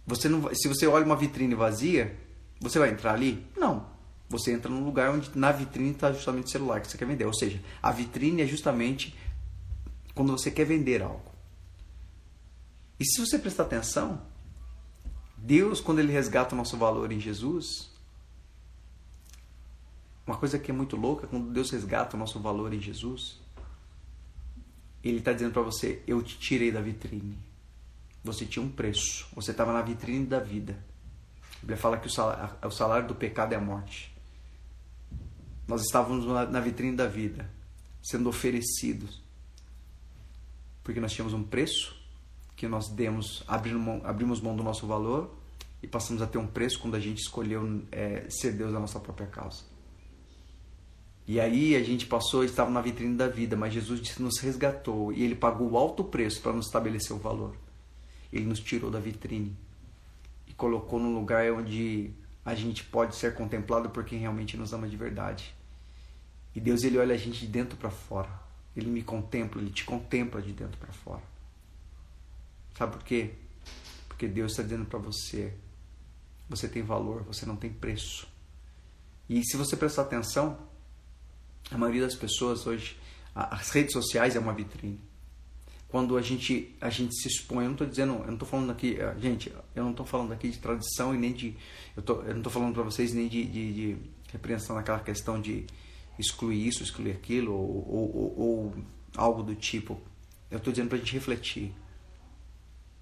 Você 0.07 0.29
não, 0.29 0.55
se 0.55 0.69
você 0.69 0.87
olha 0.87 1.07
uma 1.07 1.17
vitrine 1.17 1.55
vazia, 1.55 2.15
você 2.61 2.79
vai 2.79 2.91
entrar 2.91 3.15
ali? 3.15 3.47
Não. 3.57 3.87
Você 4.29 4.53
entra 4.53 4.71
num 4.71 4.85
lugar 4.85 5.11
onde 5.11 5.31
na 5.39 5.51
vitrine 5.51 5.93
está 5.93 6.13
justamente 6.13 6.47
o 6.47 6.51
celular 6.51 6.81
que 6.81 6.89
você 6.89 6.99
quer 6.99 7.07
vender. 7.07 7.25
Ou 7.25 7.35
seja, 7.35 7.63
a 7.83 7.91
vitrine 7.91 8.43
é 8.43 8.47
justamente 8.47 9.17
quando 10.15 10.33
você 10.33 10.51
quer 10.51 10.65
vender 10.65 11.03
algo. 11.03 11.33
E 13.01 13.05
se 13.05 13.21
você 13.21 13.39
prestar 13.39 13.63
atenção, 13.63 14.21
Deus, 15.37 15.81
quando 15.81 16.01
Ele 16.01 16.13
resgata 16.13 16.55
o 16.55 16.59
nosso 16.59 16.77
valor 16.77 17.11
em 17.13 17.21
Jesus, 17.21 17.91
uma 20.27 20.37
coisa 20.37 20.59
que 20.59 20.71
é 20.71 20.75
muito 20.75 20.97
louca, 20.97 21.27
quando 21.27 21.51
Deus 21.51 21.71
resgata 21.71 22.17
o 22.17 22.19
nosso 22.19 22.39
valor 22.41 22.75
em 22.75 22.81
Jesus, 22.81 23.41
Ele 25.03 25.19
está 25.19 25.33
dizendo 25.33 25.53
para 25.53 25.63
você: 25.63 26.03
Eu 26.07 26.23
te 26.23 26.37
tirei 26.39 26.71
da 26.71 26.83
vitrine. 26.83 27.39
Você 28.23 28.45
tinha 28.45 28.63
um 28.63 28.69
preço. 28.69 29.27
Você 29.35 29.53
estava 29.53 29.73
na 29.73 29.81
vitrine 29.81 30.27
da 30.27 30.41
vida. 30.41 30.77
A 31.57 31.61
Bíblia 31.61 31.79
fala 31.79 31.97
que 31.97 32.09
o 32.09 32.11
salário, 32.11 32.57
o 32.63 32.71
salário 32.71 33.09
do 33.09 33.15
pecado 33.15 33.53
é 33.53 33.57
a 33.57 33.61
morte. 33.61 34.18
Nós 35.69 35.83
estávamos 35.83 36.25
na 36.51 36.61
vitrine 36.61 36.97
da 36.97 37.07
vida, 37.07 37.49
sendo 38.03 38.31
oferecidos, 38.31 39.23
porque 40.83 40.99
nós 40.99 41.13
tínhamos 41.13 41.35
um 41.35 41.43
preço 41.43 41.95
que 42.57 42.67
nós 42.67 42.89
demos, 42.89 43.45
abrimos 43.47 43.85
mão, 43.85 44.01
abrimos 44.03 44.41
mão 44.41 44.57
do 44.57 44.63
nosso 44.63 44.87
valor 44.87 45.31
e 45.83 45.87
passamos 45.87 46.23
a 46.23 46.27
ter 46.27 46.39
um 46.39 46.47
preço 46.47 46.81
quando 46.81 46.95
a 46.95 47.01
gente 47.01 47.19
escolheu 47.19 47.83
é, 47.93 48.25
ser 48.31 48.53
Deus 48.53 48.73
da 48.73 48.81
nossa 48.81 48.99
própria 48.99 49.27
causa. 49.27 49.63
E 51.27 51.39
aí 51.39 51.77
a 51.77 51.83
gente 51.85 52.07
passou, 52.07 52.43
estava 52.43 52.71
na 52.71 52.81
vitrine 52.81 53.15
da 53.15 53.29
vida, 53.29 53.55
mas 53.55 53.75
Jesus 53.75 54.17
nos 54.19 54.39
resgatou 54.39 55.13
e 55.13 55.23
ele 55.23 55.35
pagou 55.35 55.77
alto 55.77 56.03
preço 56.03 56.41
para 56.41 56.55
nos 56.55 56.65
estabelecer 56.65 57.15
o 57.15 57.19
valor. 57.19 57.55
Ele 58.33 58.47
nos 58.47 58.61
tirou 58.61 58.91
da 58.91 58.99
vitrine 58.99 59.55
e 60.47 60.55
colocou 60.55 60.99
num 60.99 61.15
lugar 61.15 61.53
onde 61.53 62.11
a 62.43 62.55
gente 62.55 62.83
pode 62.85 63.15
ser 63.15 63.35
contemplado 63.35 63.91
por 63.91 64.05
quem 64.05 64.19
realmente 64.19 64.57
nos 64.57 64.73
ama 64.73 64.89
de 64.89 64.97
verdade. 64.97 65.58
E 66.59 66.61
Deus 66.61 66.83
ele 66.83 66.99
olha 66.99 67.15
a 67.15 67.17
gente 67.17 67.39
de 67.39 67.47
dentro 67.47 67.77
para 67.77 67.89
fora. 67.89 68.29
Ele 68.77 68.91
me 68.91 69.01
contempla, 69.01 69.63
ele 69.63 69.71
te 69.71 69.85
contempla 69.85 70.43
de 70.43 70.53
dentro 70.53 70.77
para 70.77 70.93
fora. 70.93 71.23
Sabe 72.77 72.97
por 72.97 73.05
quê? 73.05 73.31
Porque 74.09 74.27
Deus 74.27 74.51
está 74.51 74.65
dizendo 74.65 74.85
para 74.85 74.99
você: 74.99 75.55
você 76.49 76.67
tem 76.67 76.83
valor, 76.83 77.23
você 77.23 77.47
não 77.47 77.55
tem 77.55 77.73
preço. 77.73 78.27
E 79.29 79.41
se 79.45 79.57
você 79.57 79.77
prestar 79.77 80.03
atenção, 80.03 80.59
a 81.71 81.79
maioria 81.79 82.03
das 82.03 82.17
pessoas 82.17 82.67
hoje, 82.67 82.99
as 83.33 83.71
redes 83.71 83.93
sociais 83.93 84.35
é 84.35 84.41
uma 84.41 84.53
vitrine. 84.53 85.01
Quando 85.89 86.17
a 86.17 86.23
gente 86.23 86.75
a 86.81 86.91
gente 86.91 87.15
se 87.15 87.29
expõe, 87.29 87.67
eu 87.67 87.69
não 87.69 87.75
estou 87.75 87.87
dizendo, 87.87 88.15
eu 88.15 88.27
não 88.27 88.33
estou 88.35 88.49
falando 88.49 88.73
aqui, 88.73 88.97
eh, 88.99 89.17
gente, 89.21 89.55
eu 89.77 89.85
não 89.85 89.93
estou 89.93 90.05
falando 90.05 90.33
aqui 90.33 90.49
de 90.51 90.59
tradição 90.59 91.15
e 91.15 91.19
nem 91.19 91.33
de, 91.33 91.57
eu, 91.97 92.03
tô, 92.03 92.15
eu 92.23 92.31
não 92.31 92.39
estou 92.39 92.53
falando 92.53 92.75
para 92.75 92.83
vocês 92.83 93.15
nem 93.15 93.29
de, 93.29 93.45
de, 93.45 93.73
de 93.73 93.97
repreensão 94.33 94.75
naquela 94.75 94.99
questão 94.99 95.41
de 95.41 95.65
excluir 96.19 96.67
isso, 96.67 96.83
excluir 96.83 97.13
aquilo, 97.13 97.53
ou, 97.53 97.89
ou, 97.89 98.39
ou, 98.39 98.75
algo 99.17 99.43
do 99.43 99.55
tipo. 99.55 100.01
Eu 100.51 100.59
estou 100.59 100.73
dizendo 100.73 100.89
para 100.89 100.97
a 100.97 101.01
gente 101.01 101.13
refletir. 101.13 101.75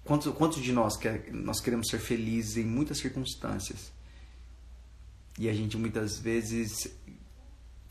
Quantos, 0.03 0.33
quantos 0.33 0.61
de 0.61 0.71
nós 0.71 0.95
quer, 0.95 1.31
nós 1.33 1.59
queremos 1.59 1.87
ser 1.89 1.99
felizes 1.99 2.57
em 2.57 2.65
muitas 2.65 2.99
circunstâncias? 2.99 3.91
E 5.37 5.49
a 5.49 5.53
gente 5.53 5.77
muitas 5.77 6.17
vezes 6.17 6.87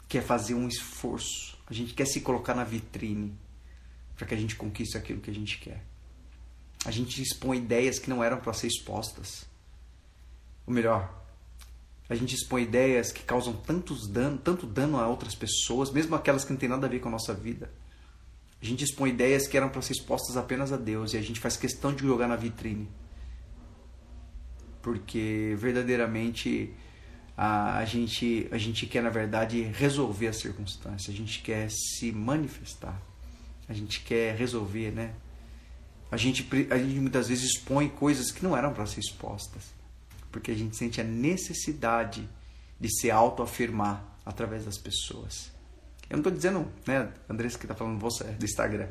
quer 0.08 0.22
fazer 0.22 0.54
um 0.54 0.66
esforço. 0.66 1.58
A 1.66 1.74
gente 1.74 1.94
quer 1.94 2.06
se 2.06 2.20
colocar 2.20 2.54
na 2.54 2.64
vitrine 2.64 3.36
para 4.16 4.26
que 4.26 4.34
a 4.34 4.36
gente 4.36 4.56
conquiste 4.56 4.96
aquilo 4.96 5.20
que 5.20 5.30
a 5.30 5.34
gente 5.34 5.58
quer. 5.58 5.84
A 6.84 6.90
gente 6.90 7.20
expõe 7.20 7.58
ideias 7.58 7.98
que 7.98 8.08
não 8.08 8.22
eram 8.22 8.38
para 8.38 8.52
ser 8.52 8.68
expostas. 8.68 9.44
Ou 10.66 10.72
melhor, 10.72 11.25
a 12.08 12.14
gente 12.14 12.34
expõe 12.34 12.62
ideias 12.62 13.10
que 13.10 13.22
causam 13.22 13.52
tantos 13.52 14.06
dano, 14.06 14.38
tanto 14.38 14.66
dano 14.66 14.98
a 14.98 15.08
outras 15.08 15.34
pessoas, 15.34 15.90
mesmo 15.90 16.14
aquelas 16.14 16.44
que 16.44 16.52
não 16.52 16.58
têm 16.58 16.68
nada 16.68 16.86
a 16.86 16.90
ver 16.90 17.00
com 17.00 17.08
a 17.08 17.12
nossa 17.12 17.34
vida. 17.34 17.70
A 18.62 18.64
gente 18.64 18.84
expõe 18.84 19.10
ideias 19.10 19.46
que 19.46 19.56
eram 19.56 19.68
para 19.68 19.82
ser 19.82 19.92
expostas 19.92 20.36
apenas 20.36 20.72
a 20.72 20.76
Deus 20.76 21.12
e 21.12 21.16
a 21.16 21.22
gente 21.22 21.40
faz 21.40 21.56
questão 21.56 21.92
de 21.92 22.04
jogar 22.04 22.28
na 22.28 22.36
vitrine. 22.36 22.88
Porque 24.80 25.54
verdadeiramente 25.58 26.72
a, 27.36 27.78
a, 27.78 27.84
gente, 27.84 28.48
a 28.52 28.56
gente 28.56 28.86
quer, 28.86 29.02
na 29.02 29.10
verdade, 29.10 29.62
resolver 29.62 30.28
a 30.28 30.32
circunstância, 30.32 31.12
a 31.12 31.16
gente 31.16 31.42
quer 31.42 31.68
se 31.70 32.12
manifestar, 32.12 33.00
a 33.68 33.74
gente 33.74 34.00
quer 34.00 34.36
resolver, 34.36 34.92
né? 34.92 35.12
A 36.10 36.16
gente, 36.16 36.48
a 36.70 36.78
gente 36.78 37.00
muitas 37.00 37.26
vezes 37.26 37.50
expõe 37.50 37.88
coisas 37.88 38.30
que 38.30 38.44
não 38.44 38.56
eram 38.56 38.72
para 38.72 38.86
ser 38.86 39.00
expostas 39.00 39.74
porque 40.36 40.50
a 40.50 40.54
gente 40.54 40.76
sente 40.76 41.00
a 41.00 41.04
necessidade 41.04 42.28
de 42.78 42.90
se 42.90 43.10
autoafirmar 43.10 44.04
através 44.22 44.66
das 44.66 44.76
pessoas. 44.76 45.50
Eu 46.10 46.16
não 46.16 46.18
estou 46.18 46.30
dizendo, 46.30 46.68
né, 46.86 47.10
Andressa 47.26 47.58
que 47.58 47.64
está 47.64 47.74
falando 47.74 47.98
você 47.98 48.24
do 48.24 48.44
Instagram. 48.44 48.88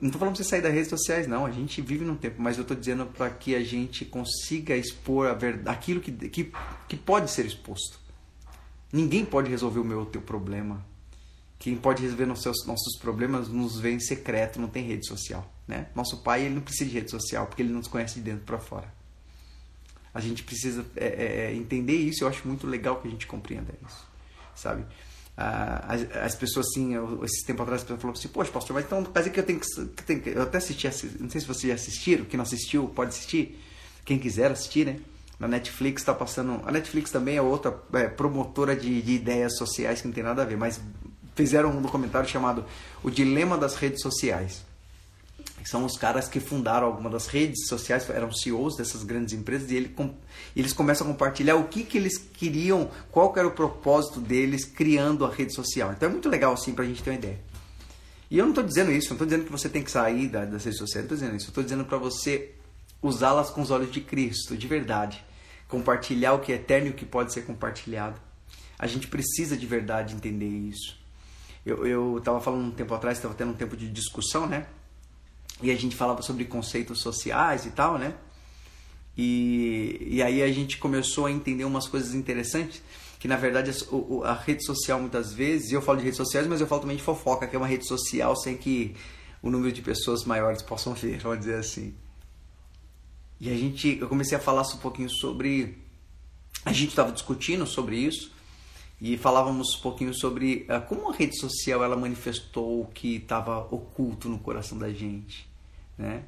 Não 0.00 0.08
estou 0.08 0.18
falando 0.18 0.36
para 0.36 0.42
você 0.42 0.48
sair 0.48 0.62
das 0.62 0.72
redes 0.72 0.88
sociais, 0.88 1.26
não. 1.26 1.44
A 1.44 1.50
gente 1.50 1.82
vive 1.82 2.02
num 2.02 2.16
tempo, 2.16 2.40
mas 2.40 2.56
eu 2.56 2.62
estou 2.62 2.74
dizendo 2.74 3.04
para 3.04 3.28
que 3.28 3.54
a 3.54 3.62
gente 3.62 4.06
consiga 4.06 4.74
expor 4.74 5.28
a 5.28 5.34
verdade, 5.34 5.68
aquilo 5.68 6.00
que, 6.00 6.10
que, 6.12 6.50
que 6.88 6.96
pode 6.96 7.30
ser 7.30 7.44
exposto. 7.44 8.00
Ninguém 8.90 9.26
pode 9.26 9.50
resolver 9.50 9.80
o 9.80 9.84
meu 9.84 10.00
o 10.00 10.06
teu 10.06 10.22
problema. 10.22 10.82
Quem 11.58 11.76
pode 11.76 12.02
resolver 12.02 12.24
nossos, 12.24 12.64
nossos 12.66 12.98
problemas 12.98 13.48
nos 13.48 13.78
vê 13.78 13.90
em 13.90 14.00
secreto, 14.00 14.58
não 14.58 14.68
tem 14.68 14.82
rede 14.82 15.06
social. 15.06 15.46
Né? 15.66 15.88
Nosso 15.94 16.22
pai 16.22 16.46
ele 16.46 16.54
não 16.54 16.62
precisa 16.62 16.88
de 16.88 16.96
rede 16.96 17.10
social, 17.10 17.46
porque 17.46 17.60
ele 17.60 17.70
não 17.70 17.80
nos 17.80 17.88
conhece 17.88 18.14
de 18.14 18.22
dentro 18.22 18.46
para 18.46 18.58
fora. 18.58 18.97
A 20.12 20.20
gente 20.20 20.42
precisa 20.42 20.84
é, 20.96 21.06
é, 21.06 21.46
é, 21.46 21.54
entender 21.54 21.94
isso. 21.94 22.24
Eu 22.24 22.28
acho 22.28 22.46
muito 22.46 22.66
legal 22.66 23.00
que 23.00 23.08
a 23.08 23.10
gente 23.10 23.26
compreenda 23.26 23.72
isso, 23.86 24.06
sabe? 24.54 24.84
Ah, 25.36 25.84
as, 25.88 26.16
as, 26.16 26.34
pessoas 26.34 26.66
assim, 26.66 26.94
esse 27.22 27.46
tempo 27.46 27.62
atrás, 27.62 27.80
as 27.80 27.84
pessoas 27.84 28.00
falaram 28.00 28.18
assim: 28.18 28.28
Poxa, 28.28 28.50
pastor, 28.50 28.74
mas 28.74 28.84
então 28.84 29.04
quer 29.04 29.18
dizer 29.20 29.30
que 29.30 29.40
eu 29.40 29.44
tenho 29.44 29.60
que, 29.60 29.66
que, 29.68 30.02
tenho 30.02 30.20
que. 30.20 30.30
Eu 30.30 30.42
até 30.42 30.58
assisti, 30.58 30.88
não 31.20 31.30
sei 31.30 31.40
se 31.40 31.46
vocês 31.46 31.68
já 31.68 31.74
assistiram. 31.74 32.24
Quem 32.24 32.36
não 32.36 32.42
assistiu, 32.42 32.88
pode 32.88 33.10
assistir. 33.10 33.62
Quem 34.04 34.18
quiser 34.18 34.50
assistir, 34.50 34.86
né? 34.86 34.98
Na 35.38 35.46
Netflix 35.46 36.02
está 36.02 36.12
passando. 36.12 36.60
A 36.66 36.72
Netflix 36.72 37.10
também 37.10 37.36
é 37.36 37.42
outra 37.42 37.80
é, 37.92 38.08
promotora 38.08 38.74
de, 38.74 39.00
de 39.00 39.12
ideias 39.12 39.56
sociais 39.56 40.00
que 40.00 40.08
não 40.08 40.14
tem 40.14 40.24
nada 40.24 40.42
a 40.42 40.44
ver, 40.44 40.56
mas 40.56 40.80
fizeram 41.36 41.70
um 41.70 41.80
documentário 41.80 42.28
chamado 42.28 42.64
O 43.04 43.10
Dilema 43.10 43.56
das 43.56 43.76
Redes 43.76 44.02
Sociais 44.02 44.66
são 45.64 45.84
os 45.84 45.98
caras 45.98 46.28
que 46.28 46.40
fundaram 46.40 46.86
algumas 46.86 47.12
das 47.12 47.26
redes 47.26 47.66
sociais, 47.66 48.08
eram 48.08 48.32
CEOs 48.32 48.76
dessas 48.76 49.02
grandes 49.02 49.34
empresas, 49.34 49.70
e 49.70 49.76
ele, 49.76 49.94
eles 50.56 50.72
começam 50.72 51.06
a 51.06 51.10
compartilhar 51.10 51.56
o 51.56 51.64
que, 51.64 51.84
que 51.84 51.98
eles 51.98 52.16
queriam, 52.16 52.90
qual 53.10 53.32
que 53.32 53.38
era 53.38 53.46
o 53.46 53.50
propósito 53.50 54.18
deles 54.20 54.64
criando 54.64 55.26
a 55.26 55.30
rede 55.30 55.54
social. 55.54 55.92
Então 55.92 56.08
é 56.08 56.12
muito 56.12 56.28
legal 56.28 56.54
assim 56.54 56.72
para 56.72 56.84
a 56.84 56.86
gente 56.86 57.02
ter 57.02 57.10
uma 57.10 57.16
ideia. 57.16 57.38
E 58.30 58.38
eu 58.38 58.44
não 58.44 58.52
estou 58.52 58.64
dizendo 58.64 58.92
isso, 58.92 59.08
não 59.08 59.14
estou 59.14 59.26
dizendo 59.26 59.44
que 59.44 59.52
você 59.52 59.68
tem 59.68 59.82
que 59.82 59.90
sair 59.90 60.28
das 60.28 60.64
redes 60.64 60.78
sociais, 60.78 61.06
não 61.06 61.14
estou 61.14 61.16
dizendo 61.16 61.36
isso, 61.36 61.48
estou 61.48 61.64
dizendo 61.64 61.84
para 61.84 61.98
você 61.98 62.54
usá-las 63.02 63.50
com 63.50 63.60
os 63.60 63.70
olhos 63.70 63.90
de 63.90 64.00
Cristo, 64.00 64.56
de 64.56 64.66
verdade. 64.66 65.24
Compartilhar 65.66 66.32
o 66.32 66.38
que 66.38 66.52
é 66.52 66.56
eterno 66.56 66.88
e 66.88 66.90
o 66.90 66.94
que 66.94 67.04
pode 67.04 67.32
ser 67.32 67.42
compartilhado. 67.42 68.18
A 68.78 68.86
gente 68.86 69.06
precisa 69.06 69.56
de 69.56 69.66
verdade 69.66 70.14
entender 70.14 70.48
isso. 70.48 70.96
Eu 71.64 72.16
estava 72.18 72.40
falando 72.40 72.68
um 72.68 72.70
tempo 72.70 72.94
atrás, 72.94 73.18
estava 73.18 73.34
tendo 73.34 73.50
um 73.50 73.54
tempo 73.54 73.76
de 73.76 73.88
discussão, 73.88 74.46
né? 74.46 74.66
E 75.62 75.70
a 75.70 75.76
gente 75.76 75.96
falava 75.96 76.22
sobre 76.22 76.44
conceitos 76.44 77.00
sociais 77.00 77.66
e 77.66 77.70
tal, 77.70 77.98
né? 77.98 78.14
E, 79.16 79.98
e 80.00 80.22
aí 80.22 80.42
a 80.42 80.52
gente 80.52 80.78
começou 80.78 81.26
a 81.26 81.32
entender 81.32 81.64
umas 81.64 81.88
coisas 81.88 82.14
interessantes, 82.14 82.80
que 83.18 83.26
na 83.26 83.36
verdade 83.36 83.70
a, 83.70 84.28
a 84.30 84.34
rede 84.34 84.64
social 84.64 85.00
muitas 85.00 85.32
vezes, 85.32 85.72
e 85.72 85.74
eu 85.74 85.82
falo 85.82 85.98
de 85.98 86.04
redes 86.04 86.16
sociais, 86.16 86.46
mas 86.46 86.60
eu 86.60 86.68
falo 86.68 86.82
também 86.82 86.96
de 86.96 87.02
fofoca, 87.02 87.46
que 87.46 87.56
é 87.56 87.58
uma 87.58 87.66
rede 87.66 87.86
social 87.86 88.36
sem 88.36 88.56
que 88.56 88.94
o 89.42 89.50
número 89.50 89.72
de 89.72 89.82
pessoas 89.82 90.24
maiores 90.24 90.62
possam 90.62 90.94
ver, 90.94 91.18
vamos 91.22 91.40
dizer 91.40 91.56
assim. 91.56 91.94
E 93.40 93.50
a 93.50 93.56
gente, 93.56 93.98
eu 94.00 94.08
comecei 94.08 94.36
a 94.36 94.40
falar 94.40 94.62
um 94.62 94.78
pouquinho 94.78 95.10
sobre, 95.10 95.78
a 96.64 96.72
gente 96.72 96.90
estava 96.90 97.10
discutindo 97.10 97.66
sobre 97.66 97.96
isso 97.96 98.32
e 99.00 99.16
falávamos 99.16 99.76
um 99.76 99.80
pouquinho 99.80 100.12
sobre 100.12 100.66
uh, 100.68 100.84
como 100.86 101.08
a 101.10 101.14
rede 101.14 101.38
social 101.38 101.84
ela 101.84 101.96
manifestou 101.96 102.82
o 102.82 102.86
que 102.86 103.16
estava 103.16 103.58
oculto 103.72 104.28
no 104.28 104.38
coração 104.38 104.76
da 104.76 104.90
gente, 104.92 105.47
né? 105.98 106.22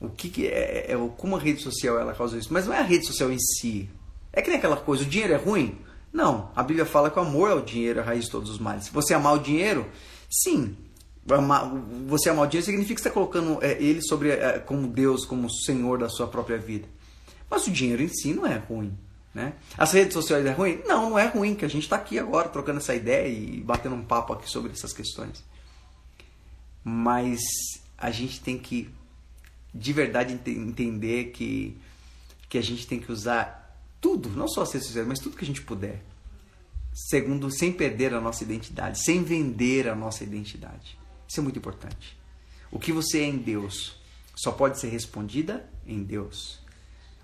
O 0.00 0.08
que, 0.08 0.28
que 0.28 0.46
é, 0.46 0.90
é, 0.90 0.92
é, 0.92 1.10
como 1.16 1.36
a 1.36 1.40
rede 1.40 1.62
social 1.62 1.98
ela 1.98 2.14
causa 2.14 2.36
isso? 2.36 2.52
Mas 2.52 2.66
não 2.66 2.74
é 2.74 2.78
a 2.78 2.82
rede 2.82 3.06
social 3.06 3.32
em 3.32 3.38
si. 3.38 3.88
É 4.32 4.42
que 4.42 4.48
nem 4.48 4.58
aquela 4.58 4.76
coisa, 4.76 5.02
o 5.02 5.06
dinheiro 5.06 5.32
é 5.32 5.36
ruim? 5.36 5.78
Não, 6.12 6.50
a 6.54 6.62
Bíblia 6.62 6.86
fala 6.86 7.10
que 7.10 7.18
o 7.18 7.22
amor 7.22 7.50
é 7.50 7.54
o 7.54 7.62
dinheiro, 7.62 8.00
a 8.00 8.02
raiz 8.02 8.26
de 8.26 8.30
todos 8.30 8.50
os 8.50 8.58
males. 8.58 8.88
Você 8.88 9.14
amar 9.14 9.34
o 9.34 9.38
dinheiro, 9.38 9.86
sim, 10.30 10.76
você 12.06 12.28
amar 12.28 12.44
o 12.44 12.48
dinheiro 12.48 12.64
significa 12.64 12.94
que 12.94 13.00
você 13.00 13.08
está 13.08 13.10
colocando 13.10 13.58
é, 13.62 13.72
ele 13.82 14.02
sobre 14.02 14.30
é, 14.30 14.58
como 14.58 14.86
Deus, 14.86 15.24
como 15.24 15.50
Senhor 15.50 15.98
da 15.98 16.08
sua 16.08 16.26
própria 16.26 16.58
vida. 16.58 16.86
Mas 17.50 17.66
o 17.66 17.70
dinheiro 17.70 18.02
em 18.02 18.08
si 18.08 18.32
não 18.32 18.46
é 18.46 18.56
ruim. 18.56 18.96
Né? 19.34 19.54
As 19.76 19.90
redes 19.92 20.12
sociais 20.12 20.46
é 20.46 20.52
ruim? 20.52 20.80
Não, 20.86 21.10
não 21.10 21.18
é 21.18 21.26
ruim, 21.26 21.56
que 21.56 21.64
a 21.64 21.68
gente 21.68 21.82
está 21.82 21.96
aqui 21.96 22.18
agora 22.18 22.48
trocando 22.48 22.78
essa 22.78 22.94
ideia 22.94 23.26
e 23.26 23.60
batendo 23.60 23.96
um 23.96 24.04
papo 24.04 24.32
aqui 24.32 24.48
sobre 24.48 24.70
essas 24.70 24.92
questões. 24.92 25.42
Mas 26.84 27.40
a 27.96 28.10
gente 28.10 28.40
tem 28.40 28.58
que 28.58 28.90
de 29.74 29.92
verdade 29.92 30.32
entender 30.32 31.32
que, 31.32 31.76
que 32.48 32.58
a 32.58 32.62
gente 32.62 32.86
tem 32.86 33.00
que 33.00 33.10
usar 33.10 33.64
tudo, 34.00 34.28
não 34.30 34.46
só 34.46 34.62
redes 34.64 34.86
sociais, 34.86 35.08
mas 35.08 35.18
tudo 35.18 35.36
que 35.36 35.44
a 35.44 35.46
gente 35.46 35.62
puder. 35.62 36.02
Segundo, 36.92 37.50
sem 37.50 37.72
perder 37.72 38.14
a 38.14 38.20
nossa 38.20 38.44
identidade, 38.44 39.02
sem 39.02 39.24
vender 39.24 39.88
a 39.88 39.96
nossa 39.96 40.22
identidade. 40.22 40.96
Isso 41.28 41.40
é 41.40 41.42
muito 41.42 41.58
importante. 41.58 42.16
O 42.70 42.78
que 42.78 42.92
você 42.92 43.20
é 43.20 43.24
em 43.24 43.36
Deus 43.36 43.96
só 44.36 44.52
pode 44.52 44.78
ser 44.78 44.88
respondida 44.88 45.68
em 45.86 46.02
Deus. 46.02 46.60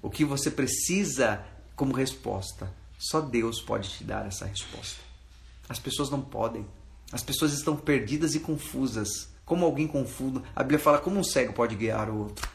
O 0.02 0.10
que 0.10 0.24
você 0.24 0.50
precisa 0.50 1.44
como 1.76 1.92
resposta, 1.92 2.72
só 2.98 3.20
Deus 3.20 3.60
pode 3.60 3.88
te 3.88 4.04
dar 4.04 4.26
essa 4.26 4.44
resposta. 4.44 5.00
As 5.68 5.78
pessoas 5.78 6.10
não 6.10 6.20
podem. 6.20 6.66
As 7.12 7.22
pessoas 7.22 7.52
estão 7.52 7.76
perdidas 7.76 8.34
e 8.34 8.40
confusas. 8.40 9.28
Como 9.50 9.66
alguém 9.66 9.88
confuso, 9.88 10.44
a 10.54 10.62
Bíblia 10.62 10.78
fala 10.78 10.98
como 10.98 11.18
um 11.18 11.24
cego 11.24 11.52
pode 11.52 11.74
guiar 11.74 12.08
o 12.08 12.18
outro. 12.18 12.48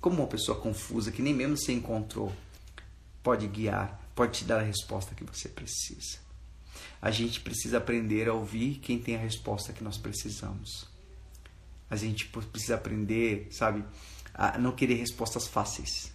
Como 0.00 0.16
uma 0.16 0.26
pessoa 0.26 0.58
confusa 0.58 1.12
que 1.12 1.20
nem 1.20 1.34
mesmo 1.34 1.58
se 1.58 1.70
encontrou 1.70 2.32
pode 3.22 3.46
guiar, 3.46 4.00
pode 4.14 4.38
te 4.38 4.44
dar 4.46 4.60
a 4.60 4.62
resposta 4.62 5.14
que 5.14 5.22
você 5.22 5.50
precisa 5.50 6.28
a 7.00 7.10
gente 7.10 7.40
precisa 7.40 7.78
aprender 7.78 8.28
a 8.28 8.34
ouvir 8.34 8.80
quem 8.82 8.98
tem 8.98 9.14
a 9.14 9.20
resposta 9.20 9.72
que 9.72 9.84
nós 9.84 9.96
precisamos. 9.96 10.86
A 11.88 11.96
gente 11.96 12.26
precisa 12.26 12.74
aprender, 12.74 13.48
sabe, 13.50 13.84
a 14.34 14.58
não 14.58 14.72
querer 14.72 14.94
respostas 14.94 15.46
fáceis. 15.46 16.12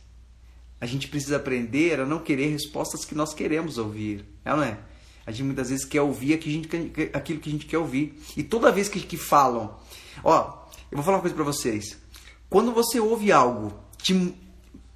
A 0.79 0.85
gente 0.85 1.07
precisa 1.07 1.37
aprender 1.37 2.01
a 2.01 2.05
não 2.05 2.19
querer 2.19 2.49
respostas 2.49 3.05
que 3.05 3.15
nós 3.15 3.33
queremos 3.33 3.77
ouvir, 3.77 4.25
é 4.43 4.49
não 4.51 4.63
é? 4.63 4.77
A 5.25 5.31
gente 5.31 5.43
muitas 5.43 5.69
vezes 5.69 5.85
quer 5.85 6.01
ouvir 6.01 6.33
aquilo 6.33 7.39
que 7.39 7.49
a 7.49 7.51
gente 7.51 7.65
quer 7.65 7.77
ouvir. 7.77 8.21
E 8.35 8.43
toda 8.43 8.71
vez 8.71 8.89
que, 8.89 8.99
que 8.99 9.17
falam, 9.17 9.77
ó, 10.23 10.63
eu 10.91 10.97
vou 10.97 11.03
falar 11.03 11.17
uma 11.17 11.21
coisa 11.21 11.35
para 11.35 11.45
vocês. 11.45 11.97
Quando 12.49 12.71
você 12.71 12.99
ouve 12.99 13.31
algo 13.31 13.73
de, 13.97 14.33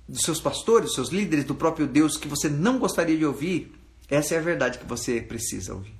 dos 0.08 0.22
seus 0.22 0.40
pastores, 0.40 0.88
dos 0.88 0.96
seus 0.96 1.10
líderes, 1.10 1.46
do 1.46 1.56
próprio 1.56 1.88
Deus 1.88 2.18
que 2.18 2.28
você 2.28 2.50
não 2.50 2.78
gostaria 2.78 3.18
de 3.18 3.26
ouvir, 3.26 3.74
essa 4.10 4.36
é 4.36 4.38
a 4.38 4.42
verdade 4.42 4.80
que 4.80 4.86
você 4.86 5.22
precisa 5.22 5.74
ouvir. 5.74 5.96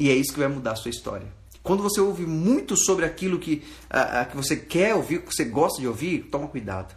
E 0.00 0.10
é 0.10 0.14
isso 0.14 0.32
que 0.32 0.40
vai 0.40 0.48
mudar 0.48 0.72
a 0.72 0.76
sua 0.76 0.90
história. 0.90 1.28
Quando 1.62 1.82
você 1.82 2.00
ouve 2.00 2.26
muito 2.26 2.76
sobre 2.76 3.04
aquilo 3.04 3.38
que, 3.38 3.62
a, 3.88 4.22
a, 4.22 4.24
que 4.24 4.36
você 4.36 4.56
quer 4.56 4.94
ouvir, 4.94 5.22
que 5.22 5.32
você 5.32 5.44
gosta 5.44 5.80
de 5.80 5.86
ouvir, 5.86 6.28
toma 6.30 6.48
cuidado. 6.48 6.94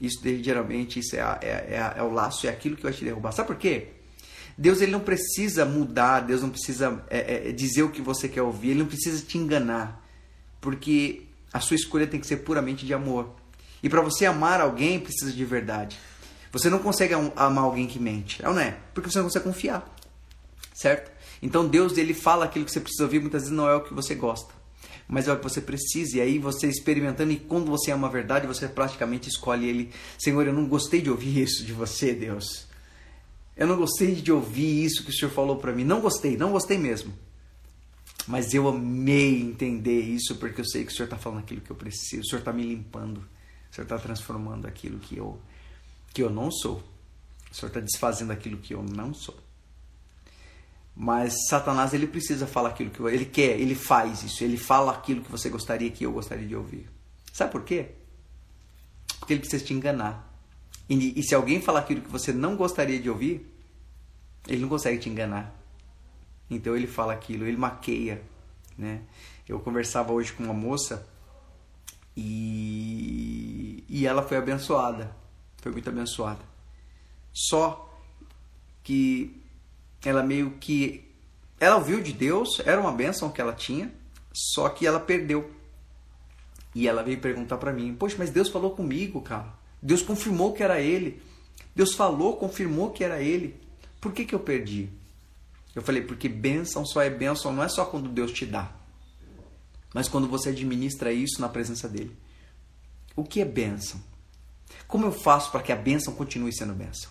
Isso 0.00 0.18
geralmente 0.42 0.98
isso 0.98 1.14
é, 1.14 1.20
a, 1.20 1.38
é, 1.40 1.48
é, 1.48 1.94
é, 1.98 2.02
o 2.02 2.12
laço, 2.12 2.46
é 2.46 2.50
aquilo 2.50 2.76
que 2.76 2.82
vai 2.82 2.92
te 2.92 3.04
derrubar. 3.04 3.32
Sabe 3.32 3.46
por 3.46 3.56
quê? 3.56 3.92
Deus 4.56 4.80
ele 4.80 4.92
não 4.92 5.00
precisa 5.00 5.64
mudar, 5.64 6.20
Deus 6.20 6.42
não 6.42 6.50
precisa 6.50 7.04
é, 7.10 7.48
é, 7.48 7.52
dizer 7.52 7.82
o 7.82 7.90
que 7.90 8.00
você 8.00 8.28
quer 8.28 8.42
ouvir, 8.42 8.70
ele 8.70 8.80
não 8.80 8.86
precisa 8.86 9.24
te 9.24 9.36
enganar, 9.36 10.04
porque 10.60 11.22
a 11.52 11.60
sua 11.60 11.74
escolha 11.74 12.06
tem 12.06 12.20
que 12.20 12.26
ser 12.26 12.38
puramente 12.38 12.86
de 12.86 12.94
amor. 12.94 13.34
E 13.82 13.88
para 13.88 14.00
você 14.00 14.24
amar 14.24 14.60
alguém, 14.60 14.98
precisa 15.00 15.32
de 15.32 15.44
verdade. 15.44 15.98
Você 16.52 16.70
não 16.70 16.78
consegue 16.78 17.14
amar 17.14 17.64
alguém 17.64 17.86
que 17.86 17.98
mente, 17.98 18.42
não 18.42 18.58
é? 18.58 18.76
Porque 18.94 19.10
você 19.10 19.18
não 19.18 19.24
consegue 19.24 19.44
confiar, 19.44 19.84
certo? 20.72 21.10
Então 21.42 21.66
Deus 21.66 21.98
ele 21.98 22.14
fala 22.14 22.44
aquilo 22.44 22.64
que 22.64 22.70
você 22.70 22.80
precisa 22.80 23.02
ouvir, 23.02 23.20
muitas 23.20 23.42
vezes 23.42 23.56
não 23.56 23.68
é 23.68 23.74
o 23.74 23.82
que 23.82 23.92
você 23.92 24.14
gosta, 24.14 24.54
mas 25.08 25.26
é 25.26 25.32
o 25.32 25.36
que 25.36 25.42
você 25.42 25.60
precisa. 25.60 26.18
E 26.18 26.20
aí 26.20 26.38
você 26.38 26.68
experimentando 26.68 27.32
e 27.32 27.36
quando 27.36 27.66
você 27.66 27.90
ama 27.90 28.06
a 28.06 28.10
verdade, 28.10 28.46
você 28.46 28.68
praticamente 28.68 29.28
escolhe 29.28 29.68
ele. 29.68 29.90
Senhor, 30.16 30.46
eu 30.46 30.52
não 30.52 30.66
gostei 30.66 31.02
de 31.02 31.10
ouvir 31.10 31.42
isso 31.42 31.64
de 31.64 31.72
você, 31.72 32.14
Deus. 32.14 32.68
Eu 33.56 33.66
não 33.66 33.76
gostei 33.76 34.14
de 34.16 34.32
ouvir 34.32 34.84
isso 34.84 35.04
que 35.04 35.10
o 35.10 35.12
Senhor 35.12 35.30
falou 35.30 35.56
para 35.56 35.72
mim. 35.72 35.84
Não 35.84 36.00
gostei, 36.00 36.36
não 36.36 36.52
gostei 36.52 36.76
mesmo. 36.76 37.14
Mas 38.26 38.54
eu 38.54 38.66
amei 38.68 39.42
entender 39.42 40.00
isso 40.00 40.36
porque 40.36 40.60
eu 40.60 40.64
sei 40.64 40.84
que 40.84 40.92
o 40.92 40.94
Senhor 40.94 41.06
está 41.06 41.18
falando 41.18 41.40
aquilo 41.40 41.60
que 41.60 41.70
eu 41.70 41.76
preciso. 41.76 42.22
O 42.22 42.26
Senhor 42.26 42.38
está 42.38 42.52
me 42.52 42.62
limpando. 42.62 43.18
O 43.18 43.74
Senhor 43.74 43.84
está 43.84 43.98
transformando 43.98 44.66
aquilo 44.66 44.98
que 44.98 45.16
eu 45.16 45.38
que 46.12 46.22
eu 46.22 46.30
não 46.30 46.50
sou. 46.50 46.82
O 47.50 47.54
Senhor 47.54 47.68
está 47.68 47.80
desfazendo 47.80 48.32
aquilo 48.32 48.56
que 48.56 48.72
eu 48.72 48.82
não 48.82 49.12
sou. 49.12 49.36
Mas 50.96 51.34
Satanás 51.48 51.92
ele 51.92 52.06
precisa 52.06 52.46
falar 52.46 52.70
aquilo 52.70 52.90
que 52.90 53.02
ele 53.02 53.24
quer, 53.24 53.58
ele 53.58 53.74
faz 53.74 54.22
isso, 54.22 54.44
ele 54.44 54.56
fala 54.56 54.92
aquilo 54.92 55.22
que 55.22 55.30
você 55.30 55.50
gostaria 55.50 55.90
que 55.90 56.06
eu 56.06 56.12
gostaria 56.12 56.46
de 56.46 56.54
ouvir. 56.54 56.88
Sabe 57.32 57.50
por 57.50 57.64
quê? 57.64 57.90
Porque 59.18 59.32
ele 59.32 59.40
precisa 59.40 59.64
te 59.64 59.74
enganar. 59.74 60.32
E, 60.88 61.18
e 61.18 61.22
se 61.22 61.34
alguém 61.34 61.60
falar 61.60 61.80
aquilo 61.80 62.02
que 62.02 62.10
você 62.10 62.32
não 62.32 62.56
gostaria 62.56 63.00
de 63.00 63.08
ouvir, 63.08 63.50
ele 64.46 64.62
não 64.62 64.68
consegue 64.68 64.98
te 64.98 65.08
enganar. 65.08 65.54
Então 66.50 66.76
ele 66.76 66.86
fala 66.86 67.12
aquilo, 67.12 67.46
ele 67.46 67.56
maqueia, 67.56 68.22
né? 68.76 69.02
Eu 69.48 69.60
conversava 69.60 70.12
hoje 70.12 70.32
com 70.32 70.42
uma 70.44 70.54
moça 70.54 71.06
e, 72.16 73.82
e 73.88 74.06
ela 74.06 74.22
foi 74.22 74.36
abençoada 74.36 75.14
foi 75.64 75.72
muito 75.72 75.88
abençoada. 75.88 76.42
Só 77.32 77.90
que 78.82 79.42
ela 80.04 80.22
meio 80.22 80.50
que 80.60 81.10
ela 81.58 81.76
ouviu 81.76 82.02
de 82.02 82.12
Deus, 82.12 82.60
era 82.66 82.78
uma 82.78 82.92
bênção 82.92 83.30
que 83.30 83.40
ela 83.40 83.54
tinha, 83.54 83.90
só 84.30 84.68
que 84.68 84.86
ela 84.86 85.00
perdeu. 85.00 85.50
E 86.74 86.86
ela 86.86 87.02
veio 87.02 87.18
perguntar 87.18 87.56
para 87.56 87.72
mim: 87.72 87.94
"Poxa, 87.94 88.16
mas 88.18 88.28
Deus 88.28 88.50
falou 88.50 88.76
comigo, 88.76 89.22
cara. 89.22 89.54
Deus 89.84 90.00
confirmou 90.00 90.54
que 90.54 90.62
era 90.62 90.80
ele. 90.80 91.22
Deus 91.76 91.94
falou, 91.94 92.38
confirmou 92.38 92.90
que 92.90 93.04
era 93.04 93.20
ele. 93.20 93.60
Por 94.00 94.12
que 94.12 94.24
que 94.24 94.34
eu 94.34 94.40
perdi?" 94.40 94.88
Eu 95.74 95.82
falei: 95.82 96.02
"Porque 96.02 96.26
bênção 96.26 96.86
só 96.86 97.02
é 97.02 97.10
bênção 97.10 97.52
não 97.52 97.62
é 97.62 97.68
só 97.68 97.84
quando 97.84 98.08
Deus 98.08 98.32
te 98.32 98.46
dá, 98.46 98.72
mas 99.92 100.08
quando 100.08 100.26
você 100.26 100.48
administra 100.48 101.12
isso 101.12 101.38
na 101.38 101.50
presença 101.50 101.86
dele. 101.86 102.16
O 103.14 103.22
que 103.22 103.42
é 103.42 103.44
bênção? 103.44 104.02
Como 104.88 105.04
eu 105.04 105.12
faço 105.12 105.50
para 105.50 105.62
que 105.62 105.70
a 105.70 105.76
bênção 105.76 106.14
continue 106.14 106.52
sendo 106.52 106.72
bênção? 106.72 107.10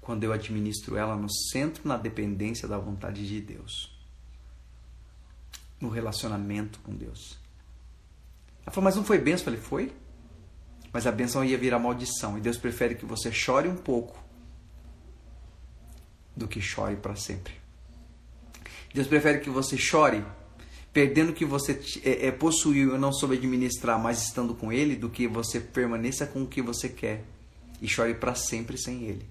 Quando 0.00 0.24
eu 0.24 0.32
administro 0.32 0.96
ela 0.96 1.16
no 1.16 1.32
centro, 1.32 1.86
na 1.88 1.96
dependência 1.96 2.68
da 2.68 2.76
vontade 2.76 3.26
de 3.26 3.40
Deus. 3.40 3.96
No 5.80 5.88
relacionamento 5.88 6.78
com 6.80 6.94
Deus. 6.94 7.38
Ela 8.62 8.72
falou, 8.72 8.84
mas 8.84 8.96
não 8.96 9.04
foi 9.04 9.18
bênção? 9.18 9.52
Eu 9.52 9.60
falei, 9.60 9.60
foi. 9.60 10.03
Mas 10.94 11.08
a 11.08 11.12
bênção 11.12 11.44
ia 11.44 11.58
virar 11.58 11.80
maldição. 11.80 12.38
E 12.38 12.40
Deus 12.40 12.56
prefere 12.56 12.94
que 12.94 13.04
você 13.04 13.32
chore 13.32 13.68
um 13.68 13.76
pouco 13.76 14.22
do 16.36 16.46
que 16.46 16.60
chore 16.60 16.94
para 16.94 17.16
sempre. 17.16 17.52
Deus 18.94 19.08
prefere 19.08 19.40
que 19.40 19.50
você 19.50 19.76
chore 19.76 20.24
perdendo 20.92 21.30
o 21.30 21.34
que 21.34 21.44
você 21.44 21.80
é, 22.04 22.28
é, 22.28 22.30
possuiu 22.30 22.94
e 22.94 22.98
não 22.98 23.12
soube 23.12 23.34
administrar, 23.34 23.98
mas 23.98 24.22
estando 24.22 24.54
com 24.54 24.72
Ele, 24.72 24.94
do 24.94 25.10
que 25.10 25.26
você 25.26 25.58
permaneça 25.58 26.24
com 26.24 26.44
o 26.44 26.46
que 26.46 26.62
você 26.62 26.88
quer 26.88 27.24
e 27.82 27.88
chore 27.88 28.14
para 28.14 28.36
sempre 28.36 28.78
sem 28.78 29.02
Ele. 29.02 29.26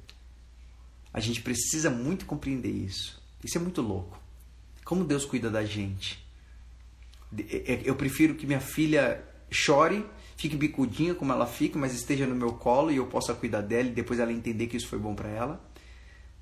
A 1.14 1.22
gente 1.22 1.42
precisa 1.42 1.90
muito 1.90 2.26
compreender 2.26 2.72
isso. 2.72 3.24
Isso 3.42 3.58
é 3.58 3.62
muito 3.62 3.82
louco. 3.82 4.22
Como 4.84 5.06
Deus 5.06 5.24
cuida 5.24 5.50
da 5.50 5.64
gente. 5.64 6.22
É, 7.38 7.74
é, 7.74 7.82
eu 7.86 7.96
prefiro 7.96 8.36
que 8.36 8.46
minha 8.46 8.60
filha 8.60 9.24
chore, 9.50 10.06
fique 10.36 10.56
bicudinha 10.56 11.16
como 11.16 11.32
ela 11.32 11.46
fica, 11.46 11.78
mas 11.78 11.94
esteja 11.94 12.26
no 12.26 12.36
meu 12.36 12.54
colo 12.54 12.92
e 12.92 12.98
eu 12.98 13.06
possa 13.08 13.34
cuidar 13.34 13.62
dela 13.62 13.88
e 13.88 13.92
depois 13.92 14.20
ela 14.20 14.32
entender 14.32 14.68
que 14.68 14.78
isso 14.78 14.88
foi 14.88 15.00
bom 15.00 15.16
para 15.16 15.30
ela 15.30 15.74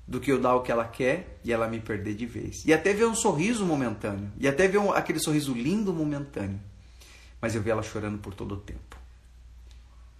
do 0.06 0.20
que 0.20 0.30
eu 0.30 0.40
dar 0.40 0.54
o 0.56 0.62
que 0.62 0.72
ela 0.72 0.84
quer 0.84 1.38
e 1.44 1.52
ela 1.52 1.68
me 1.68 1.80
perder 1.80 2.14
de 2.14 2.26
vez. 2.26 2.64
E 2.66 2.72
até 2.72 2.92
ver 2.92 3.06
um 3.06 3.14
sorriso 3.14 3.64
momentâneo. 3.64 4.30
E 4.38 4.48
até 4.48 4.66
ver 4.66 4.78
um, 4.78 4.92
aquele 4.92 5.20
sorriso 5.20 5.54
lindo 5.54 5.92
momentâneo. 5.92 6.60
mas 7.40 7.54
eu 7.54 7.62
vi 7.62 7.70
ela 7.70 7.82
chorando 7.82 8.18
por 8.18 8.34
todo 8.34 8.54
o 8.54 8.58
tempo. 8.58 8.96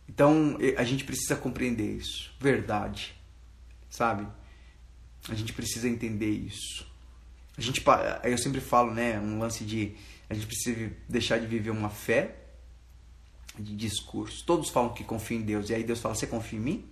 Então 0.09 0.57
a 0.77 0.85
gente 0.85 1.05
precisa 1.05 1.37
compreender 1.37 1.97
isso, 1.97 2.35
verdade, 2.39 3.15
sabe? 3.89 4.27
A 5.29 5.35
gente 5.35 5.53
precisa 5.53 5.89
entender 5.89 6.31
isso. 6.31 6.87
A 7.57 7.61
gente, 7.61 7.83
eu 8.25 8.39
sempre 8.39 8.61
falo, 8.61 8.93
né, 8.93 9.19
um 9.21 9.39
lance 9.39 9.65
de 9.65 9.95
a 10.29 10.35
gente 10.35 10.47
precisa 10.47 10.91
deixar 11.09 11.39
de 11.39 11.47
viver 11.47 11.71
uma 11.71 11.91
fé 11.91 12.42
de 13.59 13.77
discurso. 13.77 14.45
Todos 14.45 14.71
falam 14.71 14.93
que 14.93 15.05
confiam 15.05 15.41
em 15.41 15.45
Deus 15.45 15.71
e 15.71 15.75
aí 15.75 15.85
Deus 15.85 16.01
fala: 16.01 16.15
"Você 16.15 16.27
confia 16.27 16.59
em 16.59 16.63
mim?" 16.63 16.85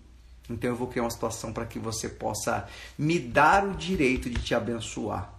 Então 0.48 0.70
eu 0.70 0.76
vou 0.76 0.88
criar 0.88 1.04
uma 1.04 1.10
situação 1.10 1.52
para 1.52 1.64
que 1.64 1.78
você 1.78 2.08
possa 2.08 2.68
me 2.98 3.18
dar 3.18 3.64
o 3.64 3.74
direito 3.74 4.28
de 4.28 4.42
te 4.42 4.54
abençoar. 4.54 5.32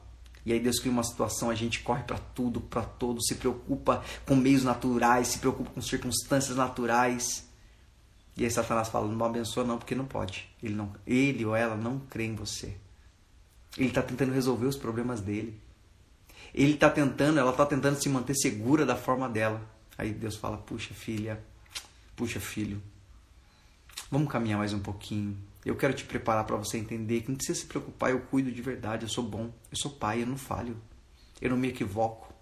E 0.45 0.51
aí 0.51 0.59
Deus 0.59 0.79
cria 0.79 0.91
uma 0.91 1.03
situação, 1.03 1.49
a 1.49 1.55
gente 1.55 1.81
corre 1.81 2.03
para 2.03 2.17
tudo, 2.17 2.61
para 2.61 2.81
todos, 2.81 3.25
se 3.27 3.35
preocupa 3.35 4.03
com 4.25 4.35
meios 4.35 4.63
naturais, 4.63 5.27
se 5.27 5.39
preocupa 5.39 5.69
com 5.69 5.81
circunstâncias 5.81 6.57
naturais. 6.57 7.47
E 8.35 8.43
aí 8.43 8.49
Satanás 8.49 8.89
fala, 8.89 9.07
não 9.07 9.25
abençoa 9.25 9.63
não, 9.63 9.77
porque 9.77 9.93
não 9.93 10.05
pode. 10.05 10.49
Ele, 10.63 10.73
não, 10.73 10.91
ele 11.05 11.45
ou 11.45 11.55
ela 11.55 11.75
não 11.75 11.99
crê 11.99 12.25
em 12.25 12.35
você. 12.35 12.75
Ele 13.77 13.89
está 13.89 14.01
tentando 14.01 14.33
resolver 14.33 14.65
os 14.65 14.75
problemas 14.75 15.21
dele. 15.21 15.59
Ele 16.53 16.73
está 16.73 16.89
tentando, 16.89 17.39
ela 17.39 17.51
está 17.51 17.65
tentando 17.65 18.01
se 18.01 18.09
manter 18.09 18.35
segura 18.35 18.85
da 18.85 18.95
forma 18.95 19.29
dela. 19.29 19.61
Aí 20.01 20.13
Deus 20.13 20.35
fala, 20.35 20.57
puxa 20.57 20.93
filha, 20.93 21.41
puxa 22.15 22.39
filho, 22.39 22.81
Vamos 24.11 24.29
caminhar 24.29 24.57
mais 24.57 24.73
um 24.73 24.79
pouquinho. 24.79 25.37
Eu 25.65 25.73
quero 25.77 25.93
te 25.93 26.03
preparar 26.03 26.43
para 26.43 26.57
você 26.57 26.77
entender 26.77 27.21
que 27.21 27.29
não 27.29 27.37
precisa 27.37 27.61
se 27.61 27.65
preocupar, 27.65 28.11
eu 28.11 28.19
cuido 28.19 28.51
de 28.51 28.61
verdade, 28.61 29.05
eu 29.05 29.09
sou 29.09 29.23
bom, 29.23 29.53
eu 29.71 29.77
sou 29.77 29.91
pai, 29.91 30.21
eu 30.21 30.27
não 30.27 30.37
falho. 30.37 30.75
Eu 31.39 31.49
não 31.49 31.55
me 31.55 31.69
equivoco. 31.69 32.33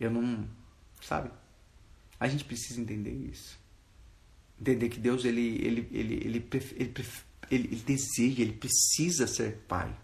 Eu 0.00 0.10
não, 0.10 0.48
sabe? 1.02 1.30
A 2.18 2.26
gente 2.26 2.44
precisa 2.44 2.80
entender 2.80 3.12
isso. 3.12 3.58
Entender 4.58 4.88
que 4.88 4.98
Deus 4.98 5.26
ele 5.26 5.58
ele 5.62 5.88
ele 5.92 6.14
ele 6.14 6.48
ele, 6.78 6.94
ele, 7.50 7.68
ele 7.68 7.82
deseja, 7.84 8.40
ele 8.40 8.54
precisa 8.54 9.26
ser 9.26 9.58
pai. 9.68 9.94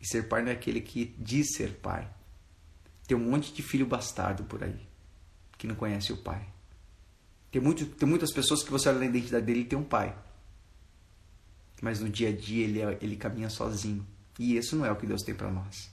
E 0.00 0.06
ser 0.06 0.28
pai 0.28 0.40
não 0.40 0.48
é 0.48 0.54
aquele 0.54 0.80
que 0.80 1.14
diz 1.18 1.52
ser 1.56 1.74
pai. 1.74 2.08
Tem 3.06 3.16
um 3.16 3.30
monte 3.30 3.52
de 3.52 3.62
filho 3.62 3.86
bastardo 3.86 4.44
por 4.44 4.62
aí 4.62 4.88
que 5.58 5.66
não 5.66 5.74
conhece 5.74 6.12
o 6.12 6.16
pai. 6.16 6.44
Tem, 7.50 7.60
muito, 7.60 7.86
tem 7.86 8.08
muitas 8.08 8.32
pessoas 8.32 8.62
que 8.62 8.70
você 8.70 8.88
olha 8.88 8.98
na 8.98 9.04
identidade 9.06 9.44
dele 9.46 9.60
e 9.60 9.64
tem 9.64 9.78
um 9.78 9.84
pai. 9.84 10.16
Mas 11.80 12.00
no 12.00 12.08
dia 12.08 12.30
a 12.30 12.32
dia 12.32 12.64
ele, 12.64 12.80
é- 12.80 12.98
ele 13.00 13.16
caminha 13.16 13.50
sozinho. 13.50 14.06
E 14.38 14.56
isso 14.56 14.74
não 14.74 14.86
é 14.86 14.90
o 14.90 14.96
que 14.96 15.06
Deus 15.06 15.22
tem 15.22 15.34
para 15.34 15.50
nós. 15.50 15.90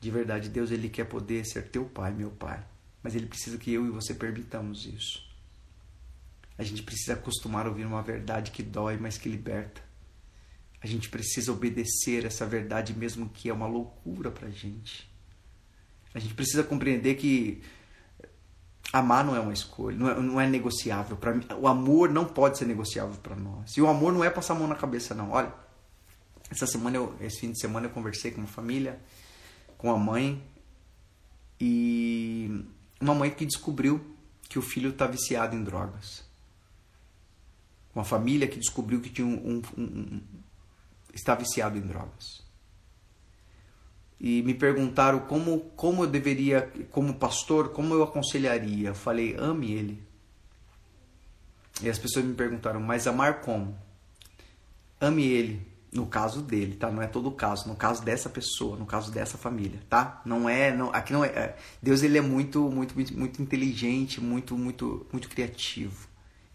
De 0.00 0.10
verdade, 0.10 0.48
Deus 0.48 0.70
ele 0.70 0.88
quer 0.88 1.04
poder 1.04 1.44
ser 1.44 1.68
teu 1.68 1.84
pai, 1.86 2.12
meu 2.12 2.30
pai. 2.30 2.64
Mas 3.02 3.14
ele 3.14 3.26
precisa 3.26 3.58
que 3.58 3.72
eu 3.72 3.86
e 3.86 3.90
você 3.90 4.14
permitamos 4.14 4.86
isso. 4.86 5.26
A 6.56 6.62
gente 6.62 6.82
precisa 6.82 7.14
acostumar 7.14 7.66
a 7.66 7.68
ouvir 7.68 7.84
uma 7.84 8.02
verdade 8.02 8.50
que 8.50 8.62
dói, 8.62 8.96
mas 8.96 9.18
que 9.18 9.28
liberta. 9.28 9.82
A 10.80 10.86
gente 10.86 11.08
precisa 11.08 11.52
obedecer 11.52 12.24
essa 12.24 12.46
verdade 12.46 12.94
mesmo 12.94 13.28
que 13.28 13.48
é 13.48 13.52
uma 13.52 13.66
loucura 13.66 14.30
pra 14.30 14.48
gente. 14.48 15.10
A 16.16 16.18
gente 16.18 16.32
precisa 16.32 16.64
compreender 16.64 17.16
que 17.16 17.62
amar 18.90 19.22
não 19.22 19.36
é 19.36 19.40
uma 19.40 19.52
escolha, 19.52 19.94
não 19.94 20.08
é, 20.08 20.18
não 20.18 20.40
é 20.40 20.46
negociável. 20.46 21.18
Mim, 21.34 21.44
o 21.60 21.68
amor 21.68 22.08
não 22.08 22.24
pode 22.24 22.56
ser 22.56 22.64
negociável 22.64 23.16
para 23.16 23.36
nós. 23.36 23.76
E 23.76 23.82
o 23.82 23.86
amor 23.86 24.14
não 24.14 24.24
é 24.24 24.30
passar 24.30 24.54
a 24.54 24.58
mão 24.58 24.66
na 24.66 24.74
cabeça, 24.74 25.14
não. 25.14 25.32
Olha, 25.32 25.52
essa 26.50 26.66
semana, 26.66 26.96
eu, 26.96 27.14
esse 27.20 27.40
fim 27.40 27.52
de 27.52 27.60
semana, 27.60 27.84
eu 27.84 27.90
conversei 27.90 28.30
com 28.30 28.38
uma 28.38 28.46
família, 28.46 28.98
com 29.76 29.90
a 29.90 29.98
mãe, 29.98 30.42
e 31.60 32.64
uma 32.98 33.14
mãe 33.14 33.30
que 33.30 33.44
descobriu 33.44 34.02
que 34.48 34.58
o 34.58 34.62
filho 34.62 34.92
está 34.92 35.06
viciado 35.06 35.54
em 35.54 35.62
drogas. 35.62 36.24
Uma 37.94 38.06
família 38.06 38.48
que 38.48 38.58
descobriu 38.58 39.02
que 39.02 39.10
tinha 39.10 39.26
um, 39.26 39.34
um, 39.34 39.62
um, 39.76 39.82
um 39.82 40.22
está 41.12 41.34
viciado 41.34 41.76
em 41.76 41.82
drogas 41.82 42.45
e 44.20 44.42
me 44.42 44.54
perguntaram 44.54 45.20
como, 45.20 45.60
como 45.76 46.04
eu 46.04 46.06
deveria, 46.06 46.70
como 46.90 47.14
pastor, 47.14 47.70
como 47.70 47.94
eu 47.94 48.02
aconselharia. 48.02 48.88
Eu 48.88 48.94
falei, 48.94 49.36
ame 49.38 49.72
ele. 49.72 50.02
E 51.82 51.90
as 51.90 51.98
pessoas 51.98 52.24
me 52.24 52.34
perguntaram, 52.34 52.80
mas 52.80 53.06
amar 53.06 53.40
como? 53.42 53.76
Ame 54.98 55.24
ele, 55.24 55.66
no 55.92 56.06
caso 56.06 56.40
dele, 56.40 56.76
tá? 56.76 56.90
Não 56.90 57.02
é 57.02 57.06
todo 57.06 57.30
caso, 57.30 57.68
no 57.68 57.76
caso 57.76 58.02
dessa 58.02 58.30
pessoa, 58.30 58.78
no 58.78 58.86
caso 58.86 59.12
dessa 59.12 59.36
família, 59.36 59.78
tá? 59.90 60.22
Não 60.24 60.48
é, 60.48 60.74
não, 60.74 60.90
aqui 60.90 61.12
não 61.12 61.22
é, 61.22 61.28
é- 61.28 61.56
Deus 61.82 62.02
ele 62.02 62.16
é 62.16 62.22
muito, 62.22 62.70
muito, 62.70 62.94
muito, 62.94 63.18
muito 63.18 63.42
inteligente, 63.42 64.18
muito, 64.18 64.56
muito, 64.56 65.06
muito 65.12 65.28
criativo. 65.28 66.08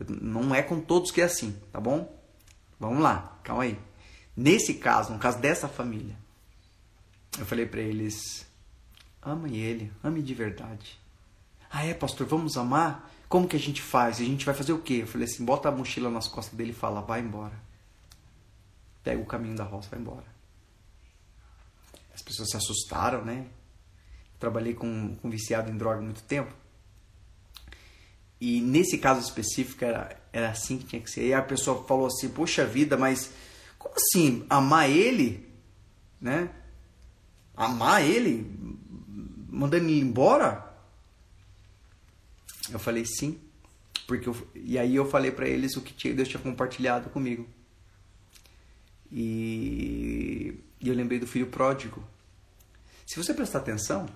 Não 0.10 0.56
é 0.56 0.64
com 0.64 0.80
todos 0.82 1.12
que 1.12 1.22
é 1.22 1.26
assim, 1.26 1.56
tá 1.72 1.80
bom? 1.80 2.20
Vamos 2.80 3.04
lá, 3.04 3.38
calma 3.44 3.62
aí. 3.62 3.78
Nesse 4.36 4.74
caso, 4.74 5.14
no 5.14 5.20
caso 5.20 5.38
dessa 5.38 5.68
família, 5.68 6.16
eu 7.40 7.46
falei 7.46 7.66
pra 7.66 7.82
eles: 7.82 8.46
ame 9.22 9.58
ele, 9.58 9.92
ame 10.04 10.22
de 10.22 10.34
verdade. 10.34 11.00
Ah, 11.70 11.86
é, 11.86 11.94
pastor, 11.94 12.28
vamos 12.28 12.58
amar? 12.58 13.10
Como 13.30 13.48
que 13.48 13.56
a 13.56 13.60
gente 13.60 13.82
faz? 13.82 14.20
A 14.20 14.24
gente 14.24 14.46
vai 14.46 14.54
fazer 14.54 14.74
o 14.74 14.82
quê? 14.82 15.00
Eu 15.02 15.08
falei 15.08 15.26
assim: 15.26 15.46
bota 15.46 15.70
a 15.70 15.72
mochila 15.72 16.10
nas 16.10 16.28
costas 16.28 16.56
dele 16.56 16.72
e 16.72 16.76
fala: 16.76 17.02
vai 17.02 17.22
embora. 17.22 17.58
Pega 19.04 19.22
o 19.22 19.26
caminho 19.26 19.56
da 19.56 19.64
roça, 19.64 19.90
vai 19.90 20.00
embora. 20.00 20.26
As 22.14 22.22
pessoas 22.22 22.50
se 22.50 22.58
assustaram, 22.58 23.24
né? 23.24 23.48
Trabalhei 24.38 24.74
com, 24.74 25.16
com 25.16 25.30
viciado 25.30 25.72
em 25.72 25.78
droga 25.78 26.02
muito 26.02 26.24
tempo. 26.24 26.54
E 28.40 28.60
nesse 28.60 28.98
caso 28.98 29.22
específico 29.22 29.86
era, 29.86 30.20
era 30.34 30.50
assim 30.50 30.78
que 30.78 30.86
tinha 30.86 31.02
que 31.02 31.10
ser. 31.10 31.28
E 31.28 31.34
a 31.34 31.42
pessoa 31.42 31.84
falou 31.86 32.08
assim: 32.08 32.28
Poxa 32.28 32.66
vida, 32.66 32.98
mas 32.98 33.32
como 33.80 33.96
assim? 33.96 34.46
Amar 34.50 34.90
ele? 34.90 35.50
Né? 36.20 36.50
Amar 37.62 38.04
ele? 38.04 38.50
Mandando 39.50 39.86
ele 39.86 40.00
embora? 40.00 40.76
Eu 42.72 42.80
falei 42.80 43.06
sim. 43.06 43.40
Porque 44.08 44.28
eu, 44.28 44.48
e 44.56 44.80
aí 44.80 44.96
eu 44.96 45.08
falei 45.10 45.32
pra 45.32 45.48
eles 45.48 45.76
o 45.78 45.82
que 45.82 46.12
Deus 46.12 46.28
tinha 46.28 46.42
compartilhado 46.42 47.10
comigo. 47.12 47.48
E, 49.12 50.58
e 50.80 50.90
eu 50.90 50.96
lembrei 50.96 51.20
do 51.20 51.28
filho 51.28 51.48
pródigo. 51.48 52.04
Se 53.06 53.16
você 53.16 53.34
prestar 53.34 53.60
atenção, 53.60 54.08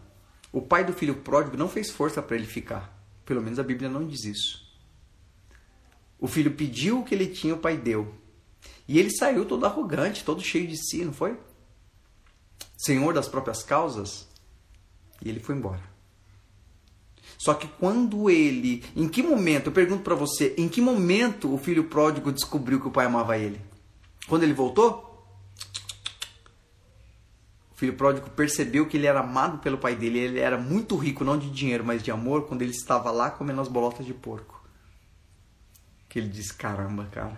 o 0.51 0.61
pai 0.61 0.83
do 0.83 0.93
filho 0.93 1.15
pródigo 1.15 1.55
não 1.55 1.69
fez 1.69 1.91
força 1.91 2.21
para 2.21 2.35
ele 2.35 2.47
ficar. 2.47 2.97
Pelo 3.25 3.41
menos 3.41 3.59
a 3.59 3.63
Bíblia 3.63 3.89
não 3.89 4.07
diz 4.07 4.23
isso. 4.23 4.65
O 6.19 6.27
filho 6.27 6.51
pediu 6.55 6.99
o 6.99 7.03
que 7.03 7.13
ele 7.13 7.27
tinha, 7.27 7.53
o 7.53 7.59
pai 7.59 7.77
deu. 7.77 8.15
E 8.87 8.97
ele 8.97 9.11
saiu 9.11 9.45
todo 9.45 9.65
arrogante, 9.65 10.23
todo 10.23 10.41
cheio 10.41 10.67
de 10.67 10.77
si, 10.77 11.05
não 11.05 11.13
foi? 11.13 11.37
Senhor 12.77 13.13
das 13.13 13.27
próprias 13.27 13.63
causas. 13.63 14.27
E 15.23 15.29
ele 15.29 15.39
foi 15.39 15.55
embora. 15.55 15.81
Só 17.37 17.53
que 17.53 17.67
quando 17.67 18.29
ele, 18.29 18.83
em 18.95 19.07
que 19.07 19.21
momento, 19.21 19.67
eu 19.67 19.71
pergunto 19.71 20.03
para 20.03 20.15
você, 20.15 20.53
em 20.57 20.67
que 20.67 20.81
momento 20.81 21.53
o 21.53 21.57
filho 21.57 21.85
pródigo 21.85 22.31
descobriu 22.31 22.79
que 22.79 22.87
o 22.87 22.91
pai 22.91 23.05
amava 23.05 23.37
ele? 23.37 23.61
Quando 24.27 24.43
ele 24.43 24.53
voltou? 24.53 25.05
O 27.71 27.77
filho 27.77 27.93
pródigo 27.93 28.29
percebeu 28.29 28.87
que 28.87 28.95
ele 28.95 29.05
era 29.05 29.19
amado 29.19 29.57
pelo 29.57 29.77
pai 29.77 29.95
dele. 29.95 30.19
Ele 30.19 30.39
era 30.39 30.57
muito 30.57 30.95
rico, 30.95 31.25
não 31.25 31.37
de 31.37 31.49
dinheiro, 31.51 31.83
mas 31.83 32.01
de 32.01 32.09
amor, 32.09 32.47
quando 32.47 32.61
ele 32.61 32.71
estava 32.71 33.11
lá 33.11 33.29
comendo 33.29 33.59
as 33.59 33.67
bolotas 33.67 34.05
de 34.05 34.13
porco. 34.13 34.63
Que 36.07 36.19
ele 36.19 36.29
disse: 36.29 36.53
Caramba, 36.53 37.05
cara, 37.11 37.37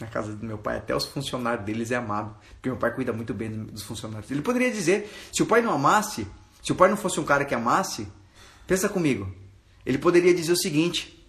na 0.00 0.06
casa 0.06 0.34
do 0.34 0.44
meu 0.44 0.58
pai, 0.58 0.78
até 0.78 0.94
os 0.96 1.04
funcionários 1.04 1.64
deles 1.64 1.90
é 1.90 1.96
amado. 1.96 2.34
Porque 2.54 2.68
meu 2.68 2.78
pai 2.78 2.94
cuida 2.94 3.12
muito 3.12 3.34
bem 3.34 3.50
dos 3.50 3.82
funcionários. 3.82 4.30
Ele 4.30 4.42
poderia 4.42 4.70
dizer: 4.70 5.10
se 5.32 5.42
o 5.42 5.46
pai 5.46 5.60
não 5.60 5.72
amasse, 5.72 6.26
se 6.62 6.72
o 6.72 6.74
pai 6.74 6.88
não 6.88 6.96
fosse 6.96 7.20
um 7.20 7.24
cara 7.24 7.44
que 7.44 7.54
amasse, 7.54 8.08
pensa 8.66 8.88
comigo. 8.88 9.32
Ele 9.84 9.98
poderia 9.98 10.34
dizer 10.34 10.52
o 10.52 10.56
seguinte: 10.56 11.20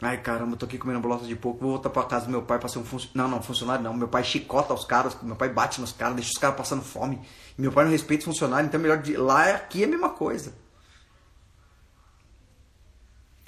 Ai 0.00 0.20
caramba, 0.20 0.52
eu 0.52 0.56
tô 0.56 0.66
aqui 0.66 0.76
comendo 0.76 1.00
bolota 1.00 1.24
de 1.24 1.34
porco, 1.34 1.60
vou 1.60 1.70
voltar 1.70 1.88
pra 1.88 2.04
casa 2.04 2.26
do 2.26 2.30
meu 2.30 2.42
pai 2.42 2.58
pra 2.58 2.68
ser 2.68 2.78
um 2.78 2.84
funcionário. 2.84 3.16
Não, 3.16 3.28
não, 3.28 3.42
funcionário 3.42 3.82
não. 3.82 3.94
Meu 3.94 4.08
pai 4.08 4.22
chicota 4.24 4.74
os 4.74 4.84
caras, 4.84 5.20
meu 5.22 5.36
pai 5.36 5.48
bate 5.48 5.80
nos 5.80 5.92
caras, 5.92 6.16
deixa 6.16 6.30
os 6.30 6.38
caras 6.38 6.56
passando 6.56 6.82
fome. 6.82 7.20
Meu 7.56 7.72
pai 7.72 7.84
não 7.84 7.92
respeita 7.92 8.22
o 8.22 8.26
funcionário, 8.26 8.66
então 8.66 8.78
é 8.78 8.82
melhor. 8.82 8.98
De... 8.98 9.16
Lá 9.16 9.54
aqui 9.54 9.82
é 9.82 9.86
a 9.86 9.88
mesma 9.88 10.10
coisa. 10.10 10.54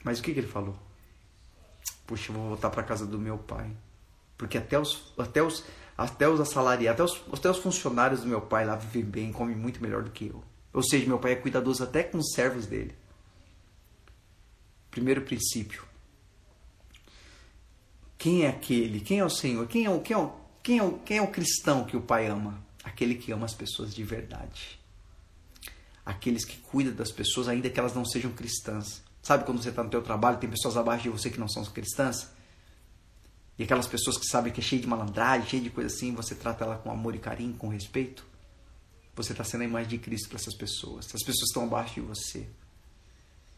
Mas 0.02 0.18
o 0.20 0.22
que, 0.22 0.32
que 0.32 0.40
ele 0.40 0.46
falou? 0.46 0.74
Puxa, 2.06 2.32
eu 2.32 2.36
vou 2.36 2.48
voltar 2.48 2.70
pra 2.70 2.82
casa 2.82 3.04
do 3.04 3.18
meu 3.18 3.36
pai. 3.36 3.70
Porque 4.39 4.57
até 4.57 4.78
os, 4.78 5.12
até 5.18 5.43
os, 5.43 5.64
até 5.97 6.28
os 6.28 6.41
assalariados, 6.41 7.12
até 7.12 7.28
os, 7.28 7.34
até 7.39 7.51
os 7.51 7.59
funcionários 7.59 8.20
do 8.20 8.28
meu 8.28 8.41
pai 8.41 8.64
lá 8.64 8.76
vivem 8.76 9.03
bem, 9.03 9.32
comem 9.32 9.57
muito 9.57 9.82
melhor 9.82 10.05
do 10.05 10.11
que 10.11 10.28
eu. 10.28 10.43
Ou 10.72 10.82
seja, 10.82 11.07
meu 11.07 11.18
pai 11.18 11.32
é 11.32 11.36
cuidadoso 11.36 11.82
até 11.82 12.05
com 12.05 12.18
os 12.18 12.32
servos 12.32 12.64
dele. 12.64 12.95
Primeiro 14.91 15.22
princípio. 15.22 15.82
Quem 18.16 18.45
é 18.45 18.49
aquele? 18.49 19.01
Quem 19.01 19.18
é 19.18 19.24
o 19.24 19.30
Senhor? 19.30 19.66
Quem 19.66 19.84
é 19.84 19.91
o, 19.91 20.01
quem 20.01 20.14
é 20.14 20.18
o, 20.18 20.32
quem 20.62 20.78
é 20.78 20.82
o, 20.82 20.93
quem 20.99 21.18
é 21.18 21.22
o 21.22 21.28
cristão 21.28 21.84
que 21.84 21.97
o 21.97 22.01
pai 22.01 22.26
ama? 22.28 22.62
Aquele 22.84 23.16
que 23.16 23.32
ama 23.32 23.45
as 23.45 23.55
pessoas 23.55 23.95
de 23.95 24.03
verdade. 24.05 24.78
aqueles 26.09 26.45
que 26.45 26.57
cuidam 26.57 26.95
das 26.95 27.12
pessoas, 27.12 27.49
ainda 27.49 27.68
que 27.68 27.78
elas 27.78 27.95
não 27.95 28.05
sejam 28.05 28.32
cristãs. 28.32 29.03
Sabe 29.22 29.45
quando 29.45 29.62
você 29.62 29.68
está 29.68 29.82
no 29.82 29.91
teu 29.91 30.01
trabalho, 30.01 30.39
tem 30.39 30.49
pessoas 30.49 30.76
abaixo 30.76 31.03
de 31.03 31.11
você 31.11 31.28
que 31.28 31.39
não 31.39 31.49
são 31.49 31.62
cristãs? 31.66 32.30
E 33.59 33.64
aquelas 33.64 33.86
pessoas 33.86 34.16
que 34.16 34.26
sabem 34.26 34.52
que 34.52 34.61
é 34.61 34.62
cheio 34.62 34.80
de 34.80 34.86
malandragem, 34.86 35.48
cheio 35.48 35.62
de 35.62 35.70
coisa 35.70 35.92
assim, 35.92 36.14
você 36.14 36.34
trata 36.34 36.64
ela 36.64 36.76
com 36.76 36.90
amor 36.90 37.14
e 37.14 37.18
carinho, 37.18 37.54
com 37.54 37.68
respeito? 37.68 38.24
Você 39.16 39.32
está 39.32 39.42
sendo 39.42 39.62
a 39.62 39.64
imagem 39.64 39.88
de 39.88 39.98
Cristo 39.98 40.28
para 40.28 40.38
essas 40.38 40.54
pessoas. 40.54 41.06
Essas 41.06 41.24
pessoas 41.24 41.48
estão 41.48 41.64
abaixo 41.64 41.94
de 41.94 42.00
você. 42.00 42.46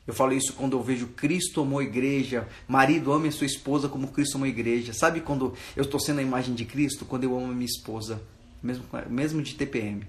Eu 0.06 0.14
falo 0.14 0.32
isso 0.32 0.54
quando 0.54 0.76
eu 0.76 0.82
vejo 0.82 1.08
Cristo 1.08 1.60
amou 1.60 1.80
a 1.80 1.84
igreja, 1.84 2.48
marido 2.66 3.12
ame 3.12 3.28
a 3.28 3.32
sua 3.32 3.46
esposa 3.46 3.88
como 3.88 4.08
Cristo 4.08 4.36
amou 4.36 4.46
a 4.46 4.48
igreja. 4.48 4.94
Sabe 4.94 5.20
quando 5.20 5.54
eu 5.76 5.82
estou 5.82 6.00
sendo 6.00 6.20
a 6.20 6.22
imagem 6.22 6.54
de 6.54 6.64
Cristo? 6.64 7.04
Quando 7.04 7.24
eu 7.24 7.36
amo 7.36 7.52
a 7.52 7.54
minha 7.54 7.66
esposa, 7.66 8.22
mesmo, 8.62 8.84
mesmo 9.08 9.42
de 9.42 9.54
TPM, 9.54 10.06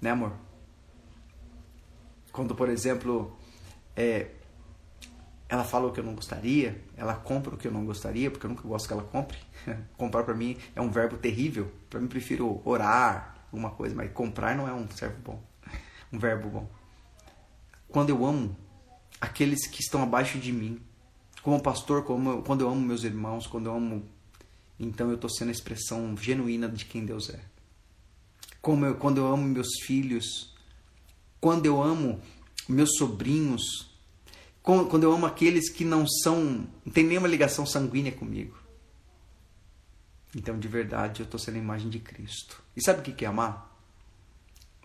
né 0.00 0.10
amor? 0.10 0.32
Quando, 2.32 2.54
por 2.54 2.70
exemplo, 2.70 3.36
é, 3.94 4.28
ela 5.54 5.62
fala 5.62 5.86
o 5.86 5.92
que 5.92 6.00
eu 6.00 6.04
não 6.04 6.16
gostaria, 6.16 6.82
ela 6.96 7.14
compra 7.14 7.54
o 7.54 7.56
que 7.56 7.68
eu 7.68 7.72
não 7.72 7.86
gostaria, 7.86 8.28
porque 8.28 8.44
eu 8.44 8.50
nunca 8.50 8.66
gosto 8.66 8.88
que 8.88 8.92
ela 8.92 9.04
compre. 9.04 9.38
Comprar 9.96 10.24
para 10.24 10.34
mim 10.34 10.56
é 10.74 10.80
um 10.80 10.90
verbo 10.90 11.16
terrível. 11.16 11.70
Para 11.88 12.00
mim, 12.00 12.08
prefiro 12.08 12.60
orar, 12.64 13.46
alguma 13.52 13.70
coisa, 13.70 13.94
mas 13.94 14.12
comprar 14.12 14.56
não 14.56 14.66
é 14.66 14.72
um 14.72 14.84
verbo 14.84 15.16
bom. 15.24 15.42
Um 16.12 16.18
verbo 16.18 16.48
bom. 16.48 16.70
Quando 17.88 18.10
eu 18.10 18.24
amo 18.24 18.56
aqueles 19.20 19.66
que 19.66 19.80
estão 19.80 20.02
abaixo 20.02 20.38
de 20.38 20.52
mim, 20.52 20.80
como 21.42 21.60
pastor, 21.60 22.04
como 22.04 22.30
eu, 22.30 22.42
quando 22.42 22.60
eu 22.62 22.68
amo 22.68 22.80
meus 22.80 23.04
irmãos, 23.04 23.46
quando 23.46 23.66
eu 23.66 23.76
amo, 23.76 24.04
então 24.78 25.08
eu 25.08 25.14
estou 25.14 25.30
sendo 25.30 25.48
a 25.48 25.52
expressão 25.52 26.16
genuína 26.16 26.68
de 26.68 26.84
quem 26.84 27.04
Deus 27.04 27.30
é. 27.30 27.40
Como 28.60 28.86
eu, 28.86 28.96
quando 28.96 29.18
eu 29.18 29.26
amo 29.26 29.42
meus 29.42 29.68
filhos, 29.84 30.54
quando 31.40 31.66
eu 31.66 31.82
amo 31.82 32.20
meus 32.68 32.96
sobrinhos, 32.96 33.93
quando 34.64 35.02
eu 35.02 35.12
amo 35.12 35.26
aqueles 35.26 35.68
que 35.68 35.84
não 35.84 36.06
são, 36.08 36.66
não 36.84 36.92
tem 36.92 37.04
nenhuma 37.04 37.28
ligação 37.28 37.66
sanguínea 37.66 38.10
comigo. 38.10 38.58
Então, 40.34 40.58
de 40.58 40.66
verdade, 40.66 41.20
eu 41.20 41.24
estou 41.24 41.38
sendo 41.38 41.56
a 41.56 41.58
imagem 41.58 41.90
de 41.90 41.98
Cristo. 41.98 42.62
E 42.74 42.82
sabe 42.82 43.00
o 43.00 43.14
que 43.14 43.24
é 43.26 43.28
amar? 43.28 43.70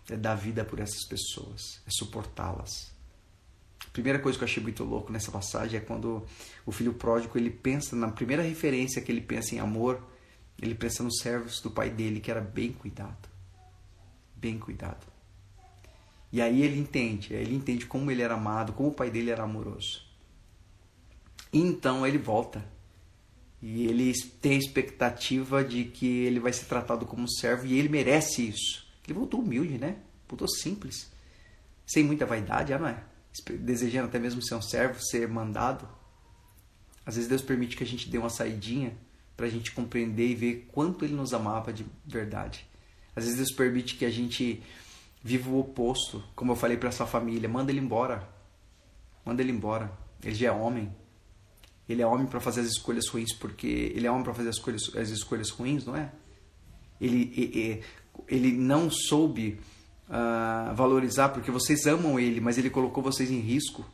É 0.10 0.18
dar 0.18 0.36
vida 0.36 0.66
por 0.66 0.80
essas 0.80 1.08
pessoas, 1.08 1.82
é 1.88 1.90
suportá-las. 1.92 2.92
A 3.88 3.92
primeira 3.92 4.20
coisa 4.20 4.38
que 4.38 4.44
eu 4.44 4.48
achei 4.48 4.62
muito 4.62 4.84
louco 4.84 5.14
nessa 5.14 5.32
passagem 5.32 5.80
é 5.80 5.82
quando 5.82 6.26
o 6.66 6.72
filho 6.74 6.94
pródigo 6.94 7.38
ele 7.38 7.50
pensa, 7.50 7.96
na 7.96 8.10
primeira 8.10 8.44
referência 8.44 9.02
que 9.02 9.10
ele 9.10 9.22
pensa 9.22 9.56
em 9.56 9.60
amor, 9.60 10.04
ele 10.62 10.76
pensa 10.76 11.04
nos 11.04 11.20
servos 11.20 11.62
do 11.62 11.72
pai 11.72 11.90
dele, 11.90 12.20
que 12.20 12.30
era 12.30 12.42
bem 12.42 12.74
cuidado. 12.74 13.30
Bem 14.36 14.60
cuidado. 14.60 15.08
E 16.32 16.42
aí 16.42 16.62
ele 16.62 16.80
entende, 16.80 17.34
ele 17.34 17.56
entende 17.56 17.86
como 17.86 18.12
ele 18.12 18.22
era 18.22 18.36
amado, 18.36 18.74
como 18.74 18.90
o 18.90 18.94
pai 18.94 19.10
dele 19.10 19.32
era 19.32 19.44
amoroso. 19.44 20.04
E 21.52 21.60
então 21.60 22.06
ele 22.06 22.18
volta. 22.18 22.64
E 23.62 23.88
ele 23.88 24.14
tem 24.42 24.54
a 24.54 24.60
expectativa 24.60 25.64
de 25.64 25.86
que 25.86 26.08
ele 26.08 26.40
vai 26.40 26.54
ser 26.54 26.66
tratado 26.66 27.06
como 27.06 27.30
servo 27.30 27.66
e 27.66 27.78
ele 27.78 27.90
merece 27.90 28.48
isso. 28.48 28.88
Ele 29.06 29.18
voltou 29.18 29.42
humilde, 29.42 29.78
né? 29.78 29.98
Voltou 30.28 30.48
simples. 30.48 31.12
Sem 31.86 32.04
muita 32.04 32.26
vaidade, 32.26 32.72
ah, 32.74 32.80
não 32.80 32.88
é? 32.88 33.04
Desejando 33.60 34.08
até 34.08 34.20
mesmo 34.20 34.42
ser 34.42 34.56
um 34.56 34.62
servo, 34.62 35.02
ser 35.02 35.28
mandado. 35.28 35.90
Às 37.06 37.16
vezes 37.16 37.28
Deus 37.28 37.42
permite 37.42 37.76
que 37.76 37.84
a 37.84 37.88
gente 37.88 38.08
dê 38.08 38.18
uma 38.18 38.30
saidinha 38.30 38.96
para 39.36 39.48
a 39.48 39.50
gente 39.50 39.72
compreender 39.72 40.28
e 40.28 40.36
ver 40.36 40.68
quanto 40.72 41.04
Ele 41.04 41.16
nos 41.16 41.34
amava 41.34 41.74
de 41.74 41.86
verdade. 42.06 42.66
Às 43.16 43.24
vezes 43.24 43.38
Deus 43.38 43.52
permite 43.52 43.96
que 43.96 44.06
a 44.06 44.10
gente 44.12 44.62
viva 45.22 45.50
o 45.50 45.60
oposto, 45.60 46.24
como 46.36 46.52
eu 46.52 46.56
falei 46.56 46.78
para 46.78 46.92
sua 46.92 47.06
família, 47.06 47.50
manda 47.50 47.72
ele 47.72 47.80
embora. 47.80 48.28
Manda 49.26 49.42
ele 49.42 49.52
embora. 49.52 49.92
Ele 50.24 50.36
já 50.36 50.48
é 50.48 50.52
homem. 50.52 50.94
Ele 51.88 52.02
é 52.02 52.08
homem 52.08 52.28
para 52.28 52.40
fazer 52.40 52.62
as 52.62 52.68
escolhas 52.68 53.08
ruins 53.08 53.34
porque 53.34 53.68
ele 53.96 54.06
é 54.06 54.12
homem 54.12 54.24
para 54.24 54.34
fazer 54.34 54.50
as 54.50 54.56
escolhas, 54.56 54.96
as 54.96 55.10
escolhas 55.10 55.50
ruins, 55.50 55.86
não 55.86 55.96
é? 55.96 56.12
Ele, 57.02 57.32
ele, 57.36 57.84
ele 58.28 58.52
não 58.52 58.90
soube 58.92 59.60
uh, 60.08 60.76
valorizar 60.76 61.30
porque 61.30 61.50
vocês 61.50 61.86
amam 61.88 62.20
ele, 62.20 62.40
mas 62.40 62.58
ele 62.58 62.70
colocou 62.70 63.02
vocês 63.02 63.32
em 63.32 63.40
risco. 63.40 63.86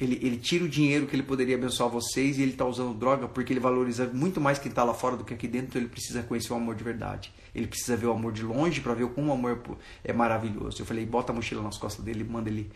Ele, 0.00 0.18
ele 0.22 0.36
tira 0.36 0.64
o 0.64 0.68
dinheiro 0.68 1.06
que 1.08 1.16
ele 1.16 1.24
poderia 1.24 1.56
abençoar 1.56 1.90
vocês 1.90 2.38
e 2.38 2.42
ele 2.42 2.52
está 2.52 2.64
usando 2.64 2.96
droga 2.96 3.26
porque 3.26 3.52
ele 3.52 3.58
valoriza 3.58 4.06
muito 4.06 4.40
mais 4.40 4.58
quem 4.58 4.70
está 4.70 4.84
lá 4.84 4.94
fora 4.94 5.16
do 5.16 5.24
que 5.24 5.34
aqui 5.34 5.48
dentro. 5.48 5.70
Então 5.70 5.82
ele 5.82 5.88
precisa 5.88 6.22
conhecer 6.22 6.52
o 6.52 6.56
amor 6.56 6.76
de 6.76 6.84
verdade. 6.84 7.32
Ele 7.52 7.66
precisa 7.66 7.96
ver 7.96 8.06
o 8.06 8.12
amor 8.12 8.32
de 8.32 8.42
longe 8.42 8.80
para 8.80 8.94
ver 8.94 9.08
como 9.08 9.30
o 9.30 9.32
amor 9.32 9.60
é 10.04 10.12
maravilhoso. 10.12 10.80
Eu 10.80 10.86
falei, 10.86 11.04
bota 11.04 11.32
a 11.32 11.34
mochila 11.34 11.62
nas 11.62 11.76
costas 11.76 12.04
dele, 12.04 12.22
manda 12.22 12.48
ele, 12.48 12.70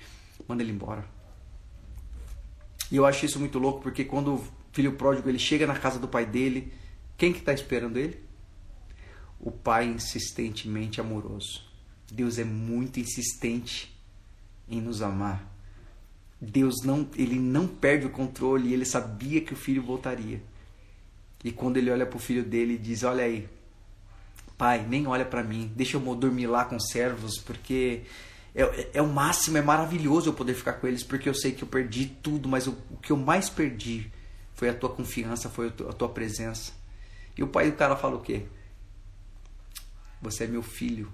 manda 0.48 0.62
ele 0.64 0.72
embora. 0.72 1.04
E 2.90 2.96
eu 2.96 3.06
acho 3.06 3.24
isso 3.24 3.38
muito 3.38 3.58
louco 3.58 3.80
porque 3.80 4.04
quando 4.04 4.34
o 4.34 4.44
filho 4.72 4.92
pródigo 4.92 5.28
ele 5.28 5.38
chega 5.38 5.64
na 5.66 5.78
casa 5.78 6.00
do 6.00 6.08
pai 6.08 6.26
dele, 6.26 6.72
quem 7.16 7.32
que 7.32 7.38
está 7.38 7.52
esperando 7.52 7.98
ele? 7.98 8.18
O 9.38 9.52
pai 9.52 9.86
insistentemente 9.86 11.00
amoroso. 11.00 11.62
Deus 12.10 12.36
é 12.38 12.44
muito 12.44 12.98
insistente 12.98 13.96
em 14.68 14.80
nos 14.80 15.02
amar. 15.02 15.51
Deus 16.44 16.82
não, 16.82 17.08
ele 17.16 17.38
não 17.38 17.68
perde 17.68 18.06
o 18.06 18.10
controle, 18.10 18.74
ele 18.74 18.84
sabia 18.84 19.40
que 19.40 19.52
o 19.52 19.56
filho 19.56 19.80
voltaria. 19.80 20.42
E 21.44 21.52
quando 21.52 21.76
ele 21.76 21.88
olha 21.88 22.04
para 22.04 22.16
o 22.16 22.20
filho 22.20 22.42
dele 22.42 22.74
e 22.74 22.78
diz: 22.78 23.04
Olha 23.04 23.22
aí, 23.22 23.48
pai, 24.58 24.84
nem 24.84 25.06
olha 25.06 25.24
para 25.24 25.44
mim, 25.44 25.72
deixa 25.76 25.96
eu 25.96 26.14
dormir 26.16 26.48
lá 26.48 26.64
com 26.64 26.74
os 26.74 26.88
servos, 26.88 27.38
porque 27.38 28.02
é, 28.52 28.62
é, 28.62 28.90
é, 28.94 29.02
o 29.02 29.06
máximo, 29.06 29.56
é 29.56 29.62
maravilhoso 29.62 30.30
eu 30.30 30.34
poder 30.34 30.54
ficar 30.54 30.72
com 30.74 30.88
eles, 30.88 31.04
porque 31.04 31.28
eu 31.28 31.34
sei 31.34 31.52
que 31.52 31.62
eu 31.62 31.68
perdi 31.68 32.06
tudo, 32.06 32.48
mas 32.48 32.66
o, 32.66 32.76
o 32.90 32.96
que 32.96 33.12
eu 33.12 33.16
mais 33.16 33.48
perdi 33.48 34.10
foi 34.54 34.68
a 34.68 34.74
tua 34.74 34.90
confiança, 34.90 35.48
foi 35.48 35.68
a 35.68 35.70
tua, 35.70 35.90
a 35.90 35.92
tua 35.92 36.08
presença. 36.08 36.72
E 37.36 37.42
o 37.44 37.46
pai 37.46 37.70
do 37.70 37.76
cara 37.76 37.94
fala 37.94 38.16
o 38.16 38.20
quê? 38.20 38.46
Você 40.20 40.42
é 40.42 40.46
meu 40.48 40.62
filho. 40.62 41.12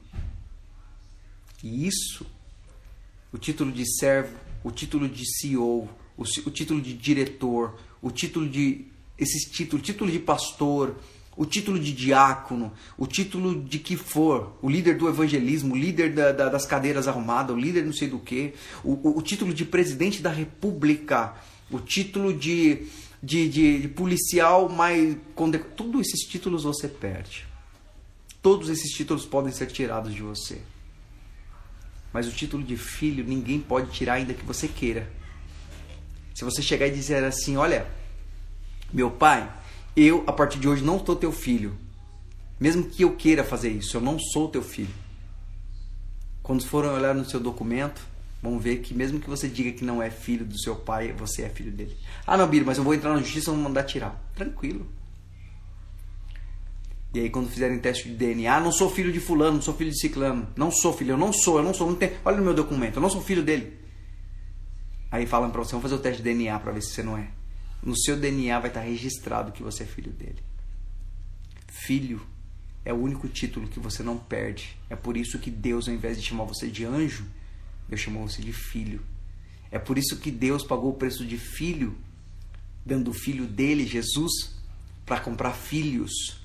E 1.62 1.87
isso, 1.87 2.26
o 3.31 3.37
título 3.37 3.70
de 3.70 3.85
servo, 3.99 4.47
o 4.69 4.71
título 4.71 5.09
de 5.09 5.25
CEO, 5.25 5.89
o, 6.16 6.23
o 6.23 6.51
título 6.51 6.81
de 6.81 6.93
diretor, 6.93 7.75
o 8.03 8.11
título 8.11 8.47
de 8.47 8.85
esses 9.19 9.51
títulos, 9.51 9.85
título 9.85 10.11
de 10.11 10.19
pastor, 10.19 10.95
o 11.35 11.47
título 11.47 11.79
de 11.79 11.91
diácono, 11.91 12.73
o 12.99 13.07
título 13.07 13.62
de 13.62 13.79
que 13.79 13.97
for, 13.97 14.59
o 14.61 14.69
líder 14.69 14.99
do 14.99 15.09
evangelismo, 15.09 15.75
o 15.75 15.77
líder 15.77 16.12
da, 16.12 16.33
da, 16.33 16.49
das 16.51 16.66
cadeiras 16.66 17.09
arrumadas, 17.09 17.57
o 17.57 17.59
líder 17.59 17.83
não 17.85 17.93
sei 17.95 18.09
do 18.09 18.19
que, 18.19 18.53
o, 18.85 18.93
o, 19.09 19.19
o, 19.19 19.23
título 19.23 19.55
de 19.55 19.64
presidente 19.64 20.21
da 20.21 20.31
república, 20.31 21.35
o 21.71 21.79
título 21.79 22.35
de, 22.35 22.87
de, 23.23 23.49
de, 23.49 23.79
de 23.81 23.89
policial 23.89 24.69
mais. 24.69 25.16
Todos 25.77 26.09
esses 26.09 26.29
títulos 26.29 26.64
você 26.64 26.89
perde. 26.89 27.47
Todos 28.43 28.69
esses 28.69 28.91
títulos 28.91 29.25
podem 29.25 29.53
ser 29.53 29.66
tirados 29.66 30.14
de 30.14 30.23
você. 30.23 30.61
Mas 32.12 32.26
o 32.26 32.32
título 32.32 32.62
de 32.62 32.76
filho 32.76 33.24
ninguém 33.24 33.61
pode 33.61 33.90
tirar 33.90 34.14
ainda 34.14 34.34
que 34.34 34.44
você 34.44 34.66
queira. 34.66 35.11
Se 36.34 36.44
você 36.44 36.62
chegar 36.62 36.86
e 36.86 36.90
dizer 36.90 37.22
assim, 37.24 37.56
olha, 37.56 37.86
meu 38.92 39.11
pai, 39.11 39.50
eu 39.96 40.24
a 40.26 40.32
partir 40.32 40.59
de 40.59 40.68
hoje 40.68 40.84
não 40.84 41.04
sou 41.04 41.16
teu 41.16 41.32
filho. 41.32 41.76
Mesmo 42.59 42.84
que 42.84 43.02
eu 43.02 43.14
queira 43.14 43.44
fazer 43.44 43.70
isso, 43.70 43.96
eu 43.96 44.00
não 44.00 44.18
sou 44.18 44.48
teu 44.48 44.62
filho. 44.62 44.94
Quando 46.42 46.64
forem 46.64 46.90
olhar 46.90 47.14
no 47.14 47.24
seu 47.24 47.38
documento, 47.38 48.00
vão 48.42 48.59
ver 48.59 48.78
que 48.78 48.94
mesmo 48.94 49.20
que 49.20 49.28
você 49.28 49.48
diga 49.48 49.72
que 49.72 49.84
não 49.84 50.02
é 50.02 50.11
filho 50.11 50.44
do 50.44 50.59
seu 50.59 50.74
pai, 50.74 51.12
você 51.12 51.42
é 51.42 51.48
filho 51.48 51.70
dele. 51.70 51.96
Ah, 52.26 52.36
não, 52.36 52.48
Biro, 52.48 52.64
mas 52.64 52.78
eu 52.78 52.84
vou 52.84 52.94
entrar 52.94 53.12
na 53.12 53.20
justiça 53.20 53.50
e 53.50 53.54
vou 53.54 53.62
mandar 53.62 53.82
tirar. 53.84 54.18
Tranquilo. 54.34 54.86
E 57.14 57.20
aí 57.20 57.30
quando 57.30 57.48
fizerem 57.48 57.78
teste 57.78 58.09
de 58.09 58.14
DNA, 58.14 58.56
ah, 58.56 58.61
não 58.61 58.70
sou 58.70 58.90
filho 58.90 59.12
de 59.12 59.20
fulano, 59.20 59.56
não 59.56 59.62
sou 59.62 59.74
filho 59.74 59.90
de 59.90 59.98
ciclano, 59.98 60.46
não 60.56 60.70
sou 60.70 60.92
filho, 60.92 61.12
eu 61.12 61.18
não 61.18 61.32
sou, 61.32 61.59
eu 61.59 61.64
não 61.64 61.72
sou, 61.72 61.86
não 61.86 61.96
tem, 61.96 62.12
olha 62.24 62.36
no 62.36 62.44
meu 62.44 62.54
documento, 62.54 62.96
eu 62.96 63.02
não 63.02 63.09
sou 63.09 63.22
filho 63.22 63.42
dele. 63.42 63.78
Aí 65.11 65.26
falam 65.26 65.50
para 65.50 65.64
você, 65.64 65.70
vamos 65.70 65.84
fazer 65.84 65.94
o 65.94 66.02
teste 66.02 66.22
de 66.22 66.24
DNA 66.24 66.59
para 66.59 66.72
ver 66.72 66.82
se 66.82 66.90
você 66.90 67.02
não 67.02 67.16
é. 67.16 67.30
No 67.82 67.96
seu 67.96 68.16
DNA 68.16 68.59
vai 68.59 68.68
estar 68.68 68.80
registrado 68.80 69.52
que 69.52 69.62
você 69.62 69.84
é 69.84 69.86
filho 69.86 70.12
dele. 70.12 70.42
Filho 71.68 72.20
é 72.84 72.92
o 72.92 72.96
único 72.96 73.26
título 73.26 73.68
que 73.68 73.80
você 73.80 74.02
não 74.02 74.18
perde. 74.18 74.76
É 74.90 74.96
por 74.96 75.16
isso 75.16 75.38
que 75.38 75.50
Deus, 75.50 75.88
ao 75.88 75.94
invés 75.94 76.20
de 76.20 76.26
chamar 76.26 76.44
você 76.44 76.68
de 76.68 76.84
anjo, 76.84 77.24
Deus 77.88 78.00
chamou 78.02 78.28
você 78.28 78.42
de 78.42 78.52
filho. 78.52 79.00
É 79.70 79.78
por 79.78 79.96
isso 79.96 80.18
que 80.18 80.30
Deus 80.30 80.62
pagou 80.62 80.90
o 80.90 80.96
preço 80.96 81.24
de 81.24 81.38
filho, 81.38 81.96
dando 82.84 83.11
o 83.11 83.14
filho 83.14 83.46
dele, 83.46 83.86
Jesus, 83.86 84.54
para 85.06 85.20
comprar 85.20 85.52
filhos 85.52 86.38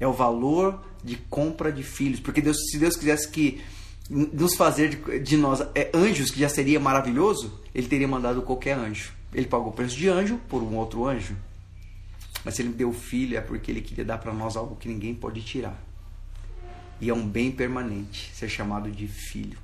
é 0.00 0.06
o 0.06 0.12
valor 0.12 0.82
de 1.02 1.16
compra 1.16 1.72
de 1.72 1.82
filhos. 1.82 2.20
Porque 2.20 2.40
Deus, 2.40 2.56
se 2.70 2.78
Deus 2.78 2.96
quisesse 2.96 3.28
que 3.28 3.60
nos 4.08 4.54
fazer 4.54 4.88
de, 4.88 5.20
de 5.20 5.36
nós 5.36 5.60
é, 5.74 5.90
anjos, 5.94 6.30
que 6.30 6.40
já 6.40 6.48
seria 6.48 6.80
maravilhoso, 6.80 7.60
ele 7.74 7.86
teria 7.86 8.08
mandado 8.08 8.42
qualquer 8.42 8.76
anjo. 8.76 9.12
Ele 9.32 9.46
pagou 9.46 9.68
o 9.68 9.72
preço 9.72 9.96
de 9.96 10.08
anjo 10.08 10.38
por 10.48 10.62
um 10.62 10.76
outro 10.76 11.06
anjo. 11.06 11.36
Mas 12.44 12.54
se 12.54 12.62
ele 12.62 12.72
deu 12.72 12.92
filho 12.92 13.36
é 13.36 13.40
porque 13.40 13.70
ele 13.70 13.82
queria 13.82 14.04
dar 14.04 14.18
para 14.18 14.32
nós 14.32 14.56
algo 14.56 14.76
que 14.76 14.88
ninguém 14.88 15.14
pode 15.14 15.42
tirar. 15.42 15.78
E 17.00 17.10
é 17.10 17.14
um 17.14 17.26
bem 17.26 17.50
permanente 17.50 18.30
ser 18.34 18.48
chamado 18.48 18.90
de 18.90 19.06
filho. 19.06 19.58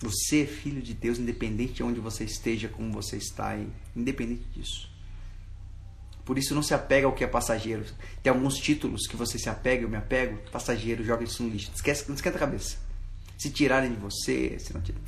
Você 0.00 0.42
é 0.42 0.46
filho 0.46 0.82
de 0.82 0.92
Deus, 0.92 1.18
independente 1.18 1.74
de 1.74 1.82
onde 1.82 2.00
você 2.00 2.24
esteja, 2.24 2.68
como 2.68 2.92
você 2.92 3.16
está 3.16 3.58
independente 3.94 4.42
disso. 4.54 4.90
Por 6.26 6.36
isso 6.36 6.56
não 6.56 6.62
se 6.62 6.74
apega 6.74 7.06
ao 7.06 7.12
que 7.12 7.22
é 7.22 7.26
passageiro. 7.26 7.84
Tem 8.20 8.32
alguns 8.32 8.56
títulos 8.56 9.06
que 9.06 9.16
você 9.16 9.38
se 9.38 9.48
apega, 9.48 9.84
eu 9.84 9.88
me 9.88 9.96
apego, 9.96 10.36
passageiro, 10.50 11.04
joga 11.04 11.22
isso 11.22 11.40
no 11.42 11.48
lixo. 11.48 11.70
Esquece, 11.72 12.08
não 12.08 12.16
esquenta 12.16 12.36
a 12.36 12.40
cabeça. 12.40 12.76
Se 13.38 13.48
tirarem 13.48 13.92
de 13.92 13.96
você, 13.96 14.58
se 14.58 14.74
não 14.74 14.80
tirar. 14.80 15.00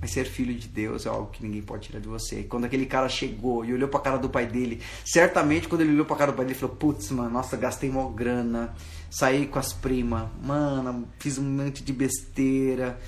Mas 0.00 0.10
ser 0.10 0.26
filho 0.26 0.52
de 0.54 0.66
Deus 0.66 1.06
é 1.06 1.08
algo 1.08 1.30
que 1.30 1.42
ninguém 1.42 1.62
pode 1.62 1.86
tirar 1.86 2.00
de 2.00 2.08
você. 2.08 2.40
E 2.40 2.44
quando 2.44 2.64
aquele 2.64 2.84
cara 2.84 3.08
chegou 3.08 3.64
e 3.64 3.72
olhou 3.72 3.88
pra 3.88 4.00
cara 4.00 4.16
do 4.16 4.28
pai 4.28 4.44
dele, 4.46 4.82
certamente 5.04 5.68
quando 5.68 5.82
ele 5.82 5.92
olhou 5.92 6.04
pra 6.04 6.16
cara 6.16 6.32
do 6.32 6.36
pai 6.36 6.44
dele, 6.44 6.54
ele 6.54 6.60
falou: 6.60 6.74
Putz, 6.74 7.10
mano, 7.12 7.30
nossa, 7.30 7.56
gastei 7.56 7.90
mó 7.90 8.08
grana, 8.08 8.74
saí 9.08 9.46
com 9.46 9.58
as 9.60 9.72
primas, 9.72 10.28
mano, 10.42 11.08
fiz 11.20 11.38
um 11.38 11.44
monte 11.44 11.84
de 11.84 11.92
besteira. 11.92 12.98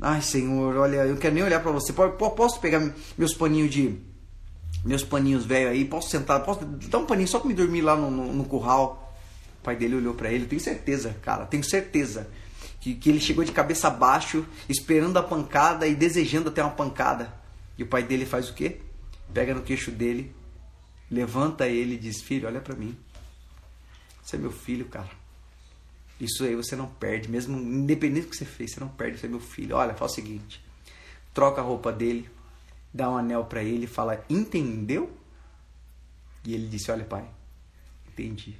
Ai, 0.00 0.20
Senhor, 0.20 0.76
olha, 0.76 0.96
eu 0.98 1.10
não 1.10 1.16
quero 1.16 1.34
nem 1.34 1.44
olhar 1.44 1.62
pra 1.62 1.70
você. 1.70 1.92
Posso 1.92 2.60
pegar 2.60 2.92
meus 3.16 3.34
paninhos 3.34 3.70
de. 3.70 4.15
Meus 4.86 5.02
paninhos 5.02 5.44
velho 5.44 5.68
aí, 5.68 5.84
posso 5.84 6.08
sentar, 6.08 6.42
posso 6.44 6.64
dar 6.64 6.98
um 6.98 7.06
paninho 7.06 7.26
só 7.26 7.40
pra 7.40 7.48
me 7.48 7.54
dormir 7.54 7.82
lá 7.82 7.96
no, 7.96 8.10
no, 8.10 8.32
no 8.32 8.44
curral. 8.44 9.14
O 9.60 9.64
pai 9.64 9.74
dele 9.74 9.96
olhou 9.96 10.14
para 10.14 10.30
ele, 10.30 10.46
tenho 10.46 10.60
certeza, 10.60 11.16
cara, 11.22 11.44
tenho 11.44 11.64
certeza 11.64 12.28
que, 12.80 12.94
que 12.94 13.10
ele 13.10 13.18
chegou 13.18 13.42
de 13.42 13.50
cabeça 13.50 13.88
abaixo, 13.88 14.46
esperando 14.68 15.16
a 15.16 15.22
pancada 15.22 15.88
e 15.88 15.94
desejando 15.96 16.50
até 16.50 16.62
uma 16.62 16.70
pancada. 16.70 17.34
E 17.76 17.82
o 17.82 17.86
pai 17.86 18.04
dele 18.04 18.24
faz 18.24 18.48
o 18.48 18.54
quê? 18.54 18.80
Pega 19.34 19.52
no 19.52 19.62
queixo 19.62 19.90
dele, 19.90 20.32
levanta 21.10 21.66
ele 21.66 21.94
e 21.96 21.98
diz: 21.98 22.22
Filho, 22.22 22.46
olha 22.46 22.60
para 22.60 22.76
mim. 22.76 22.96
Você 24.22 24.36
é 24.36 24.38
meu 24.38 24.52
filho, 24.52 24.84
cara. 24.84 25.10
Isso 26.20 26.44
aí 26.44 26.54
você 26.54 26.76
não 26.76 26.86
perde, 26.86 27.28
mesmo 27.28 27.58
independente 27.58 28.26
do 28.26 28.30
que 28.30 28.36
você 28.36 28.44
fez, 28.44 28.70
você 28.70 28.80
não 28.80 28.88
perde, 28.88 29.18
você 29.18 29.26
é 29.26 29.28
meu 29.28 29.40
filho. 29.40 29.74
Olha, 29.74 29.94
faz 29.94 30.12
o 30.12 30.14
seguinte: 30.14 30.64
troca 31.34 31.60
a 31.60 31.64
roupa 31.64 31.92
dele, 31.92 32.30
dá 32.96 33.10
um 33.10 33.18
anel 33.18 33.44
para 33.44 33.62
ele, 33.62 33.86
fala: 33.86 34.24
Entendeu? 34.28 35.14
E 36.44 36.54
ele 36.54 36.66
disse: 36.66 36.90
Olha, 36.90 37.04
pai, 37.04 37.28
entendi. 38.08 38.56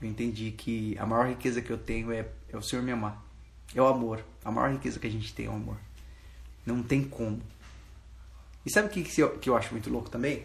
Eu 0.00 0.08
entendi 0.08 0.50
que 0.52 0.96
a 0.98 1.04
maior 1.04 1.28
riqueza 1.28 1.60
que 1.60 1.70
eu 1.70 1.76
tenho 1.76 2.10
é, 2.10 2.26
é 2.48 2.56
o 2.56 2.62
Senhor 2.62 2.82
me 2.82 2.90
amar. 2.90 3.22
É 3.74 3.82
o 3.82 3.86
amor. 3.86 4.24
A 4.42 4.50
maior 4.50 4.72
riqueza 4.72 4.98
que 4.98 5.06
a 5.06 5.10
gente 5.10 5.34
tem 5.34 5.46
é 5.46 5.50
o 5.50 5.52
amor. 5.52 5.76
Não 6.64 6.82
tem 6.82 7.04
como. 7.04 7.42
E 8.64 8.70
sabe 8.70 8.88
o 8.88 8.90
que, 8.90 9.02
que 9.02 9.48
eu 9.50 9.56
acho 9.56 9.72
muito 9.72 9.90
louco 9.90 10.08
também? 10.08 10.44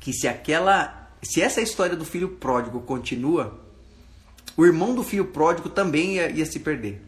Que 0.00 0.12
se 0.12 0.26
aquela. 0.26 0.96
Se 1.22 1.40
essa 1.40 1.60
história 1.60 1.94
do 1.94 2.04
filho 2.04 2.30
pródigo 2.30 2.80
continua, 2.80 3.60
o 4.56 4.64
irmão 4.66 4.94
do 4.94 5.04
filho 5.04 5.26
pródigo 5.26 5.68
também 5.68 6.14
ia, 6.14 6.30
ia 6.30 6.46
se 6.46 6.58
perder. 6.58 7.00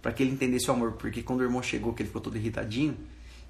Para 0.00 0.12
que 0.12 0.22
ele 0.22 0.32
entendesse 0.32 0.70
o 0.70 0.72
amor. 0.72 0.92
Porque 0.92 1.22
quando 1.22 1.40
o 1.40 1.42
irmão 1.42 1.62
chegou, 1.62 1.92
que 1.92 2.02
ele 2.02 2.08
ficou 2.08 2.22
todo 2.22 2.36
irritadinho, 2.36 2.96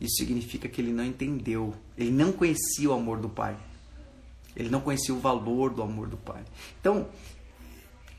isso 0.01 0.16
significa 0.16 0.68
que 0.68 0.80
ele 0.80 0.92
não 0.92 1.05
entendeu. 1.05 1.74
Ele 1.97 2.11
não 2.11 2.32
conhecia 2.32 2.90
o 2.90 2.92
amor 2.92 3.18
do 3.18 3.28
pai. 3.28 3.57
Ele 4.55 4.68
não 4.68 4.80
conhecia 4.80 5.14
o 5.14 5.18
valor 5.18 5.72
do 5.72 5.82
amor 5.82 6.09
do 6.09 6.16
pai. 6.16 6.42
Então, 6.80 7.09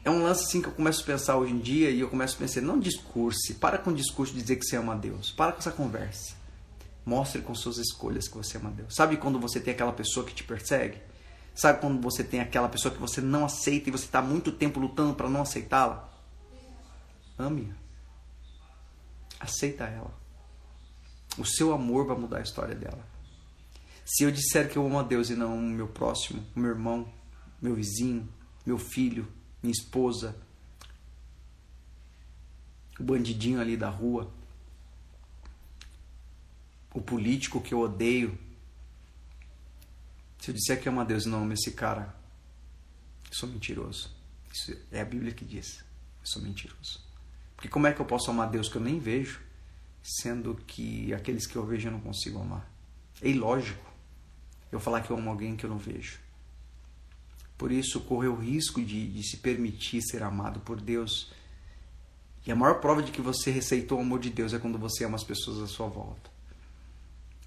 é 0.03 0.09
um 0.09 0.23
lance 0.23 0.45
assim 0.45 0.61
que 0.61 0.67
eu 0.67 0.71
começo 0.71 1.01
a 1.01 1.05
pensar 1.05 1.37
hoje 1.37 1.53
em 1.53 1.59
dia 1.59 1.89
e 1.89 1.99
eu 1.99 2.09
começo 2.09 2.35
a 2.35 2.39
pensar, 2.39 2.61
não 2.61 2.79
discurse, 2.79 3.55
para 3.55 3.77
com 3.77 3.91
o 3.91 3.93
discurso 3.93 4.33
de 4.33 4.41
dizer 4.41 4.55
que 4.55 4.65
você 4.65 4.75
ama 4.75 4.93
a 4.93 4.95
Deus. 4.95 5.31
Para 5.31 5.51
com 5.51 5.59
essa 5.59 5.71
conversa. 5.71 6.35
Mostre 7.05 7.41
com 7.41 7.55
suas 7.55 7.77
escolhas 7.77 8.27
que 8.27 8.37
você 8.37 8.57
ama 8.57 8.69
a 8.69 8.73
Deus. 8.73 8.95
Sabe 8.95 9.17
quando 9.17 9.39
você 9.39 9.59
tem 9.59 9.73
aquela 9.73 9.93
pessoa 9.93 10.25
que 10.25 10.33
te 10.33 10.43
persegue? 10.43 10.97
Sabe 11.53 11.79
quando 11.79 12.01
você 12.01 12.23
tem 12.23 12.39
aquela 12.39 12.69
pessoa 12.69 12.93
que 12.93 12.99
você 12.99 13.19
não 13.19 13.45
aceita 13.45 13.89
e 13.89 13.91
você 13.91 14.05
está 14.05 14.21
muito 14.21 14.51
tempo 14.51 14.79
lutando 14.79 15.13
para 15.15 15.29
não 15.29 15.41
aceitá-la? 15.41 16.07
Ame-a. 17.37 17.75
Aceita 19.39 19.85
ela. 19.85 20.16
O 21.37 21.45
seu 21.45 21.73
amor 21.73 22.05
vai 22.05 22.17
mudar 22.17 22.37
a 22.37 22.41
história 22.43 22.73
dela. 22.73 23.05
Se 24.05 24.23
eu 24.23 24.31
disser 24.31 24.69
que 24.71 24.77
eu 24.77 24.85
amo 24.85 24.99
a 24.99 25.03
Deus 25.03 25.29
e 25.29 25.35
não 25.35 25.57
o 25.57 25.61
meu 25.61 25.87
próximo, 25.87 26.43
o 26.55 26.59
meu 26.59 26.71
irmão, 26.71 27.11
meu 27.61 27.75
vizinho, 27.75 28.27
meu 28.65 28.77
filho, 28.77 29.27
minha 29.61 29.73
esposa, 29.73 30.35
o 32.99 33.03
bandidinho 33.03 33.59
ali 33.59 33.75
da 33.75 33.89
rua, 33.89 34.31
o 36.93 37.01
político 37.01 37.61
que 37.61 37.73
eu 37.73 37.79
odeio, 37.81 38.37
se 40.39 40.51
eu 40.51 40.55
disser 40.55 40.81
que 40.81 40.89
amo 40.89 41.01
a 41.01 41.03
Deus 41.03 41.25
e 41.25 41.29
não 41.29 41.43
amo 41.43 41.53
esse 41.53 41.71
cara, 41.71 42.15
eu 43.29 43.35
sou 43.35 43.49
mentiroso. 43.49 44.09
Isso 44.53 44.75
é 44.91 45.01
a 45.01 45.05
Bíblia 45.05 45.33
que 45.33 45.45
diz. 45.45 45.79
Eu 46.21 46.25
sou 46.25 46.41
mentiroso. 46.41 47.01
Porque 47.55 47.67
como 47.67 47.87
é 47.87 47.93
que 47.93 47.99
eu 47.99 48.05
posso 48.05 48.31
amar 48.31 48.47
a 48.47 48.51
Deus 48.51 48.69
que 48.69 48.77
eu 48.77 48.81
nem 48.81 48.99
vejo, 48.99 49.41
sendo 50.07 50.55
que 50.65 51.13
aqueles 51.13 51.45
que 51.45 51.55
eu 51.57 51.65
vejo 51.65 51.89
eu 51.89 51.91
não 51.91 51.99
consigo 51.99 52.39
amar? 52.39 52.71
É 53.21 53.29
ilógico 53.29 53.85
eu 54.71 54.79
falar 54.79 55.01
que 55.01 55.11
eu 55.11 55.17
amo 55.17 55.29
alguém 55.29 55.55
que 55.55 55.65
eu 55.65 55.69
não 55.69 55.77
vejo. 55.77 56.19
Por 57.57 57.71
isso, 57.71 58.01
correr 58.01 58.27
o 58.27 58.35
risco 58.35 58.81
de, 58.81 59.07
de, 59.07 59.23
se 59.27 59.37
permitir 59.37 60.01
ser 60.01 60.21
amado 60.21 60.59
por 60.59 60.79
Deus. 60.79 61.33
E 62.45 62.51
a 62.51 62.55
maior 62.55 62.79
prova 62.79 63.01
de 63.01 63.11
que 63.11 63.21
você 63.21 63.49
receitou 63.49 63.97
o 63.97 64.01
amor 64.01 64.19
de 64.19 64.29
Deus 64.29 64.53
é 64.53 64.59
quando 64.59 64.77
você 64.77 65.03
ama 65.03 65.15
as 65.15 65.23
pessoas 65.23 65.59
à 65.61 65.67
sua 65.67 65.87
volta. 65.87 66.29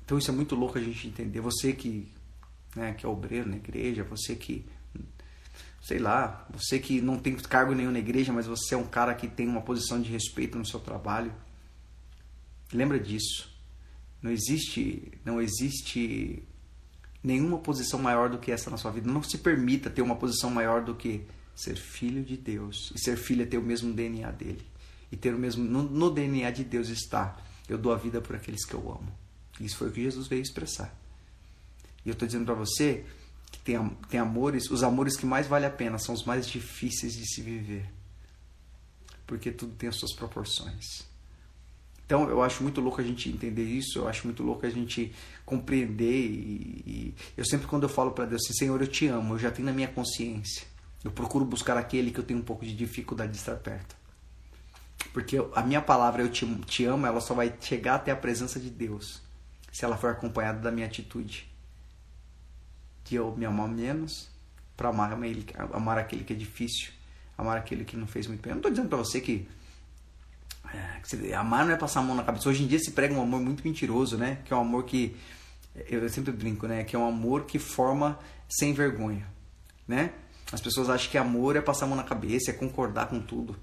Então 0.04 0.18
isso 0.18 0.30
é 0.30 0.34
muito 0.34 0.56
louco 0.56 0.76
a 0.76 0.82
gente 0.82 1.06
entender. 1.06 1.40
Você 1.40 1.72
que, 1.72 2.12
né, 2.74 2.92
que 2.92 3.06
é 3.06 3.08
obreiro 3.08 3.48
na 3.48 3.56
igreja, 3.56 4.02
você 4.02 4.34
que, 4.34 4.66
sei 5.80 6.00
lá, 6.00 6.44
você 6.50 6.80
que 6.80 7.00
não 7.00 7.16
tem 7.16 7.36
cargo 7.36 7.72
nenhum 7.72 7.92
na 7.92 8.00
igreja, 8.00 8.32
mas 8.32 8.46
você 8.46 8.74
é 8.74 8.76
um 8.78 8.86
cara 8.86 9.14
que 9.14 9.28
tem 9.28 9.46
uma 9.46 9.62
posição 9.62 10.02
de 10.02 10.10
respeito 10.10 10.58
no 10.58 10.66
seu 10.66 10.80
trabalho. 10.80 11.32
Lembra 12.72 12.98
disso. 12.98 13.50
Não 14.22 14.30
existe, 14.30 15.12
não 15.24 15.40
existe 15.40 16.42
nenhuma 17.22 17.58
posição 17.58 17.98
maior 17.98 18.28
do 18.28 18.38
que 18.38 18.50
essa 18.50 18.70
na 18.70 18.76
sua 18.76 18.90
vida. 18.90 19.10
Não 19.10 19.22
se 19.22 19.38
permita 19.38 19.90
ter 19.90 20.02
uma 20.02 20.16
posição 20.16 20.50
maior 20.50 20.84
do 20.84 20.94
que 20.94 21.24
ser 21.54 21.76
filho 21.76 22.22
de 22.22 22.36
Deus. 22.36 22.92
E 22.94 22.98
ser 22.98 23.16
filho 23.16 23.42
é 23.42 23.46
ter 23.46 23.58
o 23.58 23.62
mesmo 23.62 23.92
DNA 23.92 24.30
dele. 24.32 24.64
E 25.10 25.16
ter 25.16 25.34
o 25.34 25.38
mesmo. 25.38 25.64
No, 25.64 25.82
no 25.82 26.10
DNA 26.10 26.50
de 26.50 26.64
Deus 26.64 26.88
está: 26.88 27.36
eu 27.68 27.78
dou 27.78 27.92
a 27.92 27.96
vida 27.96 28.20
por 28.20 28.36
aqueles 28.36 28.64
que 28.64 28.74
eu 28.74 28.80
amo. 28.90 29.12
Isso 29.58 29.76
foi 29.76 29.88
o 29.88 29.92
que 29.92 30.02
Jesus 30.02 30.26
veio 30.26 30.42
expressar. 30.42 30.94
E 32.04 32.08
eu 32.08 32.12
estou 32.12 32.26
dizendo 32.26 32.46
para 32.46 32.54
você 32.54 33.04
que 33.50 33.58
tem, 33.58 33.78
tem 34.08 34.20
amores, 34.20 34.70
os 34.70 34.82
amores 34.82 35.16
que 35.16 35.26
mais 35.26 35.46
valem 35.46 35.68
a 35.68 35.72
pena 35.72 35.98
são 35.98 36.14
os 36.14 36.24
mais 36.24 36.46
difíceis 36.46 37.14
de 37.14 37.26
se 37.26 37.42
viver. 37.42 37.90
Porque 39.26 39.50
tudo 39.50 39.74
tem 39.74 39.88
as 39.88 39.96
suas 39.96 40.14
proporções. 40.14 41.09
Então 42.10 42.28
eu 42.28 42.42
acho 42.42 42.60
muito 42.64 42.80
louco 42.80 43.00
a 43.00 43.04
gente 43.04 43.28
entender 43.28 43.62
isso, 43.62 44.00
eu 44.00 44.08
acho 44.08 44.26
muito 44.26 44.42
louco 44.42 44.66
a 44.66 44.68
gente 44.68 45.14
compreender 45.46 46.10
e, 46.10 46.82
e 46.84 47.14
eu 47.36 47.44
sempre 47.44 47.68
quando 47.68 47.84
eu 47.84 47.88
falo 47.88 48.10
para 48.10 48.24
Deus 48.24 48.42
assim, 48.44 48.52
Senhor, 48.52 48.80
eu 48.80 48.88
te 48.88 49.06
amo, 49.06 49.34
eu 49.34 49.38
já 49.38 49.48
tenho 49.48 49.66
na 49.66 49.72
minha 49.72 49.86
consciência. 49.86 50.66
Eu 51.04 51.12
procuro 51.12 51.44
buscar 51.44 51.76
aquele 51.76 52.10
que 52.10 52.18
eu 52.18 52.24
tenho 52.24 52.40
um 52.40 52.42
pouco 52.42 52.66
de 52.66 52.74
dificuldade 52.74 53.30
de 53.30 53.38
estar 53.38 53.54
perto. 53.54 53.94
Porque 55.12 55.36
a 55.54 55.62
minha 55.62 55.80
palavra 55.80 56.20
eu 56.22 56.28
te, 56.28 56.44
te 56.62 56.84
amo, 56.84 57.06
ela 57.06 57.20
só 57.20 57.32
vai 57.32 57.54
chegar 57.60 57.94
até 57.94 58.10
a 58.10 58.16
presença 58.16 58.58
de 58.58 58.70
Deus 58.70 59.22
se 59.70 59.84
ela 59.84 59.96
for 59.96 60.10
acompanhada 60.10 60.58
da 60.58 60.72
minha 60.72 60.88
atitude. 60.88 61.48
De 63.04 63.14
eu 63.14 63.36
me 63.36 63.46
amar 63.46 63.68
menos 63.68 64.28
para 64.76 64.88
amar, 64.88 65.16
amar 65.72 65.96
aquele 65.96 66.24
que 66.24 66.32
é 66.32 66.36
difícil, 66.36 66.90
amar 67.38 67.56
aquele 67.56 67.84
que 67.84 67.96
não 67.96 68.08
fez 68.08 68.26
muito 68.26 68.42
bem. 68.42 68.50
Eu 68.50 68.54
não 68.56 68.58
estou 68.58 68.72
dizendo 68.72 68.88
para 68.88 68.98
você 68.98 69.20
que 69.20 69.46
é, 70.72 71.34
amar 71.34 71.64
não 71.64 71.72
é 71.72 71.76
passar 71.76 72.00
a 72.00 72.02
mão 72.02 72.14
na 72.14 72.22
cabeça. 72.22 72.48
Hoje 72.48 72.62
em 72.62 72.66
dia 72.66 72.78
se 72.78 72.92
prega 72.92 73.14
um 73.14 73.22
amor 73.22 73.40
muito 73.40 73.62
mentiroso, 73.64 74.16
né? 74.16 74.38
Que 74.44 74.52
é 74.52 74.56
um 74.56 74.60
amor 74.60 74.84
que 74.84 75.16
eu 75.88 76.08
sempre 76.08 76.32
brinco, 76.32 76.66
né? 76.66 76.84
Que 76.84 76.96
é 76.96 76.98
um 76.98 77.06
amor 77.06 77.44
que 77.44 77.58
forma 77.58 78.18
sem 78.48 78.72
vergonha, 78.72 79.26
né? 79.86 80.12
As 80.52 80.60
pessoas 80.60 80.90
acham 80.90 81.10
que 81.10 81.18
amor 81.18 81.56
é 81.56 81.60
passar 81.60 81.84
a 81.84 81.88
mão 81.88 81.96
na 81.96 82.02
cabeça, 82.02 82.50
é 82.50 82.54
concordar 82.54 83.08
com 83.08 83.20
tudo. 83.20 83.56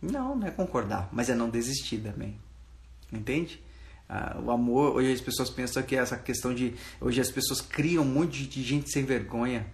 Não, 0.00 0.34
não 0.34 0.46
é 0.46 0.50
concordar, 0.50 1.08
mas 1.12 1.28
é 1.28 1.34
não 1.34 1.50
desistir 1.50 1.98
também. 1.98 2.38
Entende? 3.12 3.62
Ah, 4.08 4.40
o 4.42 4.50
amor, 4.50 4.96
hoje 4.96 5.12
as 5.12 5.20
pessoas 5.20 5.50
pensam 5.50 5.82
que 5.82 5.94
essa 5.94 6.16
questão 6.16 6.54
de. 6.54 6.74
Hoje 7.00 7.20
as 7.20 7.30
pessoas 7.30 7.60
criam 7.60 8.02
um 8.02 8.06
monte 8.06 8.46
de 8.46 8.62
gente 8.62 8.90
sem 8.90 9.04
vergonha 9.04 9.66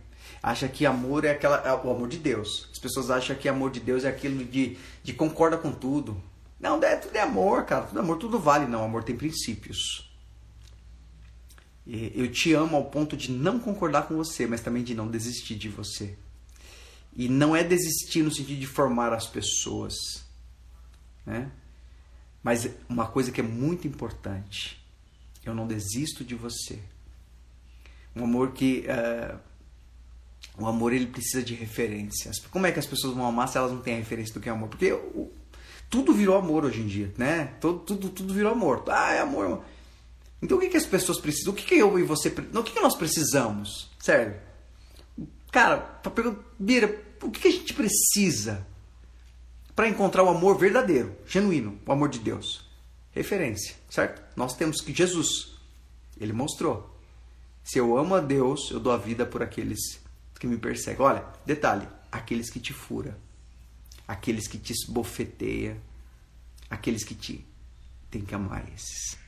acha 0.47 0.69
que 0.69 0.87
amor 0.87 1.25
é 1.25 1.33
aquela 1.33 1.57
é 1.57 1.75
o 1.75 1.91
amor 1.91 2.09
de 2.09 2.19
Deus. 2.19 2.69
As 2.71 2.79
pessoas 2.79 3.11
acham 3.11 3.35
que 3.35 3.49
amor 3.49 3.73
de 3.73 3.81
Deus 3.81 4.05
é 4.05 4.09
aquilo 4.09 4.45
de, 4.45 4.79
de 5.03 5.13
concorda 5.13 5.59
com 5.59 5.73
tudo. 5.73 6.23
Não, 6.61 6.81
é, 6.81 6.95
tudo 6.95 7.17
é 7.17 7.21
amor, 7.21 7.65
cara. 7.65 7.87
Tudo 7.87 7.99
é 7.99 8.01
amor, 8.01 8.17
tudo 8.17 8.39
vale. 8.39 8.65
Não, 8.65 8.85
amor 8.85 9.03
tem 9.03 9.17
princípios. 9.17 10.09
Eu 11.85 12.31
te 12.31 12.53
amo 12.53 12.77
ao 12.77 12.85
ponto 12.85 13.17
de 13.17 13.33
não 13.33 13.59
concordar 13.59 14.07
com 14.07 14.17
você, 14.17 14.47
mas 14.47 14.61
também 14.61 14.85
de 14.85 14.95
não 14.95 15.09
desistir 15.09 15.57
de 15.57 15.69
você. 15.69 16.17
E 17.13 17.29
não 17.29 17.57
é 17.57 17.65
desistir 17.65 18.23
no 18.23 18.33
sentido 18.33 18.61
de 18.61 18.67
formar 18.69 19.13
as 19.13 19.27
pessoas, 19.27 19.95
né? 21.25 21.51
Mas 22.41 22.69
uma 22.89 23.09
coisa 23.09 23.33
que 23.33 23.41
é 23.41 23.45
muito 23.45 23.89
importante, 23.89 24.81
eu 25.45 25.55
não 25.55 25.67
desisto 25.67 26.25
de 26.25 26.37
você. 26.37 26.79
Um 28.15 28.25
amor 28.25 28.53
que 28.53 28.85
uh, 28.87 29.39
o 30.59 30.67
amor 30.67 30.93
ele 30.93 31.07
precisa 31.07 31.43
de 31.43 31.55
referências. 31.55 32.39
Como 32.51 32.67
é 32.67 32.73
que 32.73 32.79
as 32.79 32.87
pessoas 32.87 33.15
vão 33.15 33.27
amar 33.27 33.49
se 33.49 33.59
elas 33.59 33.71
não 33.71 33.81
têm 33.81 33.95
a 33.95 33.99
referência 33.99 34.33
do 34.33 34.41
que 34.41 34.49
é 34.49 34.53
amor? 34.53 34.69
Porque 34.69 34.93
o, 34.93 35.31
Tudo 35.91 36.13
virou 36.13 36.37
amor 36.37 36.65
hoje 36.65 36.81
em 36.81 36.87
dia, 36.87 37.13
né? 37.17 37.55
Tudo, 37.61 38.09
tudo, 38.11 38.33
virou 38.33 38.53
amor. 38.53 38.85
Ah, 38.89 39.13
é 39.13 39.21
amor. 39.21 39.47
amor. 39.47 39.65
Então 40.43 40.57
o 40.57 40.61
que, 40.61 40.69
que 40.69 40.77
as 40.77 40.87
pessoas 40.87 41.21
precisam? 41.21 41.53
O 41.53 41.57
que, 41.57 41.65
que 41.65 41.75
eu 41.75 41.99
e 41.99 42.03
você. 42.03 42.35
Não, 42.53 42.63
o 42.63 42.65
que, 42.65 42.73
que 42.73 42.81
nós 42.81 42.95
precisamos? 42.95 43.91
Sério. 43.99 44.37
Cara, 45.53 45.79
pra 45.79 46.11
perguntar, 46.11 46.43
Bira, 46.59 47.03
o 47.23 47.31
que, 47.31 47.41
que 47.41 47.49
a 47.49 47.53
gente 47.53 47.73
precisa 47.73 48.67
para 49.75 49.89
encontrar 49.89 50.23
o 50.23 50.29
amor 50.29 50.59
verdadeiro, 50.59 51.17
genuíno, 51.27 51.79
o 51.87 51.93
amor 51.93 52.09
de 52.09 52.19
Deus? 52.19 52.67
Referência, 53.11 53.75
certo? 53.89 54.23
Nós 54.37 54.55
temos 54.55 54.81
que 54.81 54.93
Jesus, 54.93 55.57
ele 56.21 56.33
mostrou. 56.33 56.95
Se 57.65 57.79
eu 57.79 57.97
amo 57.97 58.15
a 58.15 58.21
Deus, 58.21 58.71
eu 58.71 58.79
dou 58.79 58.93
a 58.93 58.99
vida 58.99 59.25
por 59.25 59.43
aqueles 59.43 59.99
que 60.39 60.47
me 60.47 60.57
perseguem. 60.57 61.05
Olha, 61.05 61.25
detalhe, 61.45 61.89
aqueles 62.11 62.51
que 62.51 62.61
te 62.61 62.73
fura, 62.73 63.19
aqueles 64.07 64.47
que 64.47 64.59
te 64.59 64.73
esbofeteia, 64.73 65.77
aqueles 66.71 67.05
que 67.05 67.15
te 67.15 67.45
tem 68.11 68.23
que 68.23 68.35
amar 68.35 68.65
esses. 68.75 69.19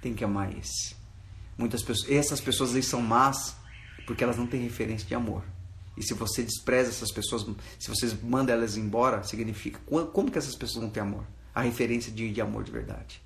Tem 0.00 0.14
que 0.14 0.24
amar 0.24 0.52
esses. 0.56 0.94
Muitas 1.56 1.82
pessoas, 1.82 2.10
essas 2.10 2.40
pessoas 2.40 2.74
aí 2.74 2.82
são 2.82 3.00
más 3.00 3.56
porque 4.06 4.24
elas 4.24 4.36
não 4.36 4.46
têm 4.46 4.62
referência 4.62 5.06
de 5.06 5.14
amor. 5.14 5.44
E 5.96 6.02
se 6.02 6.14
você 6.14 6.42
despreza 6.42 6.90
essas 6.90 7.12
pessoas, 7.12 7.46
se 7.78 7.88
você 7.88 8.16
manda 8.22 8.52
elas 8.52 8.76
embora, 8.76 9.22
significa 9.22 9.78
como, 9.86 10.30
que 10.30 10.38
essas 10.38 10.54
pessoas 10.54 10.82
vão 10.82 10.90
ter 10.90 11.00
amor? 11.00 11.24
A 11.54 11.60
referência 11.62 12.10
de, 12.10 12.32
de 12.32 12.40
amor 12.40 12.64
de 12.64 12.72
verdade. 12.72 13.22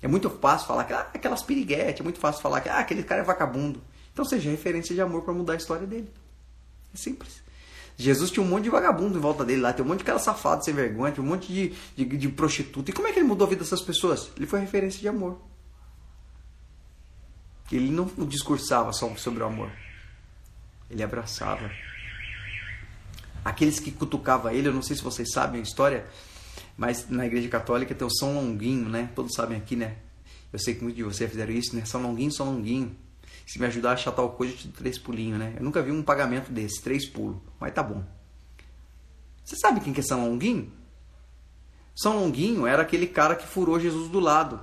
É 0.00 0.06
muito 0.06 0.30
fácil 0.30 0.68
falar 0.68 0.84
que 0.84 0.92
ah, 0.92 1.10
aquelas 1.12 1.42
piriguetes, 1.42 2.00
é 2.00 2.02
muito 2.04 2.20
fácil 2.20 2.40
falar 2.40 2.60
que 2.60 2.68
ah, 2.68 2.78
aquele 2.78 3.02
cara 3.02 3.22
é 3.22 3.24
vagabundo. 3.24 3.82
Então 4.16 4.24
seja 4.24 4.48
referência 4.48 4.94
de 4.94 5.00
amor 5.02 5.20
para 5.24 5.34
mudar 5.34 5.52
a 5.52 5.56
história 5.56 5.86
dele. 5.86 6.08
É 6.94 6.96
simples. 6.96 7.42
Jesus 7.98 8.30
tinha 8.30 8.42
um 8.42 8.48
monte 8.48 8.64
de 8.64 8.70
vagabundo 8.70 9.18
em 9.18 9.20
volta 9.20 9.44
dele 9.44 9.60
lá, 9.60 9.74
tem 9.74 9.84
um 9.84 9.88
monte 9.88 9.98
de 9.98 10.04
cara 10.04 10.18
safado, 10.18 10.64
sem 10.64 10.72
vergonha, 10.72 11.12
um 11.18 11.22
monte 11.22 11.52
de, 11.52 11.74
de, 11.94 12.16
de 12.16 12.28
prostituta. 12.30 12.90
E 12.90 12.94
como 12.94 13.08
é 13.08 13.12
que 13.12 13.18
ele 13.18 13.28
mudou 13.28 13.46
a 13.46 13.50
vida 13.50 13.62
dessas 13.62 13.82
pessoas? 13.82 14.30
Ele 14.34 14.46
foi 14.46 14.58
referência 14.60 14.98
de 14.98 15.06
amor. 15.06 15.38
Ele 17.70 17.90
não 17.90 18.06
discursava 18.26 18.90
só 18.90 19.14
sobre 19.16 19.42
o 19.42 19.46
amor. 19.46 19.70
Ele 20.90 21.02
abraçava. 21.02 21.70
Aqueles 23.44 23.78
que 23.78 23.90
cutucavam 23.90 24.50
ele, 24.50 24.68
eu 24.68 24.72
não 24.72 24.80
sei 24.80 24.96
se 24.96 25.02
vocês 25.02 25.30
sabem 25.30 25.60
a 25.60 25.62
história, 25.62 26.06
mas 26.74 27.10
na 27.10 27.26
igreja 27.26 27.50
católica 27.50 27.94
tem 27.94 28.06
o 28.06 28.10
São 28.10 28.34
Longuinho, 28.34 28.88
né? 28.88 29.10
Todos 29.14 29.34
sabem 29.34 29.58
aqui, 29.58 29.76
né? 29.76 29.96
Eu 30.50 30.58
sei 30.58 30.74
que 30.74 30.82
muitos 30.82 30.96
de 30.96 31.02
vocês 31.02 31.30
fizeram 31.30 31.52
isso, 31.52 31.76
né? 31.76 31.84
São 31.84 32.00
Longuinho, 32.00 32.32
São 32.32 32.46
Longuinho. 32.46 32.96
Se 33.46 33.60
me 33.60 33.66
ajudar 33.66 33.90
a 33.90 33.92
achar 33.94 34.10
tal 34.10 34.30
coisa, 34.30 34.52
eu 34.52 34.58
te 34.58 34.68
dou 34.68 34.76
três 34.76 34.98
pulinhos, 34.98 35.38
né? 35.38 35.54
Eu 35.56 35.64
nunca 35.64 35.80
vi 35.80 35.92
um 35.92 36.02
pagamento 36.02 36.50
desse, 36.50 36.82
três 36.82 37.06
pulos, 37.06 37.36
mas 37.60 37.72
tá 37.72 37.82
bom. 37.82 38.04
Você 39.44 39.54
sabe 39.54 39.80
quem 39.80 39.92
que 39.92 40.00
é 40.00 40.02
São 40.02 40.28
Longuinho? 40.28 40.72
São 41.94 42.18
Longuinho 42.18 42.66
era 42.66 42.82
aquele 42.82 43.06
cara 43.06 43.36
que 43.36 43.46
furou 43.46 43.78
Jesus 43.78 44.10
do 44.10 44.18
lado. 44.18 44.60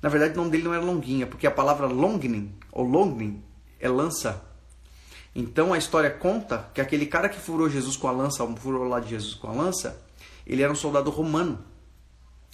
Na 0.00 0.08
verdade, 0.08 0.32
o 0.32 0.38
nome 0.38 0.50
dele 0.50 0.64
não 0.64 0.72
era 0.72 0.82
Longuinho, 0.82 1.24
é 1.24 1.26
porque 1.26 1.46
a 1.46 1.50
palavra 1.50 1.86
longning, 1.86 2.52
ou 2.72 2.84
longning, 2.84 3.44
é 3.78 3.88
lança. 3.88 4.42
Então 5.34 5.72
a 5.72 5.78
história 5.78 6.10
conta 6.10 6.70
que 6.74 6.80
aquele 6.80 7.06
cara 7.06 7.28
que 7.28 7.38
furou 7.38 7.68
Jesus 7.68 7.96
com 7.96 8.08
a 8.08 8.12
lança, 8.12 8.46
furou 8.56 8.84
lá 8.84 8.98
de 8.98 9.10
Jesus 9.10 9.34
com 9.34 9.48
a 9.48 9.52
lança, 9.52 10.02
ele 10.46 10.62
era 10.62 10.72
um 10.72 10.76
soldado 10.76 11.10
romano. 11.10 11.62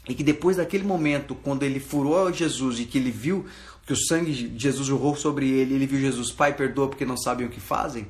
E 0.09 0.15
que 0.15 0.25
depois 0.25 0.57
daquele 0.57 0.85
momento, 0.85 1.35
quando 1.35 1.63
ele 1.63 1.81
furou 1.81 2.33
Jesus 2.33 2.81
e 2.81 2.85
que 2.85 2.99
ele 2.99 3.11
viu 3.11 3.47
que 3.89 3.95
o 3.95 3.97
sangue 3.97 4.35
de 4.35 4.63
Jesus 4.63 4.87
jorrou 4.87 5.17
sobre 5.17 5.49
ele, 5.49 5.73
ele 5.73 5.87
viu 5.87 5.99
Jesus, 5.99 6.31
Pai, 6.31 6.55
perdoa 6.55 6.89
porque 6.89 7.07
não 7.07 7.17
sabem 7.17 7.47
o 7.47 7.49
que 7.49 7.59
fazem, 7.59 8.07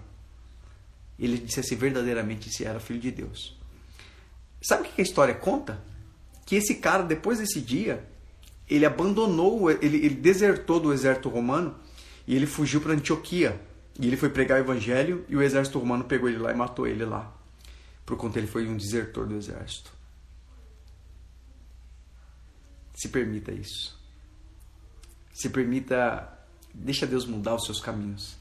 ele 1.17 1.39
disse 1.39 1.61
assim, 1.61 1.77
verdadeiramente 1.77 2.51
se 2.51 2.65
era 2.65 2.81
filho 2.81 2.99
de 2.99 3.13
Deus. 3.13 3.57
Sabe 4.61 4.83
o 4.83 4.93
que 4.93 5.01
a 5.01 5.05
história 5.05 5.37
conta? 5.37 5.81
Que 6.45 6.57
esse 6.57 6.75
cara, 6.75 7.05
depois 7.05 7.39
desse 7.39 7.61
dia, 7.61 8.05
ele 8.69 8.85
abandonou, 8.85 9.71
ele, 9.71 9.99
ele 9.99 10.17
desertou 10.17 10.81
do 10.81 10.93
exército 10.93 11.29
romano 11.29 11.77
e 12.27 12.35
ele 12.35 12.47
fugiu 12.47 12.81
para 12.81 12.95
Antioquia. 12.95 13.61
E 14.01 14.07
ele 14.09 14.17
foi 14.17 14.31
pregar 14.31 14.59
o 14.59 14.65
evangelho 14.65 15.25
e 15.29 15.37
o 15.37 15.43
exército 15.43 15.79
romano 15.79 16.03
pegou 16.03 16.29
ele 16.29 16.39
lá 16.39 16.51
e 16.51 16.57
matou 16.57 16.89
ele 16.89 17.05
lá. 17.05 17.33
Por 18.05 18.17
conta 18.17 18.41
ele 18.41 18.49
foi 18.49 18.67
um 18.67 18.77
desertor 18.77 19.29
do 19.29 19.37
exército. 19.37 19.93
Se 22.97 23.09
permita 23.11 23.53
isso. 23.53 23.98
Se 25.39 25.49
permita, 25.51 26.29
deixa 26.75 27.07
Deus 27.07 27.25
mudar 27.25 27.55
os 27.55 27.65
seus 27.65 27.81
caminhos. 27.81 28.37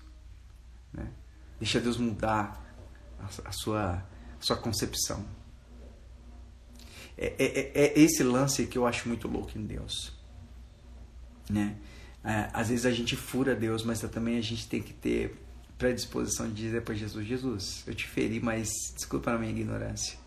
Né? 0.91 1.07
Deixa 1.59 1.79
Deus 1.79 1.97
mudar 1.97 2.65
a, 3.45 3.51
sua, 3.51 4.03
a 4.39 4.41
sua 4.41 4.57
concepção. 4.57 5.25
É, 7.17 7.35
é, 7.37 7.81
é 7.83 7.99
esse 7.99 8.23
lance 8.23 8.65
que 8.67 8.77
eu 8.77 8.85
acho 8.85 9.07
muito 9.07 9.27
louco 9.27 9.57
em 9.57 9.65
Deus. 9.65 10.11
Né? 11.49 11.77
É, 12.23 12.49
às 12.53 12.69
vezes 12.69 12.85
a 12.85 12.91
gente 12.91 13.15
fura 13.15 13.55
Deus, 13.55 13.83
mas 13.83 14.01
também 14.01 14.37
a 14.37 14.41
gente 14.41 14.67
tem 14.67 14.81
que 14.81 14.93
ter 14.93 15.35
predisposição 15.77 16.47
de 16.47 16.55
dizer 16.55 16.81
para 16.81 16.95
Jesus: 16.95 17.25
Jesus, 17.25 17.83
eu 17.85 17.93
te 17.93 18.07
feri, 18.07 18.39
mas 18.39 18.69
desculpa 18.95 19.31
a 19.31 19.37
minha 19.37 19.51
ignorância. 19.51 20.17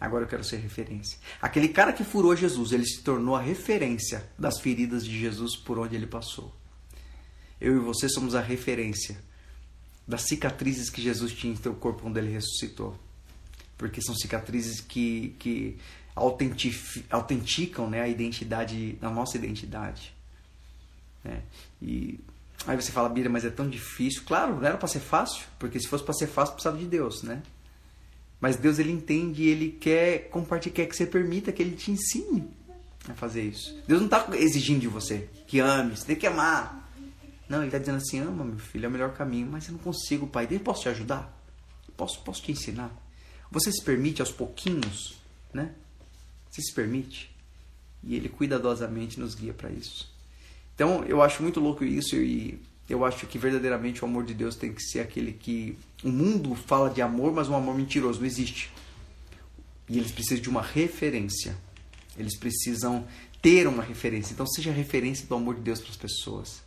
Agora 0.00 0.24
eu 0.24 0.28
quero 0.28 0.44
ser 0.44 0.56
referência. 0.58 1.18
Aquele 1.40 1.68
cara 1.68 1.92
que 1.92 2.04
furou 2.04 2.36
Jesus, 2.36 2.72
ele 2.72 2.84
se 2.84 3.02
tornou 3.02 3.34
a 3.34 3.40
referência 3.40 4.28
das 4.38 4.60
feridas 4.60 5.04
de 5.04 5.18
Jesus 5.18 5.56
por 5.56 5.78
onde 5.78 5.96
ele 5.96 6.06
passou. 6.06 6.54
Eu 7.60 7.76
e 7.76 7.78
você 7.78 8.08
somos 8.08 8.34
a 8.34 8.40
referência 8.40 9.16
das 10.06 10.22
cicatrizes 10.22 10.90
que 10.90 11.00
Jesus 11.00 11.32
tinha 11.32 11.52
em 11.52 11.56
seu 11.56 11.74
corpo 11.74 12.02
quando 12.02 12.18
ele 12.18 12.30
ressuscitou. 12.30 12.98
Porque 13.78 14.02
são 14.02 14.14
cicatrizes 14.14 14.80
que, 14.80 15.34
que 15.38 15.78
autenticam 17.10 17.88
né, 17.88 18.02
a 18.02 18.08
identidade, 18.08 18.98
a 19.00 19.10
nossa 19.10 19.36
identidade. 19.36 20.14
Né? 21.24 21.42
E 21.80 22.20
aí 22.66 22.76
você 22.76 22.92
fala, 22.92 23.08
Bira, 23.08 23.28
mas 23.28 23.44
é 23.44 23.50
tão 23.50 23.68
difícil. 23.68 24.22
Claro, 24.26 24.56
não 24.56 24.66
era 24.66 24.76
para 24.76 24.88
ser 24.88 25.00
fácil, 25.00 25.44
porque 25.58 25.80
se 25.80 25.88
fosse 25.88 26.04
para 26.04 26.14
ser 26.14 26.26
fácil, 26.26 26.54
precisava 26.54 26.78
de 26.78 26.86
Deus, 26.86 27.22
né? 27.22 27.42
Mas 28.46 28.54
Deus 28.54 28.78
ele 28.78 28.92
entende 28.92 29.42
e 29.42 29.48
ele 29.48 29.72
quer 29.72 30.28
compartilhar, 30.28 30.72
quer 30.72 30.86
que 30.86 30.94
você 30.94 31.04
permita 31.04 31.50
que 31.50 31.60
ele 31.60 31.74
te 31.74 31.90
ensine 31.90 32.48
a 33.08 33.12
fazer 33.12 33.42
isso. 33.42 33.76
Deus 33.88 34.00
não 34.00 34.06
está 34.06 34.24
exigindo 34.36 34.78
de 34.78 34.86
você 34.86 35.28
que 35.48 35.58
ame, 35.58 35.96
você 35.96 36.06
tem 36.06 36.14
que 36.14 36.28
amar. 36.28 36.88
Não, 37.48 37.58
ele 37.58 37.66
está 37.66 37.78
dizendo 37.78 37.96
assim: 37.96 38.20
ama, 38.20 38.44
meu 38.44 38.60
filho, 38.60 38.84
é 38.84 38.88
o 38.88 38.90
melhor 38.92 39.14
caminho, 39.14 39.48
mas 39.50 39.66
eu 39.66 39.72
não 39.72 39.80
consigo, 39.80 40.28
pai. 40.28 40.46
Eu 40.48 40.60
posso 40.60 40.82
te 40.82 40.88
ajudar? 40.88 41.36
Posso, 41.96 42.20
posso 42.20 42.40
te 42.40 42.52
ensinar? 42.52 42.96
Você 43.50 43.72
se 43.72 43.82
permite 43.82 44.20
aos 44.20 44.30
pouquinhos, 44.30 45.16
né? 45.52 45.74
Você 46.48 46.62
se 46.62 46.72
permite? 46.72 47.34
E 48.00 48.14
ele 48.14 48.28
cuidadosamente 48.28 49.18
nos 49.18 49.34
guia 49.34 49.54
para 49.54 49.70
isso. 49.70 50.08
Então, 50.72 51.02
eu 51.02 51.20
acho 51.20 51.42
muito 51.42 51.58
louco 51.58 51.84
isso 51.84 52.14
e 52.14 52.62
eu 52.88 53.04
acho 53.04 53.26
que 53.26 53.38
verdadeiramente 53.38 54.02
o 54.02 54.06
amor 54.06 54.24
de 54.24 54.32
Deus 54.32 54.54
tem 54.54 54.72
que 54.72 54.80
ser 54.80 55.00
aquele 55.00 55.32
que 55.32 55.76
o 56.04 56.08
mundo 56.08 56.54
fala 56.54 56.88
de 56.88 57.02
amor, 57.02 57.32
mas 57.32 57.48
um 57.48 57.56
amor 57.56 57.74
mentiroso 57.74 58.20
não 58.20 58.26
existe. 58.26 58.72
E 59.88 59.98
eles 59.98 60.12
precisam 60.12 60.42
de 60.42 60.48
uma 60.48 60.62
referência. 60.62 61.56
Eles 62.16 62.38
precisam 62.38 63.04
ter 63.42 63.66
uma 63.66 63.82
referência. 63.82 64.32
Então 64.32 64.46
seja 64.46 64.70
a 64.70 64.74
referência 64.74 65.26
do 65.26 65.34
amor 65.34 65.56
de 65.56 65.62
Deus 65.62 65.80
para 65.80 65.90
as 65.90 65.96
pessoas. 65.96 66.62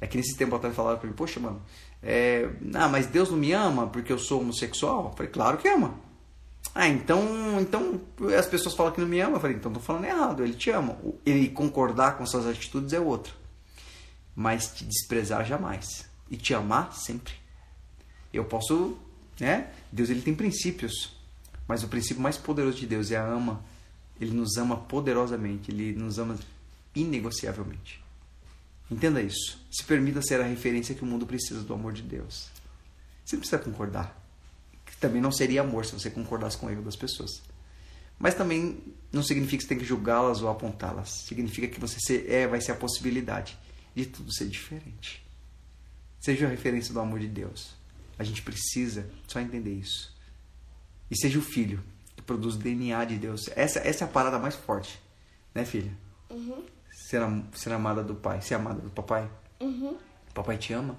É 0.00 0.06
que 0.06 0.16
nesse 0.16 0.36
tempo 0.36 0.54
atrás 0.54 0.74
falaram 0.74 0.98
para 0.98 1.08
mim, 1.08 1.14
poxa, 1.14 1.40
mano, 1.40 1.60
é... 2.02 2.48
ah, 2.74 2.88
mas 2.88 3.06
Deus 3.06 3.30
não 3.30 3.36
me 3.36 3.52
ama 3.52 3.88
porque 3.88 4.12
eu 4.12 4.18
sou 4.18 4.40
homossexual? 4.40 5.06
Eu 5.06 5.16
falei, 5.16 5.30
claro 5.30 5.58
que 5.58 5.68
ama. 5.68 5.94
Ah, 6.72 6.88
então, 6.88 7.20
então 7.60 8.00
as 8.38 8.46
pessoas 8.46 8.76
falam 8.76 8.92
que 8.92 9.00
não 9.00 9.08
me 9.08 9.20
ama. 9.20 9.36
Eu 9.36 9.40
falei, 9.40 9.56
então 9.56 9.72
estou 9.72 9.82
falando 9.82 10.04
errado, 10.04 10.44
ele 10.44 10.54
te 10.54 10.70
ama. 10.70 10.96
Ele 11.26 11.48
concordar 11.48 12.16
com 12.16 12.24
suas 12.24 12.46
atitudes 12.46 12.92
é 12.92 13.00
outra 13.00 13.41
mas 14.34 14.68
te 14.74 14.84
desprezar 14.84 15.44
jamais 15.44 16.06
e 16.30 16.36
te 16.36 16.54
amar 16.54 16.94
sempre. 16.94 17.34
Eu 18.32 18.44
posso, 18.44 18.96
né? 19.38 19.70
Deus 19.90 20.08
ele 20.08 20.22
tem 20.22 20.34
princípios, 20.34 21.14
mas 21.68 21.82
o 21.82 21.88
princípio 21.88 22.22
mais 22.22 22.36
poderoso 22.36 22.78
de 22.78 22.86
Deus 22.86 23.10
é 23.10 23.16
a 23.16 23.24
ama. 23.24 23.62
Ele 24.20 24.32
nos 24.32 24.56
ama 24.56 24.76
poderosamente, 24.76 25.70
ele 25.70 25.92
nos 25.92 26.18
ama 26.18 26.38
inegociavelmente. 26.94 28.02
Entenda 28.90 29.20
isso. 29.20 29.58
Se 29.70 29.84
permita 29.84 30.22
ser 30.22 30.40
a 30.40 30.44
referência 30.44 30.94
que 30.94 31.02
o 31.02 31.06
mundo 31.06 31.26
precisa 31.26 31.62
do 31.62 31.74
amor 31.74 31.92
de 31.92 32.02
Deus. 32.02 32.48
Você 33.24 33.36
não 33.36 33.40
precisa 33.40 33.62
concordar. 33.62 34.18
Também 35.00 35.20
não 35.20 35.32
seria 35.32 35.62
amor 35.62 35.84
se 35.84 35.92
você 35.92 36.10
concordasse 36.10 36.56
com 36.56 36.66
o 36.66 36.70
erro 36.70 36.82
das 36.82 36.94
pessoas. 36.94 37.42
Mas 38.18 38.34
também 38.34 38.78
não 39.10 39.22
significa 39.22 39.56
que 39.56 39.62
você 39.64 39.68
tem 39.68 39.78
que 39.78 39.84
julgá-las 39.84 40.42
ou 40.42 40.48
apontá-las. 40.48 41.24
Significa 41.26 41.66
que 41.66 41.80
você 41.80 42.26
é, 42.28 42.46
vai 42.46 42.60
ser 42.60 42.72
a 42.72 42.76
possibilidade 42.76 43.58
de 43.94 44.06
tudo 44.06 44.32
ser 44.32 44.48
diferente. 44.48 45.24
Seja 46.20 46.46
a 46.46 46.50
referência 46.50 46.92
do 46.94 47.00
amor 47.00 47.18
de 47.20 47.28
Deus. 47.28 47.74
A 48.18 48.24
gente 48.24 48.42
precisa 48.42 49.08
só 49.26 49.40
entender 49.40 49.74
isso. 49.74 50.14
E 51.10 51.16
seja 51.16 51.38
o 51.38 51.42
filho 51.42 51.82
que 52.16 52.22
produz 52.22 52.54
o 52.54 52.58
DNA 52.58 53.04
de 53.04 53.18
Deus. 53.18 53.48
Essa, 53.56 53.80
essa 53.80 54.04
é 54.04 54.06
a 54.06 54.10
parada 54.10 54.38
mais 54.38 54.54
forte, 54.54 55.00
né, 55.54 55.64
filha? 55.64 55.92
Uhum. 56.30 56.64
Ser, 57.08 57.20
am- 57.22 57.44
ser 57.54 57.72
amada 57.72 58.02
do 58.02 58.14
pai, 58.14 58.40
ser 58.40 58.54
amada 58.54 58.80
do 58.80 58.90
papai. 58.90 59.28
Uhum. 59.60 59.96
Papai 60.32 60.56
te 60.58 60.72
ama? 60.72 60.96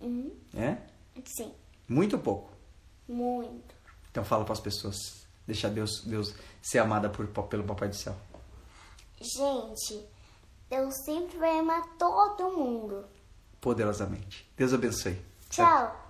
Uhum. 0.00 0.30
É? 0.54 0.76
Sim. 1.24 1.52
Muito 1.88 2.16
ou 2.16 2.22
pouco? 2.22 2.52
Muito. 3.08 3.74
Então 4.10 4.24
fala 4.24 4.44
para 4.44 4.52
as 4.54 4.60
pessoas. 4.60 5.24
deixar 5.46 5.68
Deus, 5.70 6.02
Deus 6.04 6.34
ser 6.60 6.78
amada 6.80 7.08
por, 7.08 7.26
pelo 7.48 7.62
Papai 7.64 7.88
do 7.88 7.94
Céu? 7.96 8.16
Gente, 9.20 10.04
Deus 10.68 10.94
sempre 11.04 11.38
vai 11.38 11.58
amar 11.58 11.86
todo 11.96 12.50
mundo. 12.50 13.04
Poderosamente. 13.60 14.50
Deus 14.56 14.72
abençoe. 14.72 15.20
Tchau. 15.48 16.05